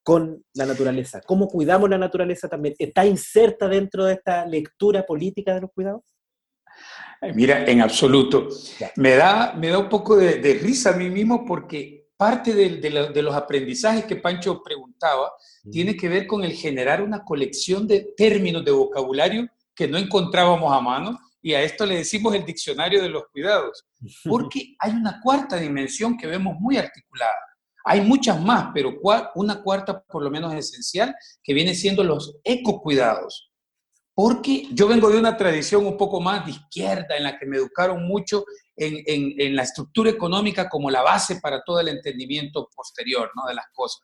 con 0.03 0.45
la 0.55 0.67
naturaleza. 0.67 1.21
¿Cómo 1.27 1.49
cuidamos 1.49 1.91
la 1.91 1.99
naturaleza 1.99 2.47
también? 2.47 2.77
¿Está 2.79 3.05
inserta 3.05 3.67
dentro 3.67 4.05
de 4.05 4.13
esta 4.13 4.47
lectura 4.47 5.05
política 5.05 5.53
de 5.53 5.63
los 5.63 5.73
cuidados? 5.73 6.03
Mira, 7.35 7.65
en 7.65 7.81
absoluto. 7.81 8.49
Me 8.97 9.17
da, 9.17 9.55
me 9.55 9.69
da 9.69 9.79
un 9.79 9.89
poco 9.89 10.17
de, 10.17 10.61
risa 10.63 10.91
a 10.91 10.97
mí 10.97 11.11
mismo 11.11 11.45
porque 11.45 11.96
parte 12.17 12.55
de, 12.55 13.23
los 13.23 13.35
aprendizajes 13.35 14.05
que 14.05 14.17
Pancho 14.17 14.63
preguntaba 14.63 15.33
tiene 15.71 15.97
que 15.97 16.09
ver 16.09 16.27
con 16.27 16.45
el 16.45 16.53
generar 16.53 17.03
una 17.03 17.25
colección 17.25 17.87
de 17.87 18.15
términos 18.17 18.65
de 18.65 18.71
vocabulario 18.71 19.49
que 19.75 19.87
no 19.87 19.99
encontrábamos 19.99 20.73
a 20.73 20.81
mano 20.81 21.19
y 21.43 21.55
a 21.55 21.63
esto 21.63 21.85
le 21.87 21.97
decimos 21.97 22.35
el 22.35 22.45
diccionario 22.45 23.03
de 23.03 23.09
los 23.09 23.25
cuidados, 23.29 23.85
porque 24.25 24.75
hay 24.79 24.93
una 24.93 25.21
cuarta 25.21 25.57
dimensión 25.57 26.17
que 26.17 26.27
vemos 26.27 26.57
muy 26.59 26.77
articulada 26.77 27.35
hay 27.89 28.01
muchas 28.01 28.43
más, 28.43 28.71
pero 28.75 28.99
una 29.37 29.63
cuarta 29.63 30.03
por 30.03 30.21
lo 30.21 30.29
menos 30.29 30.53
esencial, 30.53 31.15
que 31.41 31.55
viene 31.55 31.73
siendo 31.73 32.03
los 32.03 32.37
ecocuidados. 32.43 33.49
Porque 34.13 34.67
yo 34.73 34.89
vengo 34.89 35.09
de 35.09 35.21
una 35.21 35.37
tradición 35.37 35.87
un 35.87 35.97
poco 35.97 36.21
más 36.21 36.45
de 36.45 36.51
izquierda, 36.51 37.17
en 37.17 37.23
la 37.23 37.39
que 37.39 37.47
me 37.47 37.59
educaron 37.59 38.05
mucho 38.09 38.45
en, 38.77 39.57
la 39.57 39.63
estructura 39.63 40.11
económica 40.11 40.69
como 40.69 40.91
la 40.91 41.03
base 41.03 41.41
para 41.41 41.63
todo 41.63 41.81
el 41.81 41.89
entendimiento 41.89 42.69
posterior 42.75 43.31
de 43.49 43.55
las 43.55 43.67
cosas. 43.73 44.03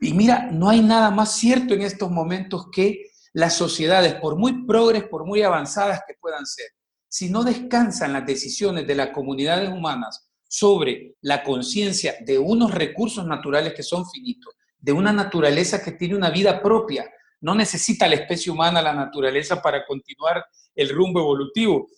Y 0.00 0.12
mira, 0.12 0.48
no 0.52 0.68
hay 0.68 0.80
nada 0.80 1.10
más 1.10 1.36
cierto 1.36 1.74
en 1.74 1.82
estos 1.82 2.10
momentos 2.10 2.66
que 2.70 3.06
las 3.32 3.54
sociedades, 3.54 4.14
por 4.14 4.36
muy 4.36 4.64
progres, 4.64 5.04
por 5.04 5.26
muy 5.26 5.42
avanzadas 5.42 6.02
que 6.06 6.14
puedan 6.20 6.46
ser, 6.46 6.66
si 7.08 7.30
no 7.30 7.44
descansan 7.44 8.12
las 8.12 8.26
decisiones 8.26 8.86
de 8.86 8.94
las 8.94 9.10
comunidades 9.10 9.70
humanas 9.70 10.28
sobre 10.48 11.16
la 11.22 11.42
conciencia 11.42 12.16
de 12.20 12.38
unos 12.38 12.72
recursos 12.72 13.26
naturales 13.26 13.74
que 13.74 13.82
son 13.82 14.08
finitos, 14.08 14.54
de 14.78 14.92
una 14.92 15.12
naturaleza 15.12 15.82
que 15.82 15.92
tiene 15.92 16.14
una 16.14 16.30
vida 16.30 16.62
propia. 16.62 17.10
No 17.40 17.54
necesita 17.54 18.08
la 18.08 18.14
especie 18.14 18.52
humana 18.52 18.80
la 18.80 18.92
naturaleza 18.92 19.60
para 19.60 19.84
continuar 19.84 20.44
el 20.74 20.90
rumbo 20.90 21.20
evolutivo, 21.20 21.88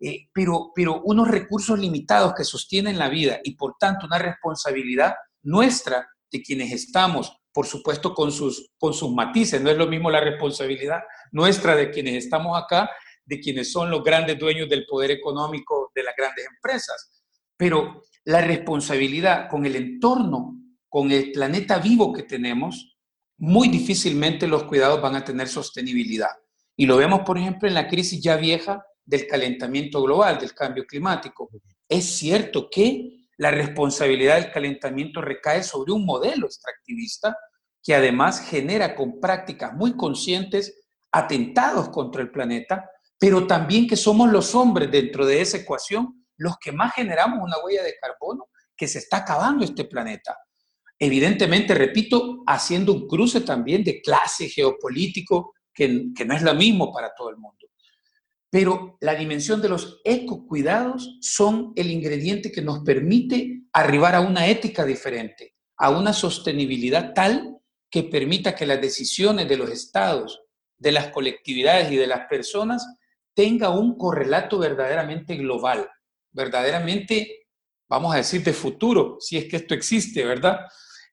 eh, 0.00 0.28
pero, 0.32 0.72
pero 0.74 1.02
unos 1.02 1.28
recursos 1.28 1.78
limitados 1.78 2.34
que 2.34 2.44
sostienen 2.44 2.98
la 2.98 3.08
vida 3.08 3.40
y 3.42 3.56
por 3.56 3.76
tanto 3.78 4.06
una 4.06 4.18
responsabilidad 4.18 5.14
nuestra 5.42 6.08
de 6.30 6.42
quienes 6.42 6.72
estamos, 6.72 7.36
por 7.52 7.66
supuesto 7.66 8.14
con 8.14 8.30
sus, 8.30 8.70
con 8.78 8.92
sus 8.92 9.12
matices, 9.12 9.60
no 9.60 9.70
es 9.70 9.76
lo 9.76 9.86
mismo 9.86 10.10
la 10.10 10.20
responsabilidad 10.20 11.00
nuestra 11.32 11.74
de 11.74 11.90
quienes 11.90 12.24
estamos 12.24 12.60
acá, 12.60 12.90
de 13.24 13.40
quienes 13.40 13.72
son 13.72 13.90
los 13.90 14.02
grandes 14.02 14.38
dueños 14.38 14.68
del 14.68 14.86
poder 14.86 15.10
económico 15.10 15.90
de 15.94 16.02
las 16.02 16.14
grandes 16.16 16.46
empresas 16.46 17.18
pero 17.58 18.04
la 18.24 18.40
responsabilidad 18.40 19.50
con 19.50 19.66
el 19.66 19.76
entorno, 19.76 20.56
con 20.88 21.10
el 21.10 21.32
planeta 21.32 21.78
vivo 21.78 22.12
que 22.14 22.22
tenemos, 22.22 22.96
muy 23.36 23.68
difícilmente 23.68 24.46
los 24.46 24.64
cuidados 24.64 25.02
van 25.02 25.16
a 25.16 25.24
tener 25.24 25.48
sostenibilidad. 25.48 26.30
Y 26.76 26.86
lo 26.86 26.96
vemos, 26.96 27.20
por 27.26 27.36
ejemplo, 27.36 27.68
en 27.68 27.74
la 27.74 27.88
crisis 27.88 28.22
ya 28.22 28.36
vieja 28.36 28.84
del 29.08 29.26
calentamiento 29.26 30.02
global, 30.02 30.38
del 30.38 30.52
cambio 30.52 30.84
climático. 30.86 31.48
Es 31.88 32.04
cierto 32.18 32.68
que 32.70 33.26
la 33.38 33.50
responsabilidad 33.50 34.34
del 34.34 34.52
calentamiento 34.52 35.22
recae 35.22 35.62
sobre 35.62 35.92
un 35.92 36.04
modelo 36.04 36.46
extractivista 36.46 37.34
que 37.82 37.94
además 37.94 38.46
genera 38.46 38.94
con 38.94 39.18
prácticas 39.18 39.72
muy 39.72 39.96
conscientes 39.96 40.82
atentados 41.10 41.88
contra 41.88 42.20
el 42.20 42.30
planeta, 42.30 42.90
pero 43.18 43.46
también 43.46 43.88
que 43.88 43.96
somos 43.96 44.30
los 44.30 44.54
hombres 44.54 44.90
dentro 44.90 45.24
de 45.24 45.40
esa 45.40 45.56
ecuación 45.56 46.26
los 46.36 46.58
que 46.58 46.70
más 46.70 46.92
generamos 46.92 47.38
una 47.42 47.56
huella 47.64 47.82
de 47.82 47.96
carbono 47.98 48.48
que 48.76 48.86
se 48.86 48.98
está 48.98 49.18
acabando 49.18 49.64
este 49.64 49.86
planeta. 49.86 50.36
Evidentemente, 50.98 51.74
repito, 51.74 52.42
haciendo 52.46 52.92
un 52.92 53.08
cruce 53.08 53.40
también 53.40 53.82
de 53.82 54.02
clase 54.02 54.50
geopolítico 54.50 55.54
que, 55.72 56.08
que 56.14 56.24
no 56.26 56.34
es 56.34 56.42
lo 56.42 56.54
mismo 56.54 56.92
para 56.92 57.14
todo 57.14 57.30
el 57.30 57.38
mundo. 57.38 57.67
Pero 58.50 58.96
la 59.00 59.14
dimensión 59.14 59.60
de 59.60 59.68
los 59.68 60.00
ecocuidados 60.04 61.18
son 61.20 61.72
el 61.76 61.90
ingrediente 61.90 62.50
que 62.50 62.62
nos 62.62 62.80
permite 62.80 63.62
arribar 63.72 64.14
a 64.14 64.20
una 64.20 64.46
ética 64.46 64.84
diferente, 64.84 65.54
a 65.76 65.90
una 65.90 66.12
sostenibilidad 66.12 67.12
tal 67.14 67.58
que 67.90 68.04
permita 68.04 68.54
que 68.54 68.66
las 68.66 68.80
decisiones 68.80 69.48
de 69.48 69.56
los 69.56 69.70
estados, 69.70 70.42
de 70.76 70.92
las 70.92 71.08
colectividades 71.08 71.92
y 71.92 71.96
de 71.96 72.06
las 72.06 72.26
personas 72.28 72.86
tenga 73.34 73.70
un 73.70 73.96
correlato 73.96 74.58
verdaderamente 74.58 75.36
global 75.36 75.88
verdaderamente, 76.32 77.46
vamos 77.88 78.14
a 78.14 78.18
decir, 78.18 78.42
de 78.42 78.52
futuro, 78.52 79.16
si 79.20 79.36
es 79.36 79.46
que 79.46 79.56
esto 79.56 79.74
existe, 79.74 80.24
¿verdad? 80.24 80.60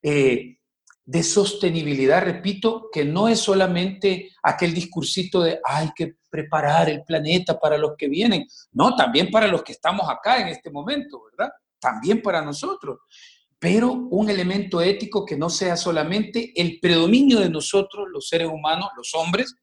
Eh, 0.02 0.58
de 1.04 1.24
sostenibilidad, 1.24 2.24
repito, 2.24 2.90
que 2.92 3.06
no 3.06 3.28
es 3.28 3.40
solamente 3.40 4.32
aquel 4.44 4.74
discursito 4.74 5.42
de 5.42 5.60
hay 5.64 5.90
que 5.96 6.16
preparar 6.36 6.90
el 6.90 7.04
planeta 7.04 7.58
para 7.58 7.78
los 7.78 7.94
que 7.98 8.10
vienen, 8.10 8.46
no, 8.74 8.94
también 8.94 9.32
para 9.32 9.48
los 9.48 9.64
que 9.64 9.72
estamos 9.72 10.10
acá 10.10 10.42
en 10.42 10.50
este 10.50 10.70
momento, 10.70 11.24
¿verdad? 11.32 11.50
También 11.80 12.22
para 12.22 12.42
nosotros, 12.42 13.00
pero 13.58 13.94
un 13.94 14.30
elemento 14.30 14.82
ético 14.82 15.26
que 15.26 15.38
no 15.38 15.50
sea 15.50 15.78
solamente 15.78 16.52
el 16.60 16.80
predominio 16.82 17.40
de 17.40 17.50
nosotros, 17.50 18.08
los 18.12 18.28
seres 18.28 18.50
humanos, 18.50 18.90
los 18.98 19.16
hombres, 19.16 19.56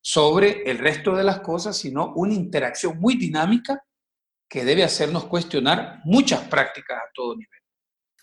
sobre 0.00 0.62
el 0.68 0.78
resto 0.78 1.14
de 1.14 1.22
las 1.22 1.40
cosas, 1.40 1.76
sino 1.76 2.12
una 2.16 2.34
interacción 2.34 2.98
muy 2.98 3.16
dinámica 3.16 3.84
que 4.48 4.64
debe 4.64 4.82
hacernos 4.82 5.26
cuestionar 5.26 6.00
muchas 6.04 6.40
prácticas 6.48 6.98
a 6.98 7.10
todo 7.14 7.36
nivel. 7.36 7.55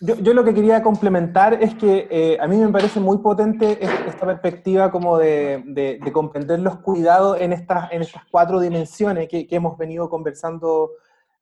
Yo, 0.04 0.34
lo 0.34 0.44
que 0.44 0.52
quería 0.52 0.82
complementar 0.82 1.62
es 1.62 1.74
que 1.76 2.06
eh, 2.10 2.36
a 2.38 2.46
mí 2.46 2.58
me 2.58 2.68
parece 2.68 3.00
muy 3.00 3.16
potente 3.18 3.82
esta 3.82 4.26
perspectiva 4.26 4.90
como 4.90 5.16
de, 5.16 5.98
comprender 6.12 6.60
los 6.60 6.76
cuidados 6.80 7.40
en 7.40 7.54
estas, 7.54 7.90
en 7.90 8.02
estas 8.02 8.22
cuatro 8.30 8.60
dimensiones 8.60 9.28
que, 9.30 9.46
hemos 9.48 9.78
venido 9.78 10.10
conversando 10.10 10.90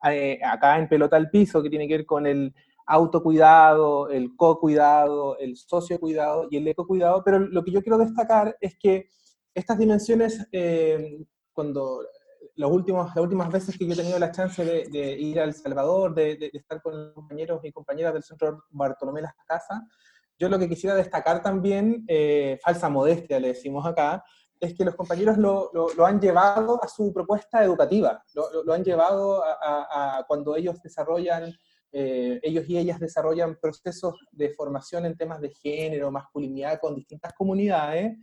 eh, 0.08 0.38
acá 0.44 0.78
en 0.78 0.88
Pelota 0.88 1.16
al 1.16 1.28
Piso, 1.28 1.60
que 1.60 1.70
tiene 1.70 1.88
que 1.88 1.96
ver 1.96 2.06
con 2.06 2.24
el 2.24 2.54
autocuidado, 2.86 4.08
el 4.10 4.36
co-cuidado, 4.36 5.36
el 5.38 5.56
socio-cuidado 5.56 6.46
y 6.48 6.58
el 6.58 6.68
eco-cuidado, 6.68 7.24
pero 7.24 7.40
lo 7.40 7.64
que 7.64 7.72
yo 7.72 7.82
quiero 7.82 7.98
destacar 7.98 8.56
es 8.60 8.78
que 8.78 9.08
estas 9.52 9.76
dimensiones, 9.76 10.46
eh, 10.52 11.18
cuando 11.52 12.06
los 12.54 12.70
últimos, 12.70 13.08
las 13.14 13.22
últimas 13.22 13.50
veces 13.50 13.78
que 13.78 13.86
yo 13.86 13.92
he 13.92 13.96
tenido 13.96 14.18
la 14.18 14.30
chance 14.30 14.64
de, 14.64 15.12
ir 15.18 15.40
a 15.40 15.44
El 15.44 15.54
Salvador, 15.54 16.14
de, 16.14 16.50
estar 16.52 16.82
con 16.82 17.12
compañeros 17.14 17.60
y 17.64 17.72
compañeras 17.72 18.12
del 18.12 18.22
Centro 18.22 18.64
Bartolomé 18.70 19.22
Las 19.22 19.34
Casas, 19.46 19.80
yo 20.38 20.48
lo 20.48 20.58
que 20.58 20.68
quisiera 20.68 20.96
destacar 20.96 21.42
también, 21.42 22.04
eh, 22.08 22.58
falsa 22.62 22.88
modestia 22.88 23.38
le 23.38 23.48
decimos 23.48 23.86
acá, 23.86 24.24
es 24.58 24.74
que 24.74 24.84
los 24.84 24.94
compañeros 24.94 25.38
lo, 25.38 25.70
lo, 25.72 26.06
han 26.06 26.20
llevado 26.20 26.82
a 26.82 26.86
su 26.86 27.12
propuesta 27.12 27.64
educativa, 27.64 28.22
lo, 28.34 28.62
lo 28.62 28.72
han 28.72 28.84
llevado 28.84 29.42
a, 29.44 30.18
a, 30.18 30.24
cuando 30.24 30.54
ellos 30.54 30.80
desarrollan, 30.80 31.52
eh, 31.90 32.38
ellos 32.42 32.64
y 32.68 32.78
ellas 32.78 33.00
desarrollan 33.00 33.58
procesos 33.60 34.14
de 34.30 34.50
formación 34.50 35.04
en 35.04 35.16
temas 35.16 35.40
de 35.40 35.50
género, 35.50 36.12
masculinidad 36.12 36.78
con 36.80 36.94
distintas 36.94 37.32
comunidades, 37.34 38.16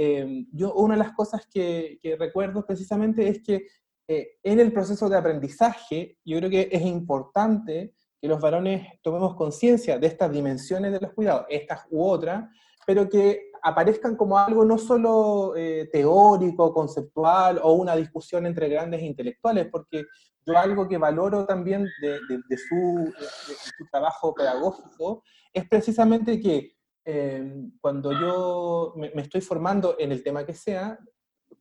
Em, 0.00 0.46
yo 0.52 0.74
una 0.74 0.94
de 0.94 1.00
las 1.00 1.12
cosas 1.12 1.44
que, 1.52 1.98
recuerdo 2.20 2.64
precisamente 2.64 3.26
es 3.26 3.42
que 3.42 3.66
eh, 4.06 4.38
en 4.44 4.60
el 4.60 4.72
proceso 4.72 5.08
de 5.08 5.16
aprendizaje, 5.16 6.18
yo 6.24 6.38
creo 6.38 6.48
que 6.48 6.68
es 6.70 6.82
importante 6.82 7.94
que 8.20 8.28
los 8.28 8.40
varones 8.40 8.86
tomemos 9.02 9.34
conciencia 9.34 9.98
de 9.98 10.06
estas 10.06 10.30
dimensiones 10.30 10.92
de 10.92 11.00
los 11.00 11.12
cuidados, 11.14 11.46
estas 11.48 11.80
u 11.90 12.04
otras, 12.04 12.44
pero 12.86 13.08
que 13.08 13.50
aparezcan 13.60 14.14
como 14.14 14.38
algo 14.38 14.64
no 14.64 14.78
solo 14.78 15.56
eh, 15.56 15.88
teórico, 15.92 16.72
conceptual 16.72 17.58
o 17.60 17.72
una 17.72 17.96
discusión 17.96 18.46
entre 18.46 18.68
grandes 18.68 19.02
intelectuales, 19.02 19.66
porque 19.68 20.04
yo 20.46 20.56
algo 20.56 20.88
que 20.88 20.96
valoro 20.96 21.44
también 21.44 21.88
de, 22.00 22.56
su, 22.56 23.12
de 23.18 23.54
su 23.76 23.84
trabajo 23.90 24.32
pedagógico 24.32 25.24
es 25.52 25.68
precisamente 25.68 26.40
que 26.40 26.77
Em, 27.10 27.70
cuando 27.80 28.12
yo 28.12 28.92
me, 28.94 29.10
estoy 29.22 29.40
formando 29.40 29.96
en 29.98 30.12
el 30.12 30.22
tema 30.22 30.44
que 30.44 30.52
sea, 30.52 30.98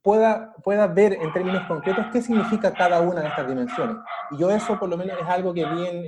pueda, 0.02 0.54
pueda 0.62 0.88
ver 0.88 1.14
en 1.14 1.32
términos 1.32 1.66
concretos 1.70 2.08
qué 2.12 2.22
significa 2.22 2.74
cada 2.74 3.00
una 3.00 3.22
de 3.22 3.30
estas 3.30 3.48
dimensiones. 3.48 3.96
Y 4.32 4.40
yo 4.40 4.52
eso 4.52 4.78
por 4.78 4.90
lo 4.90 4.98
menos 4.98 5.18
es 5.18 5.26
algo 5.26 5.54
que 5.54 5.64
vi 5.66 5.86
en, 5.86 6.06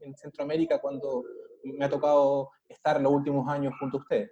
en 0.00 0.14
Centroamérica 0.14 0.78
cuando 0.78 1.24
me 1.64 1.86
ha 1.86 1.88
tocado 1.88 2.50
estar 2.68 3.00
los 3.00 3.10
últimos 3.10 3.48
años 3.48 3.72
junto 3.80 3.96
a 3.96 4.00
ustedes. 4.00 4.30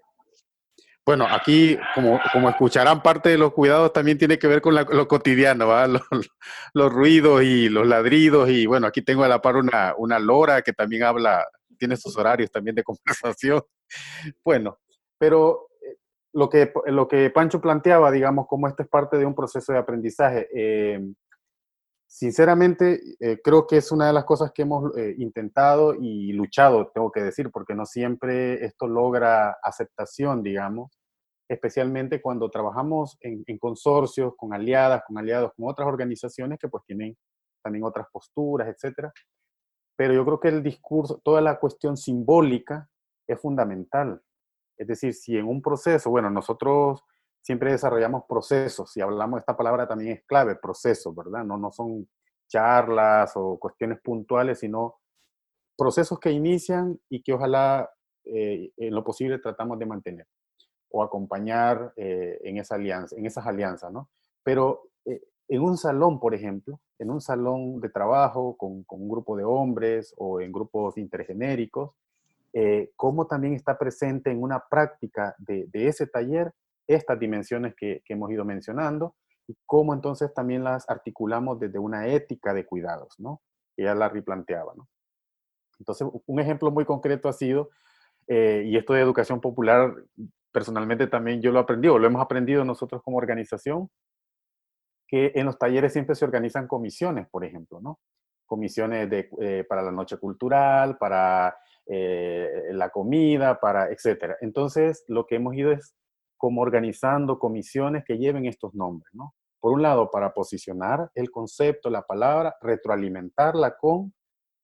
Bueno, 1.06 1.26
aquí, 1.26 1.78
como, 1.94 2.20
como 2.30 2.50
escucharán, 2.50 3.02
parte 3.02 3.30
de 3.30 3.38
los 3.38 3.54
cuidados 3.54 3.94
también 3.94 4.18
tiene 4.18 4.38
que 4.38 4.46
ver 4.46 4.60
con 4.60 4.74
lo 4.74 5.08
cotidiano, 5.08 5.68
los, 5.88 6.02
los, 6.74 6.92
ruidos 6.92 7.42
y 7.44 7.70
los 7.70 7.86
ladridos. 7.86 8.50
Y 8.50 8.66
bueno, 8.66 8.88
aquí 8.88 9.00
tengo 9.00 9.24
a 9.24 9.28
la 9.28 9.40
par 9.40 9.56
una, 9.56 9.94
una 9.96 10.18
lora 10.18 10.60
que 10.60 10.74
también 10.74 11.04
habla, 11.04 11.46
tiene 11.78 11.96
sus 11.96 12.14
horarios 12.18 12.50
también 12.50 12.76
de 12.76 12.84
conversación. 12.84 13.62
Bueno, 14.45 14.78
pero 15.18 15.68
eh, 15.82 15.97
lo 16.32 16.49
que, 16.49 16.72
lo 16.86 17.09
que 17.09 17.30
Pancho 17.30 17.61
planteaba, 17.61 18.11
digamos, 18.11 18.47
como 18.47 18.68
esto 18.68 18.82
es 18.82 18.89
parte 18.89 19.18
de 19.18 19.26
un 19.26 19.34
proceso 19.34 19.72
de 19.72 19.78
aprendizaje, 19.78 20.49
eh, 20.55 21.01
sinceramente 22.07 23.01
eh, 23.20 23.41
creo 23.43 23.66
que 23.66 23.78
es 23.78 23.93
una 23.93 24.07
de 24.07 24.12
las 24.12 24.24
cosas 24.24 24.53
que 24.53 24.62
hemos 24.62 24.93
intentado 25.18 25.95
y 25.95 26.32
luchado, 26.32 26.91
tengo 26.95 27.11
que 27.11 27.22
decir, 27.22 27.51
porque 27.51 27.74
no 27.74 27.84
siempre 27.84 28.64
esto 28.64 28.86
logra 28.86 29.59
aceptación, 29.62 30.43
digamos 30.43 30.99
especialmente 31.49 32.20
cuando 32.20 32.51
trabajamos 32.51 33.16
en, 33.20 33.59
consorcios, 33.59 34.34
con 34.36 34.53
aliadas, 34.53 35.03
con 35.07 35.16
aliados, 35.18 35.53
con 35.57 35.68
otras 35.68 35.89
organizaciones 35.89 36.59
que 36.59 36.68
pues 36.68 36.84
tienen 36.84 37.16
también 37.62 37.84
otras 37.84 38.07
posturas, 38.12 38.68
etcétera. 38.68 39.12
Pero 39.97 40.12
yo 40.12 40.24
creo 40.24 40.41
que 40.41 40.49
el 40.49 40.62
discurso, 40.62 41.20
toda 41.24 41.41
la 41.41 41.59
cuestión 41.59 41.97
simbólica 41.97 42.89
es 43.28 43.40
fundamental. 43.40 44.20
Es 44.76 44.86
decir, 44.86 45.14
si 45.14 45.36
en 45.36 45.46
un 45.46 45.62
proceso, 45.62 46.10
bueno, 46.10 46.30
nosotros 46.30 47.04
siempre 47.40 47.72
desarrollamos 47.72 48.24
procesos, 48.28 48.96
y 48.96 49.00
hablamos 49.00 49.40
esta 49.40 49.56
palabra 49.56 49.86
también 49.86 50.12
es 50.12 50.24
clave, 50.24 50.56
procesos, 50.56 51.14
¿verdad? 51.14 51.44
No, 51.44 51.56
no 51.56 51.70
son 51.70 52.08
charlas 52.48 53.32
o 53.36 53.58
cuestiones 53.58 54.00
puntuales, 54.00 54.58
sino 54.58 54.96
procesos 55.76 56.18
que 56.18 56.30
inician 56.30 56.98
y 57.08 57.22
que 57.22 57.32
ojalá 57.32 57.88
eh, 58.24 58.72
en 58.76 58.94
lo 58.94 59.04
posible 59.04 59.38
tratamos 59.38 59.78
de 59.78 59.86
mantener 59.86 60.26
o 60.90 61.02
acompañar 61.02 61.92
eh, 61.96 62.38
en, 62.42 62.58
esa 62.58 62.74
alianza, 62.76 63.14
en 63.16 63.26
esas 63.26 63.46
alianzas, 63.46 63.92
¿no? 63.92 64.10
Pero 64.42 64.90
eh, 65.04 65.22
en 65.48 65.62
un 65.62 65.76
salón, 65.76 66.18
por 66.18 66.34
ejemplo, 66.34 66.80
en 66.98 67.10
un 67.10 67.20
salón 67.20 67.80
de 67.80 67.90
trabajo 67.90 68.56
con, 68.56 68.84
un 68.88 69.08
grupo 69.08 69.36
de 69.36 69.44
hombres 69.44 70.14
o 70.18 70.40
en 70.40 70.52
grupos 70.52 70.98
intergenéricos, 70.98 71.92
eh, 72.53 72.90
cómo 72.96 73.26
también 73.26 73.55
está 73.55 73.78
presente 73.78 74.30
en 74.30 74.42
una 74.42 74.62
práctica 74.68 75.34
de, 75.38 75.68
ese 75.72 76.07
taller 76.07 76.53
estas 76.86 77.18
dimensiones 77.18 77.74
que, 77.76 78.03
hemos 78.09 78.30
ido 78.30 78.44
mencionando 78.44 79.14
y 79.46 79.57
cómo 79.66 79.94
entonces 79.94 80.32
también 80.32 80.64
las 80.64 80.88
articulamos 80.88 81.59
desde 81.61 81.78
una 81.78 82.07
ética 82.09 82.55
de 82.55 82.66
cuidados, 82.66 83.14
¿no? 83.18 83.42
Ya 83.76 83.94
la 83.94 84.09
replanteaba, 84.09 84.74
¿no? 84.76 84.88
Entonces, 85.78 86.09
un 86.26 86.40
ejemplo 86.40 86.70
muy 86.70 86.84
concreto 86.84 87.28
ha 87.28 87.32
sido, 87.32 87.70
y 88.26 88.76
esto 88.76 88.92
de 88.94 89.01
educación 89.01 89.40
popular 89.40 89.94
personalmente 90.53 91.07
también 91.07 91.40
yo 91.40 91.53
lo 91.53 91.61
aprendí, 91.61 91.88
o 91.88 91.99
lo 91.99 92.07
hemos 92.07 92.20
aprendido 92.20 92.64
nosotros 92.64 93.03
como 93.03 93.16
organización, 93.16 93.90
que 95.07 95.32
en 95.34 95.46
los 95.46 95.59
talleres 95.59 95.92
siempre 95.92 96.14
se 96.14 96.24
organizan 96.24 96.68
comisiones, 96.68 97.28
por 97.28 97.44
ejemplo, 97.44 97.80
¿no? 97.80 97.99
Comisiones 98.49 99.09
de, 99.09 99.30
eh, 99.40 99.64
para 99.68 99.82
la 99.82 99.92
noche 99.92 100.16
cultural, 100.16 100.99
para 100.99 101.57
eh, 101.86 102.70
la 102.72 102.90
comida, 102.90 103.61
para 103.61 103.90
etcétera. 103.92 104.36
Entonces, 104.40 105.05
lo 105.07 105.24
que 105.26 105.36
hemos 105.36 105.55
ido 105.55 105.70
es 105.70 105.94
como 106.36 106.62
organizando 106.62 107.38
comisiones 107.38 108.05
que 108.05 108.18
lleven 108.18 108.46
estos 108.46 108.74
nombres, 108.74 109.09
¿no? 109.12 109.34
Por 109.61 109.72
un 109.72 109.82
lado, 109.82 110.11
para 110.11 110.32
posicionar 110.34 111.11
el 111.14 111.30
concepto, 111.30 111.90
la 111.90 112.03
palabra, 112.03 112.57
retroalimentarla 112.61 113.76
con 113.76 114.12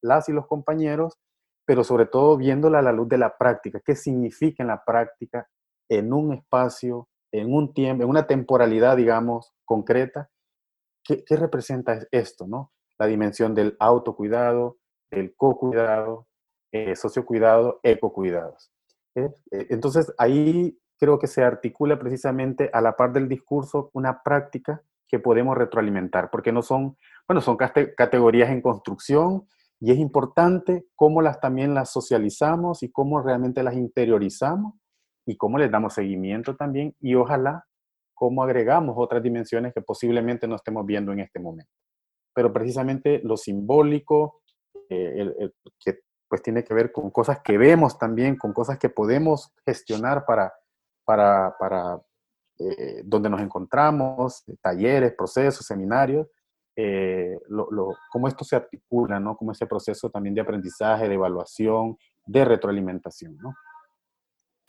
las 0.02 0.28
y 0.28 0.32
los 0.32 0.46
compañeros, 0.46 1.18
pero 1.66 1.82
sobre 1.82 2.06
todo 2.06 2.36
viéndola 2.36 2.80
a 2.80 2.82
la 2.82 2.92
luz 2.92 3.08
de 3.08 3.18
la 3.18 3.36
práctica, 3.36 3.80
qué 3.84 3.96
significa 3.96 4.62
en 4.62 4.68
la 4.68 4.84
práctica 4.84 5.48
en 5.88 6.12
un 6.12 6.32
espacio, 6.32 7.08
en 7.32 7.52
un 7.52 7.72
tiempo, 7.74 8.04
en 8.04 8.10
una 8.10 8.26
temporalidad, 8.26 8.96
digamos, 8.96 9.52
concreta, 9.64 10.30
¿qué, 11.02 11.24
representa 11.30 11.98
esto, 12.10 12.46
no? 12.46 12.72
La 12.98 13.06
dimensión 13.06 13.54
del 13.54 13.76
autocuidado, 13.78 14.78
del 15.10 15.34
co-cuidado, 15.36 16.26
eh, 16.72 16.96
sociocuidado, 16.96 17.80
ecocuidados. 17.82 18.72
¿eh? 19.14 19.30
Eh, 19.50 19.66
entonces, 19.70 20.12
ahí 20.18 20.78
creo 20.98 21.18
que 21.18 21.26
se 21.26 21.42
articula 21.42 21.98
precisamente 21.98 22.70
a 22.72 22.80
la 22.80 22.96
par 22.96 23.12
del 23.12 23.28
discurso 23.28 23.90
una 23.92 24.22
práctica 24.22 24.82
que 25.08 25.18
podemos 25.18 25.56
retroalimentar, 25.56 26.30
porque 26.30 26.52
no 26.52 26.62
son, 26.62 26.96
bueno, 27.28 27.40
son 27.40 27.56
categorías 27.56 28.50
en 28.50 28.62
construcción 28.62 29.46
y 29.80 29.92
es 29.92 29.98
importante 29.98 30.86
cómo 30.94 31.20
las 31.20 31.40
también 31.40 31.74
las 31.74 31.92
socializamos 31.92 32.82
y 32.82 32.90
cómo 32.90 33.20
realmente 33.20 33.62
las 33.62 33.74
interiorizamos 33.74 34.74
y 35.26 35.36
cómo 35.36 35.58
les 35.58 35.70
damos 35.70 35.94
seguimiento 35.94 36.56
también 36.56 36.94
y 37.00 37.14
ojalá 37.14 37.66
cómo 38.14 38.42
agregamos 38.42 38.94
otras 38.96 39.22
dimensiones 39.22 39.74
que 39.74 39.82
posiblemente 39.82 40.48
no 40.48 40.56
estemos 40.56 40.86
viendo 40.86 41.12
en 41.12 41.20
este 41.20 41.38
momento. 41.38 41.70
Pero 42.34 42.52
precisamente 42.52 43.20
lo 43.24 43.36
simbólico, 43.36 44.42
eh, 44.90 45.50
que 45.78 46.00
pues 46.28 46.42
tiene 46.42 46.64
que 46.64 46.74
ver 46.74 46.90
con 46.90 47.10
cosas 47.10 47.40
que 47.44 47.56
vemos 47.56 47.98
también, 47.98 48.36
con 48.36 48.52
cosas 48.52 48.78
que 48.78 48.88
podemos 48.88 49.52
gestionar 49.64 50.24
para, 50.26 50.52
para, 51.04 51.54
para 51.58 52.00
eh, 52.58 53.02
donde 53.04 53.30
nos 53.30 53.40
encontramos, 53.40 54.44
talleres, 54.60 55.14
procesos, 55.16 55.66
seminarios, 55.66 56.26
eh, 56.76 57.38
lo, 57.48 57.68
cómo 58.10 58.26
esto 58.26 58.44
se 58.44 58.56
articula, 58.56 59.20
¿no? 59.20 59.36
Como 59.36 59.52
ese 59.52 59.66
proceso 59.66 60.10
también 60.10 60.34
de 60.34 60.40
aprendizaje, 60.40 61.08
de 61.08 61.14
evaluación, 61.14 61.96
de 62.26 62.44
retroalimentación, 62.44 63.36
¿no? 63.38 63.54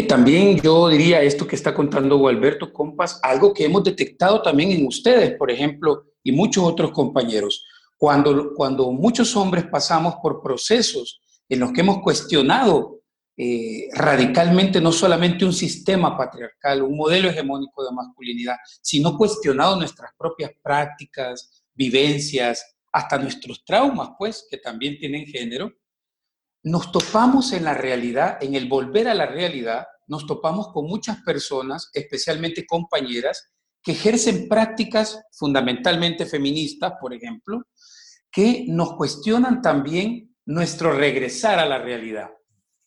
También 0.07 0.57
yo 0.57 0.87
diría 0.89 1.21
esto 1.21 1.47
que 1.47 1.55
está 1.55 1.73
contando 1.73 2.17
Gualberto 2.17 2.71
Compas, 2.71 3.19
algo 3.23 3.53
que 3.53 3.65
hemos 3.65 3.83
detectado 3.83 4.41
también 4.41 4.71
en 4.71 4.85
ustedes, 4.85 5.35
por 5.37 5.49
ejemplo, 5.49 6.05
y 6.25 6.33
muchos 6.33 6.65
otros 6.65 6.91
compañeros. 6.91 7.65
Cuando, 7.95 8.53
cuando 8.53 8.91
muchos 8.91 9.33
hombres 9.37 9.65
pasamos 9.71 10.15
por 10.21 10.41
procesos 10.41 11.21
en 11.47 11.59
los 11.61 11.71
que 11.71 11.81
hemos 11.81 12.01
cuestionado 12.01 12.99
eh, 13.37 13.89
radicalmente 13.93 14.81
no 14.81 14.91
solamente 14.91 15.45
un 15.45 15.53
sistema 15.53 16.17
patriarcal, 16.17 16.81
un 16.81 16.97
modelo 16.97 17.29
hegemónico 17.29 17.85
de 17.85 17.93
masculinidad, 17.93 18.55
sino 18.81 19.17
cuestionado 19.17 19.75
nuestras 19.75 20.11
propias 20.17 20.51
prácticas, 20.63 21.63
vivencias, 21.73 22.75
hasta 22.91 23.17
nuestros 23.17 23.63
traumas, 23.63 24.11
pues, 24.17 24.47
que 24.49 24.57
también 24.57 24.97
tienen 24.97 25.25
género, 25.25 25.71
nos 26.63 26.91
topamos 26.91 27.51
en 27.51 27.65
la 27.65 27.73
realidad, 27.75 28.41
en 28.41 28.55
el 28.55 28.67
volver 28.67 29.09
a 29.09 29.13
la 29.13 29.27
realidad, 29.27 29.85
nos 30.07 30.25
topamos 30.25 30.69
con 30.69 30.87
muchas 30.87 31.21
personas, 31.21 31.91
especialmente 31.93 32.65
compañeras, 32.65 33.51
que 33.85 33.91
ejercen 33.91 34.49
prácticas 34.49 35.21
fundamentalmente 35.31 36.25
feministas, 36.25 36.93
por 36.99 37.13
ejemplo, 37.13 37.61
que 38.31 38.65
nos 38.67 38.95
cuestionan 38.95 39.61
también 39.61 40.35
nuestro 40.45 40.91
regresar 40.91 41.59
a 41.59 41.67
la 41.67 41.77
realidad. 41.77 42.31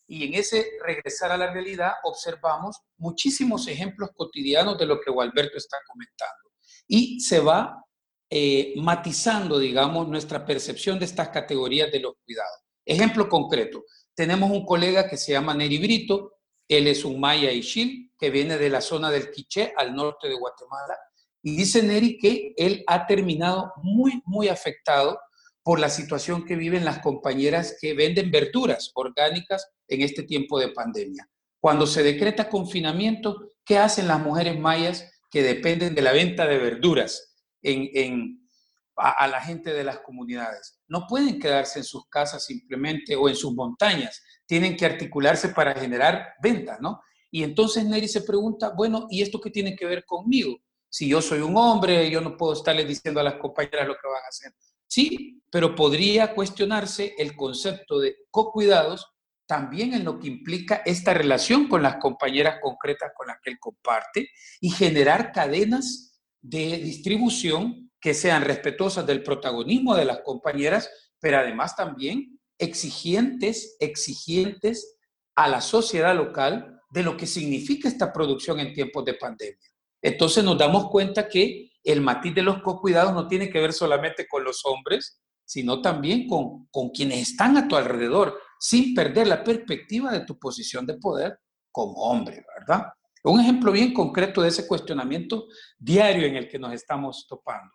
Y 0.09 0.25
en 0.25 0.35
ese 0.35 0.67
regresar 0.85 1.31
a 1.31 1.37
la 1.37 1.53
realidad 1.53 1.93
observamos 2.03 2.79
muchísimos 2.97 3.69
ejemplos 3.69 4.11
cotidianos 4.13 4.77
de 4.77 4.87
lo 4.87 5.01
que 5.01 5.13
Gualberto 5.13 5.57
está 5.57 5.77
comentando. 5.87 6.51
Y 6.89 7.21
se 7.21 7.39
va 7.39 7.85
eh, 8.29 8.75
matizando, 8.77 9.61
digamos, 9.61 10.09
nuestra 10.09 10.45
percepción 10.45 10.99
de 10.99 11.05
estas 11.05 11.29
categorías 11.29 11.93
de 11.93 12.01
los 12.01 12.15
cuidados. 12.25 12.59
Ejemplo 12.85 13.29
concreto, 13.29 13.85
tenemos 14.17 14.51
un 14.51 14.67
colega 14.67 15.09
que 15.09 15.17
se 15.17 15.31
llama 15.31 15.55
Neri 15.55 15.79
Brito, 15.79 16.38
él 16.69 16.87
es 16.87 17.05
un 17.05 17.19
maya 17.19 17.51
Ishil 17.51 18.13
que 18.19 18.31
viene 18.31 18.59
de 18.59 18.69
la 18.69 18.81
zona 18.81 19.11
del 19.11 19.31
Quiché, 19.31 19.73
al 19.77 19.95
norte 19.95 20.29
de 20.29 20.35
Guatemala. 20.35 20.97
Y 21.43 21.57
dice 21.57 21.83
Neri 21.83 22.19
que 22.19 22.53
él 22.57 22.85
ha 22.87 23.07
terminado 23.07 23.73
muy, 23.83 24.23
muy 24.27 24.49
afectado 24.49 25.19
por 25.63 25.81
la 25.81 25.89
situación 25.89 26.45
que 26.45 26.57
viven 26.57 26.85
las 26.85 27.01
compañeras 27.01 27.77
que 27.81 27.95
venden 27.95 28.31
verduras 28.31 28.91
orgánicas 28.95 29.71
en 29.87 30.03
este 30.03 30.23
tiempo 30.23 30.59
de 30.59 30.71
pandemia. 30.71 31.29
Cuando 31.61 31.87
se 31.87 32.03
decreta 32.03 32.49
confinamiento, 32.49 33.53
¿qué 33.65 33.79
hacen 33.79 34.09
las 34.09 34.21
mujeres 34.21 34.59
mayas 34.59 35.11
que 35.31 35.43
dependen 35.43 35.95
de 35.95 36.03
la 36.03 36.13
venta 36.13 36.47
de 36.47 36.59
verduras 36.59 37.37
en, 37.63 38.49
a, 38.97 39.27
la 39.27 39.41
gente 39.41 39.73
de 39.73 39.85
las 39.85 39.99
comunidades? 39.99 40.81
No 40.87 41.07
pueden 41.07 41.39
quedarse 41.39 41.81
en 41.81 41.85
sus 41.85 42.09
casas 42.09 42.45
simplemente 42.45 43.15
o 43.17 43.29
en 43.29 43.37
sus 43.37 43.53
montañas, 43.55 44.23
tienen 44.49 44.77
que 44.77 44.87
articularse 44.87 45.51
para 45.51 45.75
generar 45.75 46.35
ventas, 46.43 46.81
¿no? 46.81 47.03
Y 47.31 47.43
entonces 47.43 47.85
Neri 47.85 48.09
se 48.09 48.23
pregunta, 48.23 48.71
bueno, 48.71 49.07
¿y 49.11 49.21
esto 49.21 49.41
qué 49.41 49.51
tiene 49.51 49.77
que 49.77 49.85
ver 49.85 50.07
conmigo? 50.07 50.57
Si 50.89 51.07
yo 51.07 51.21
soy 51.21 51.41
un 51.41 51.55
hombre, 51.59 52.11
yo 52.11 52.23
no 52.23 52.35
puedo 52.35 52.55
estarles 52.55 52.89
diciendo 52.89 53.21
a 53.21 53.25
las 53.25 53.35
compañeras 53.35 53.87
lo 53.87 53.95
que 53.95 54.09
van 54.09 54.25
a 54.25 54.29
hacer. 54.29 54.53
Sí, 54.87 55.43
pero 55.51 55.75
podría 55.75 56.35
cuestionarse 56.35 57.15
el 57.19 57.37
concepto 57.37 58.01
de 58.01 58.17
co-cuidados 58.31 59.07
también 59.47 59.93
en 59.93 60.05
lo 60.05 60.19
que 60.19 60.29
implica 60.29 60.83
esta 60.87 61.13
relación 61.13 61.69
con 61.69 61.83
las 61.83 61.97
compañeras 61.97 62.57
concretas 62.63 63.13
con 63.15 63.27
las 63.27 63.37
que 63.43 63.51
él 63.51 63.59
comparte 63.61 64.31
y 64.63 64.71
generar 64.71 65.31
cadenas 65.33 66.23
de 66.41 66.79
distribución 66.79 67.91
que 68.01 68.15
sean 68.15 68.43
respetuosas 68.43 69.07
del 69.07 69.23
protagonismo 69.23 69.95
de 69.95 70.07
las 70.07 70.21
compañeras, 70.21 70.91
pero 71.21 71.39
además 71.39 71.77
también 71.77 72.38
exigentes, 72.59 73.77
exigentes 73.81 74.97
a 75.37 75.49
la 75.49 75.61
sociedad 75.61 76.15
local 76.15 76.81
de 76.91 77.03
lo 77.03 77.17
que 77.17 77.27
significa 77.27 77.89
esta 77.89 78.13
producción 78.13 78.61
en 78.61 78.73
tiempos 78.73 79.05
de 79.05 79.15
pandemia. 79.15 79.57
Entonces 80.03 80.45
nos 80.45 80.59
damos 80.59 80.91
cuenta 80.91 81.29
que 81.29 81.73
el 81.85 82.01
matiz 82.01 82.35
de 82.35 82.43
los 82.43 82.63
co-cuidados 82.63 83.13
no 83.13 83.29
tiene 83.29 83.51
que 83.51 83.61
ver 83.61 83.73
solamente 83.73 84.27
con 84.27 84.45
los 84.45 84.65
hombres, 84.65 85.21
sino 85.45 85.81
también 85.81 86.27
con, 86.29 86.67
con 86.71 86.91
quienes 86.91 87.31
están 87.31 87.57
a 87.57 87.69
tu 87.69 87.77
alrededor, 87.77 88.39
sin 88.61 88.95
perder 88.95 89.27
la 89.27 89.43
perspectiva 89.43 90.13
de 90.13 90.25
tu 90.25 90.39
posición 90.39 90.87
de 90.87 90.99
poder 90.99 91.39
como 91.71 91.95
hombre, 92.03 92.45
¿verdad? 92.59 92.89
Un 93.25 93.41
ejemplo 93.41 93.73
bien 93.73 93.93
concreto 93.93 94.43
de 94.43 94.49
ese 94.49 94.67
cuestionamiento 94.67 95.47
diario 95.79 96.27
en 96.27 96.37
el 96.37 96.49
que 96.49 96.59
nos 96.59 96.73
estamos 96.73 97.27
topando. 97.29 97.73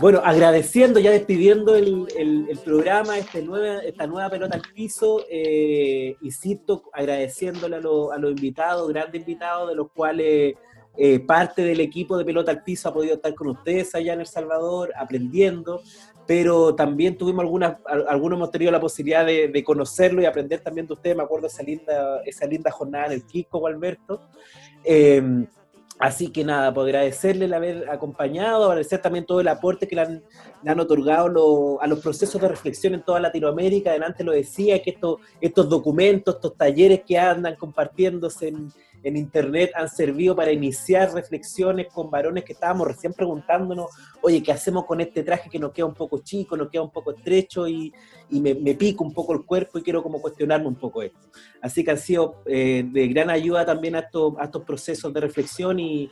Bueno, 0.00 0.20
agradeciendo, 0.24 0.98
ya 0.98 1.12
despidiendo 1.12 1.76
el, 1.76 2.08
el, 2.18 2.58
programa, 2.64 3.16
este 3.16 3.42
nueva, 3.42 3.78
esta 3.78 4.08
nueva 4.08 4.28
pelota 4.28 4.56
al 4.56 4.62
piso, 4.74 5.24
eh, 5.30 6.16
insisto, 6.20 6.90
agradeciéndole 6.92 7.76
a, 7.76 7.78
a, 7.78 8.18
los 8.18 8.30
invitados, 8.32 8.88
grandes 8.88 9.20
invitados, 9.20 9.68
de 9.68 9.76
los 9.76 9.92
cuales 9.92 10.56
eh, 10.96 11.20
parte 11.20 11.62
del 11.62 11.80
equipo 11.80 12.18
de 12.18 12.24
pelota 12.24 12.50
al 12.50 12.64
piso 12.64 12.88
ha 12.88 12.92
podido 12.92 13.14
estar 13.14 13.34
con 13.36 13.48
ustedes 13.48 13.94
allá 13.94 14.14
en 14.14 14.20
El 14.20 14.26
Salvador, 14.26 14.92
aprendiendo, 14.96 15.80
pero 16.26 16.74
también 16.74 17.16
tuvimos 17.16 17.44
algunas, 17.44 17.76
algunos 18.08 18.36
hemos 18.36 18.50
tenido 18.50 18.72
la 18.72 18.80
posibilidad 18.80 19.24
de, 19.24 19.64
conocerlo 19.64 20.22
y 20.22 20.26
aprender 20.26 20.58
también 20.60 20.88
de 20.88 20.94
ustedes, 20.94 21.16
me 21.16 21.22
acuerdo 21.22 21.46
esa 21.46 21.62
linda, 21.62 22.20
esa 22.24 22.46
linda 22.46 22.70
jornada 22.72 23.06
en 23.06 23.12
el 23.12 23.24
Kiko, 23.24 23.64
Alberto. 23.64 24.22
Eh, 24.82 25.46
Así 25.98 26.28
que 26.28 26.44
nada, 26.44 26.74
por 26.74 26.86
agradecerle 26.86 27.44
el 27.44 27.54
haber 27.54 27.88
acompañado, 27.88 28.64
agradecer 28.64 29.00
también 29.00 29.24
todo 29.24 29.40
el 29.40 29.48
aporte 29.48 29.86
que 29.86 29.94
le 29.94 30.02
han, 30.02 30.80
otorgado 30.80 31.80
a 31.80 31.86
los 31.86 32.00
procesos 32.00 32.40
de 32.40 32.48
reflexión 32.48 32.94
en 32.94 33.02
toda 33.02 33.20
Latinoamérica. 33.20 33.90
Adelante 33.90 34.24
lo 34.24 34.32
decía, 34.32 34.82
que 34.82 34.90
estos, 34.90 35.18
estos 35.40 35.68
documentos, 35.68 36.34
estos 36.34 36.56
talleres 36.56 37.02
que 37.06 37.18
andan 37.18 37.54
compartiéndose 37.56 38.48
en, 38.48 38.72
en 39.04 39.16
internet 39.18 39.70
han 39.74 39.88
servido 39.88 40.34
para 40.34 40.50
iniciar 40.50 41.12
reflexiones 41.12 41.88
con 41.92 42.10
varones 42.10 42.42
que 42.42 42.54
estábamos 42.54 42.88
recién 42.88 43.12
preguntándonos, 43.12 43.90
oye, 44.22 44.42
¿qué 44.42 44.50
hacemos 44.50 44.86
con 44.86 45.00
este 45.00 45.22
traje 45.22 45.50
que 45.50 45.58
nos 45.58 45.72
queda 45.72 45.86
un 45.86 45.94
poco 45.94 46.20
chico, 46.20 46.56
nos 46.56 46.70
queda 46.70 46.82
un 46.82 46.90
poco 46.90 47.12
estrecho 47.12 47.68
y, 47.68 47.92
me, 48.30 48.54
me 48.54 48.74
pica 48.74 49.04
un 49.04 49.12
poco 49.12 49.34
el 49.34 49.44
cuerpo 49.44 49.78
y 49.78 49.82
quiero 49.82 50.02
como 50.02 50.22
cuestionarme 50.22 50.66
un 50.66 50.76
poco 50.76 51.02
esto? 51.02 51.18
Así 51.60 51.84
que 51.84 51.90
han 51.90 51.98
sido 51.98 52.42
eh, 52.46 52.84
de 52.90 53.08
gran 53.08 53.28
ayuda 53.28 53.66
también 53.66 53.94
a 53.94 54.00
estos, 54.00 54.32
a 54.38 54.44
estos 54.44 54.64
procesos 54.64 55.12
de 55.12 55.20
reflexión 55.20 55.78
y, 55.78 56.10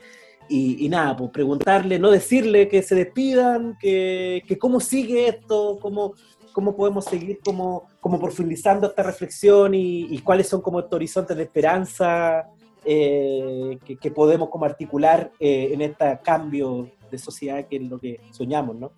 y, 0.48 0.88
nada, 0.90 1.16
pues 1.16 1.30
preguntarle, 1.30 1.98
no 1.98 2.10
decirle 2.10 2.68
que 2.68 2.82
se 2.82 2.94
despidan, 2.94 3.78
que, 3.80 4.42
que 4.46 4.58
cómo 4.58 4.80
sigue 4.80 5.28
esto, 5.28 5.78
cómo, 5.80 6.12
cómo 6.52 6.76
podemos 6.76 7.06
seguir 7.06 7.40
como, 7.42 7.88
como 8.00 8.20
profundizando 8.20 8.88
esta 8.88 9.02
reflexión 9.02 9.74
y, 9.74 10.14
y, 10.14 10.18
cuáles 10.18 10.48
son 10.48 10.60
como 10.60 10.80
estos 10.80 10.94
horizontes 10.94 11.36
de 11.38 11.44
esperanza 11.44 12.50
eh, 12.84 13.78
que, 13.84 14.10
podemos 14.10 14.48
como 14.48 14.64
articular 14.64 15.30
eh, 15.38 15.70
en 15.72 15.82
este 15.82 16.18
cambio 16.24 16.90
de 17.10 17.18
sociedad 17.18 17.66
que 17.68 17.76
es 17.76 17.82
lo 17.82 17.98
que 17.98 18.20
soñamos, 18.30 18.76
¿no? 18.76 18.92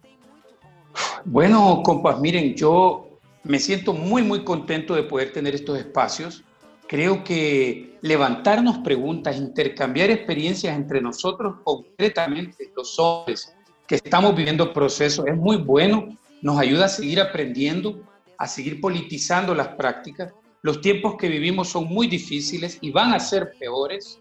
Bueno, 1.24 1.82
compas, 1.84 2.20
miren, 2.20 2.54
yo 2.54 3.08
me 3.42 3.58
siento 3.58 3.92
muy, 3.92 4.22
muy 4.22 4.44
contento 4.44 4.94
de 4.94 5.02
poder 5.02 5.32
tener 5.32 5.54
estos 5.54 5.78
espacios. 5.78 6.44
Creo 6.86 7.24
que 7.24 7.98
levantarnos 8.00 8.78
preguntas, 8.78 9.36
intercambiar 9.36 10.10
experiencias 10.10 10.76
entre 10.76 11.00
nosotros, 11.00 11.56
concretamente 11.64 12.72
los 12.76 12.98
hombres 12.98 13.54
que 13.86 13.96
estamos 13.96 14.34
viviendo 14.34 14.72
procesos, 14.72 15.26
es 15.26 15.36
muy 15.36 15.56
bueno, 15.56 16.16
nos 16.42 16.58
ayuda 16.58 16.86
a 16.86 16.88
seguir 16.88 17.20
aprendiendo, 17.20 18.00
a 18.38 18.46
seguir 18.46 18.80
politizando 18.80 19.54
las 19.54 19.68
prácticas 19.68 20.32
los 20.64 20.80
tiempos 20.80 21.16
que 21.18 21.28
vivimos 21.28 21.68
son 21.68 21.84
muy 21.84 22.06
difíciles 22.06 22.78
y 22.80 22.90
van 22.90 23.12
a 23.12 23.20
ser 23.20 23.52
peores. 23.58 24.18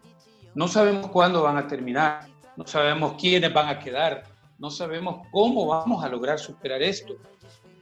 No 0.53 0.67
sabemos 0.67 1.07
cuándo 1.07 1.41
van 1.41 1.55
a 1.55 1.65
terminar, 1.65 2.27
no 2.57 2.67
sabemos 2.67 3.15
quiénes 3.17 3.53
van 3.53 3.69
a 3.69 3.79
quedar, 3.79 4.25
no 4.59 4.69
sabemos 4.69 5.25
cómo 5.31 5.67
vamos 5.67 6.03
a 6.03 6.09
lograr 6.09 6.37
superar 6.37 6.81
esto. 6.81 7.15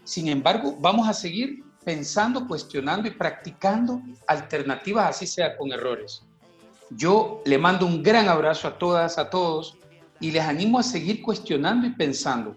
Sin 0.04 0.28
embargo, 0.28 0.78
vamos 0.80 1.10
a 1.10 1.14
seguir 1.14 1.64
pensando, 1.84 2.48
cuestionando 2.48 3.08
y 3.08 3.12
practicando 3.12 4.00
alternativas, 4.28 5.10
así 5.10 5.26
sea 5.26 5.58
con 5.58 5.72
errores. 5.72 6.24
Yo 6.92 7.42
le 7.46 7.58
mando 7.58 7.88
un 7.88 8.04
gran 8.04 8.30
abrazo 8.30 8.68
a 8.68 8.78
todas, 8.78 9.18
a 9.18 9.28
todos, 9.28 9.76
y 10.20 10.30
les 10.30 10.44
animo 10.44 10.78
a 10.78 10.84
seguir 10.84 11.24
cuestionando 11.24 11.88
y 11.88 11.94
pensando, 11.94 12.56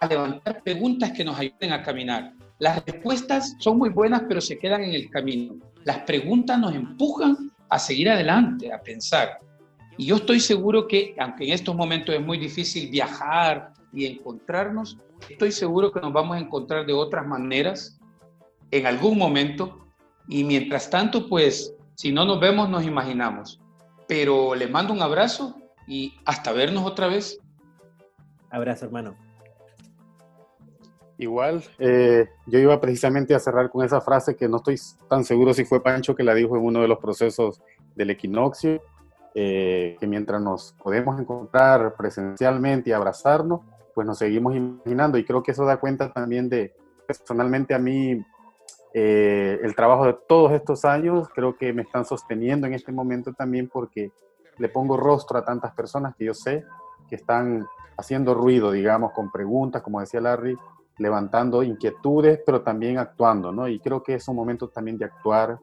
a 0.00 0.06
levantar 0.06 0.62
preguntas 0.62 1.12
que 1.12 1.24
nos 1.24 1.38
ayuden 1.38 1.72
a 1.72 1.82
caminar. 1.82 2.34
Las 2.60 2.84
respuestas 2.84 3.56
son 3.58 3.78
muy 3.78 3.88
buenas, 3.88 4.24
pero 4.28 4.40
se 4.40 4.58
quedan 4.58 4.84
en 4.84 4.92
el 4.92 5.08
camino. 5.08 5.54
Las 5.84 6.00
preguntas 6.00 6.58
nos 6.58 6.74
empujan 6.74 7.50
a 7.70 7.78
seguir 7.78 8.10
adelante, 8.10 8.70
a 8.70 8.82
pensar. 8.82 9.38
Y 9.96 10.06
yo 10.06 10.16
estoy 10.16 10.40
seguro 10.40 10.86
que, 10.86 11.14
aunque 11.18 11.46
en 11.46 11.52
estos 11.52 11.74
momentos 11.74 12.14
es 12.14 12.20
muy 12.20 12.36
difícil 12.36 12.90
viajar 12.90 13.72
y 13.94 14.04
encontrarnos, 14.04 14.98
estoy 15.26 15.52
seguro 15.52 15.90
que 15.90 16.00
nos 16.00 16.12
vamos 16.12 16.36
a 16.36 16.40
encontrar 16.40 16.84
de 16.84 16.92
otras 16.92 17.26
maneras 17.26 17.98
en 18.70 18.86
algún 18.86 19.16
momento. 19.16 19.86
Y 20.28 20.44
mientras 20.44 20.90
tanto, 20.90 21.28
pues, 21.28 21.74
si 21.94 22.12
no 22.12 22.26
nos 22.26 22.40
vemos, 22.40 22.68
nos 22.68 22.84
imaginamos. 22.84 23.58
Pero 24.06 24.54
les 24.54 24.70
mando 24.70 24.92
un 24.92 25.00
abrazo 25.00 25.56
y 25.86 26.14
hasta 26.26 26.52
vernos 26.52 26.84
otra 26.84 27.06
vez. 27.06 27.38
Abrazo, 28.50 28.84
hermano. 28.84 29.29
Igual, 31.20 31.62
eh, 31.78 32.30
yo 32.46 32.58
iba 32.58 32.80
precisamente 32.80 33.34
a 33.34 33.38
cerrar 33.38 33.68
con 33.68 33.84
esa 33.84 34.00
frase 34.00 34.36
que 34.36 34.48
no 34.48 34.56
estoy 34.56 34.80
tan 35.06 35.22
seguro 35.22 35.52
si 35.52 35.66
fue 35.66 35.82
Pancho 35.82 36.16
que 36.16 36.22
la 36.22 36.32
dijo 36.32 36.56
en 36.56 36.64
uno 36.64 36.80
de 36.80 36.88
los 36.88 36.98
procesos 36.98 37.60
del 37.94 38.08
equinoccio, 38.08 38.80
eh, 39.34 39.98
que 40.00 40.06
mientras 40.06 40.40
nos 40.40 40.74
podemos 40.82 41.20
encontrar 41.20 41.94
presencialmente 41.94 42.88
y 42.88 42.92
abrazarnos, 42.94 43.60
pues 43.94 44.06
nos 44.06 44.16
seguimos 44.16 44.56
imaginando. 44.56 45.18
Y 45.18 45.24
creo 45.26 45.42
que 45.42 45.50
eso 45.50 45.66
da 45.66 45.76
cuenta 45.76 46.10
también 46.10 46.48
de, 46.48 46.74
personalmente 47.06 47.74
a 47.74 47.78
mí, 47.78 48.24
eh, 48.94 49.58
el 49.62 49.74
trabajo 49.74 50.06
de 50.06 50.14
todos 50.26 50.52
estos 50.52 50.86
años, 50.86 51.28
creo 51.34 51.54
que 51.54 51.74
me 51.74 51.82
están 51.82 52.06
sosteniendo 52.06 52.66
en 52.66 52.72
este 52.72 52.92
momento 52.92 53.34
también 53.34 53.68
porque 53.68 54.10
le 54.56 54.70
pongo 54.70 54.96
rostro 54.96 55.36
a 55.36 55.44
tantas 55.44 55.74
personas 55.74 56.16
que 56.16 56.24
yo 56.24 56.32
sé 56.32 56.64
que 57.10 57.16
están 57.16 57.66
haciendo 57.98 58.32
ruido, 58.32 58.72
digamos, 58.72 59.12
con 59.12 59.30
preguntas, 59.30 59.82
como 59.82 60.00
decía 60.00 60.22
Larry, 60.22 60.56
levantando 61.00 61.62
inquietudes, 61.62 62.40
pero 62.44 62.60
también 62.60 62.98
actuando, 62.98 63.50
¿no? 63.50 63.66
Y 63.66 63.80
creo 63.80 64.02
que 64.02 64.14
es 64.14 64.28
un 64.28 64.36
momento 64.36 64.68
también 64.68 64.98
de 64.98 65.06
actuar, 65.06 65.58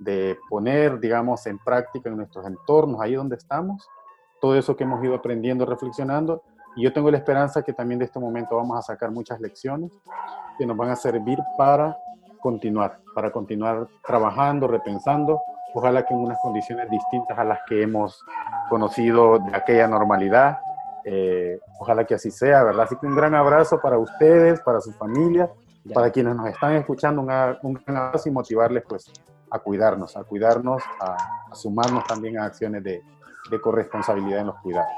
de 0.00 0.36
poner, 0.48 0.98
digamos, 0.98 1.46
en 1.46 1.58
práctica 1.58 2.10
en 2.10 2.16
nuestros 2.16 2.44
entornos, 2.44 3.00
ahí 3.00 3.14
donde 3.14 3.36
estamos, 3.36 3.88
todo 4.40 4.56
eso 4.56 4.74
que 4.76 4.82
hemos 4.82 5.02
ido 5.04 5.14
aprendiendo, 5.14 5.64
reflexionando. 5.64 6.42
Y 6.74 6.82
yo 6.82 6.92
tengo 6.92 7.08
la 7.08 7.18
esperanza 7.18 7.62
que 7.62 7.72
también 7.72 8.00
de 8.00 8.06
este 8.06 8.18
momento 8.18 8.56
vamos 8.56 8.76
a 8.76 8.82
sacar 8.82 9.12
muchas 9.12 9.40
lecciones 9.40 9.92
que 10.58 10.66
nos 10.66 10.76
van 10.76 10.90
a 10.90 10.96
servir 10.96 11.38
para 11.56 11.96
continuar, 12.40 12.98
para 13.14 13.30
continuar 13.30 13.86
trabajando, 14.04 14.66
repensando, 14.66 15.40
ojalá 15.72 16.04
que 16.04 16.14
en 16.14 16.20
unas 16.20 16.38
condiciones 16.42 16.90
distintas 16.90 17.38
a 17.38 17.44
las 17.44 17.60
que 17.68 17.82
hemos 17.82 18.24
conocido 18.68 19.38
de 19.38 19.54
aquella 19.54 19.86
normalidad, 19.86 20.58
eh, 21.04 21.58
ojalá 21.78 22.04
que 22.04 22.14
así 22.14 22.30
sea, 22.30 22.64
¿verdad? 22.64 22.84
Así 22.84 22.96
que 22.96 23.06
un 23.06 23.16
gran 23.16 23.34
abrazo 23.34 23.80
para 23.80 23.98
ustedes, 23.98 24.60
para 24.60 24.80
su 24.80 24.92
familia, 24.92 25.50
para 25.94 26.10
quienes 26.10 26.36
nos 26.36 26.48
están 26.48 26.74
escuchando, 26.74 27.22
un, 27.22 27.74
gran 27.74 27.96
abrazo 27.96 28.28
y 28.28 28.32
motivarles 28.32 28.84
pues 28.88 29.10
a 29.50 29.58
cuidarnos, 29.58 30.16
a 30.16 30.24
cuidarnos, 30.24 30.82
a, 31.00 31.54
sumarnos 31.54 32.04
también 32.04 32.38
a 32.38 32.44
acciones 32.44 32.84
de, 32.84 33.02
corresponsabilidad 33.62 34.40
en 34.40 34.46
los 34.46 34.56
cuidados. 34.60 34.90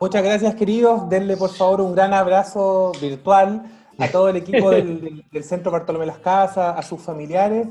Muchas 0.00 0.22
gracias, 0.22 0.54
queridos. 0.54 1.08
Denle, 1.08 1.36
por 1.36 1.50
favor, 1.50 1.82
un 1.82 1.94
gran 1.94 2.14
abrazo 2.14 2.92
virtual 3.00 3.62
a 3.98 4.08
todo 4.08 4.30
el 4.30 4.36
equipo 4.36 4.70
del, 4.70 5.24
del 5.32 5.44
Centro 5.44 5.70
Bartolomé 5.70 6.06
Las 6.06 6.18
Casas, 6.18 6.78
a 6.78 6.82
sus 6.82 7.02
familiares 7.02 7.66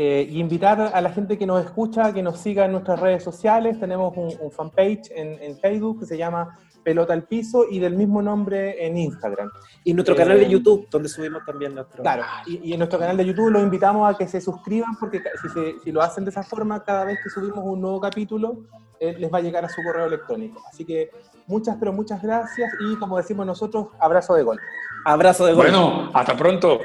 eh, 0.00 0.28
y 0.30 0.38
invitar 0.38 0.92
a 0.94 1.00
la 1.00 1.10
gente 1.10 1.36
que 1.36 1.44
nos 1.44 1.64
escucha 1.64 2.14
que 2.14 2.22
nos 2.22 2.38
siga 2.38 2.66
en 2.66 2.70
nuestras 2.70 3.00
redes 3.00 3.24
sociales. 3.24 3.80
Tenemos 3.80 4.16
un, 4.16 4.52
fanpage 4.52 5.10
en, 5.10 5.58
Facebook 5.58 5.98
que 5.98 6.06
se 6.06 6.16
llama 6.16 6.56
Pelota 6.84 7.14
al 7.14 7.24
Piso 7.24 7.64
y 7.68 7.80
del 7.80 7.96
mismo 7.96 8.22
nombre 8.22 8.86
en 8.86 8.96
Instagram. 8.96 9.50
Y 9.82 9.92
nuestro 9.94 10.14
canal 10.14 10.38
de 10.38 10.44
eh, 10.44 10.50
YouTube, 10.50 10.86
donde 10.88 11.08
subimos 11.08 11.44
también 11.44 11.74
nuestro... 11.74 12.04
Claro, 12.04 12.22
y, 12.46 12.72
en 12.72 12.78
nuestro 12.78 13.00
canal 13.00 13.16
de 13.16 13.26
YouTube 13.26 13.50
los 13.50 13.60
invitamos 13.60 14.08
a 14.08 14.16
que 14.16 14.28
se 14.28 14.40
suscriban 14.40 14.96
porque 15.00 15.20
si, 15.42 15.80
si 15.82 15.90
lo 15.90 16.00
hacen 16.00 16.24
de 16.24 16.30
esa 16.30 16.44
forma, 16.44 16.84
cada 16.84 17.04
vez 17.04 17.18
que 17.20 17.28
subimos 17.28 17.64
un 17.64 17.80
nuevo 17.80 18.00
capítulo, 18.00 18.66
eh, 19.00 19.16
les 19.18 19.34
va 19.34 19.38
a 19.38 19.40
llegar 19.40 19.64
a 19.64 19.68
su 19.68 19.82
correo 19.82 20.06
electrónico. 20.06 20.62
Así 20.70 20.84
que 20.84 21.10
muchas, 21.48 21.76
pero 21.76 21.92
muchas 21.92 22.22
gracias 22.22 22.70
y 22.88 22.94
como 23.00 23.16
decimos 23.16 23.44
nosotros, 23.44 23.88
abrazo 23.98 24.34
de 24.34 24.44
gol. 24.44 24.60
Abrazo 25.04 25.44
de 25.44 25.54
gol. 25.54 25.64
Bueno, 25.64 26.12
hasta 26.14 26.36
pronto. 26.36 26.78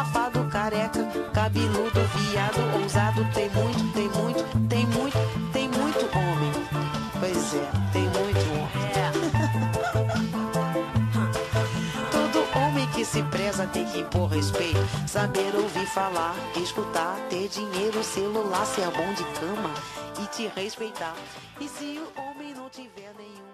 Rapado, 0.00 0.40
careca, 0.46 1.04
cabeludo, 1.34 2.00
viado, 2.16 2.58
ousado, 2.80 3.22
tem 3.34 3.50
muito, 3.50 3.92
tem 3.92 4.08
muito, 4.08 4.42
tem 4.66 4.86
muito, 4.86 5.18
tem 5.52 5.68
muito 5.68 6.08
homem. 6.16 6.52
Pois 7.20 7.54
é, 7.54 7.70
tem 7.92 8.04
muito 8.04 8.40
homem. 8.50 8.70
É. 8.96 9.12
Todo 12.10 12.48
homem 12.58 12.86
que 12.92 13.04
se 13.04 13.22
preza 13.24 13.66
tem 13.66 13.84
que 13.84 14.00
impor 14.00 14.30
respeito. 14.30 14.80
Saber 15.06 15.54
ouvir 15.54 15.86
falar, 15.88 16.34
escutar, 16.56 17.18
ter 17.28 17.48
dinheiro, 17.48 18.02
celular, 18.02 18.64
ser 18.64 18.90
bom 18.92 19.12
de 19.12 19.24
cama 19.38 19.74
e 20.22 20.26
te 20.28 20.50
respeitar. 20.58 21.14
E 21.60 21.68
se 21.68 22.00
o 22.00 22.10
homem 22.18 22.54
não 22.54 22.70
tiver 22.70 23.12
nenhum. 23.18 23.49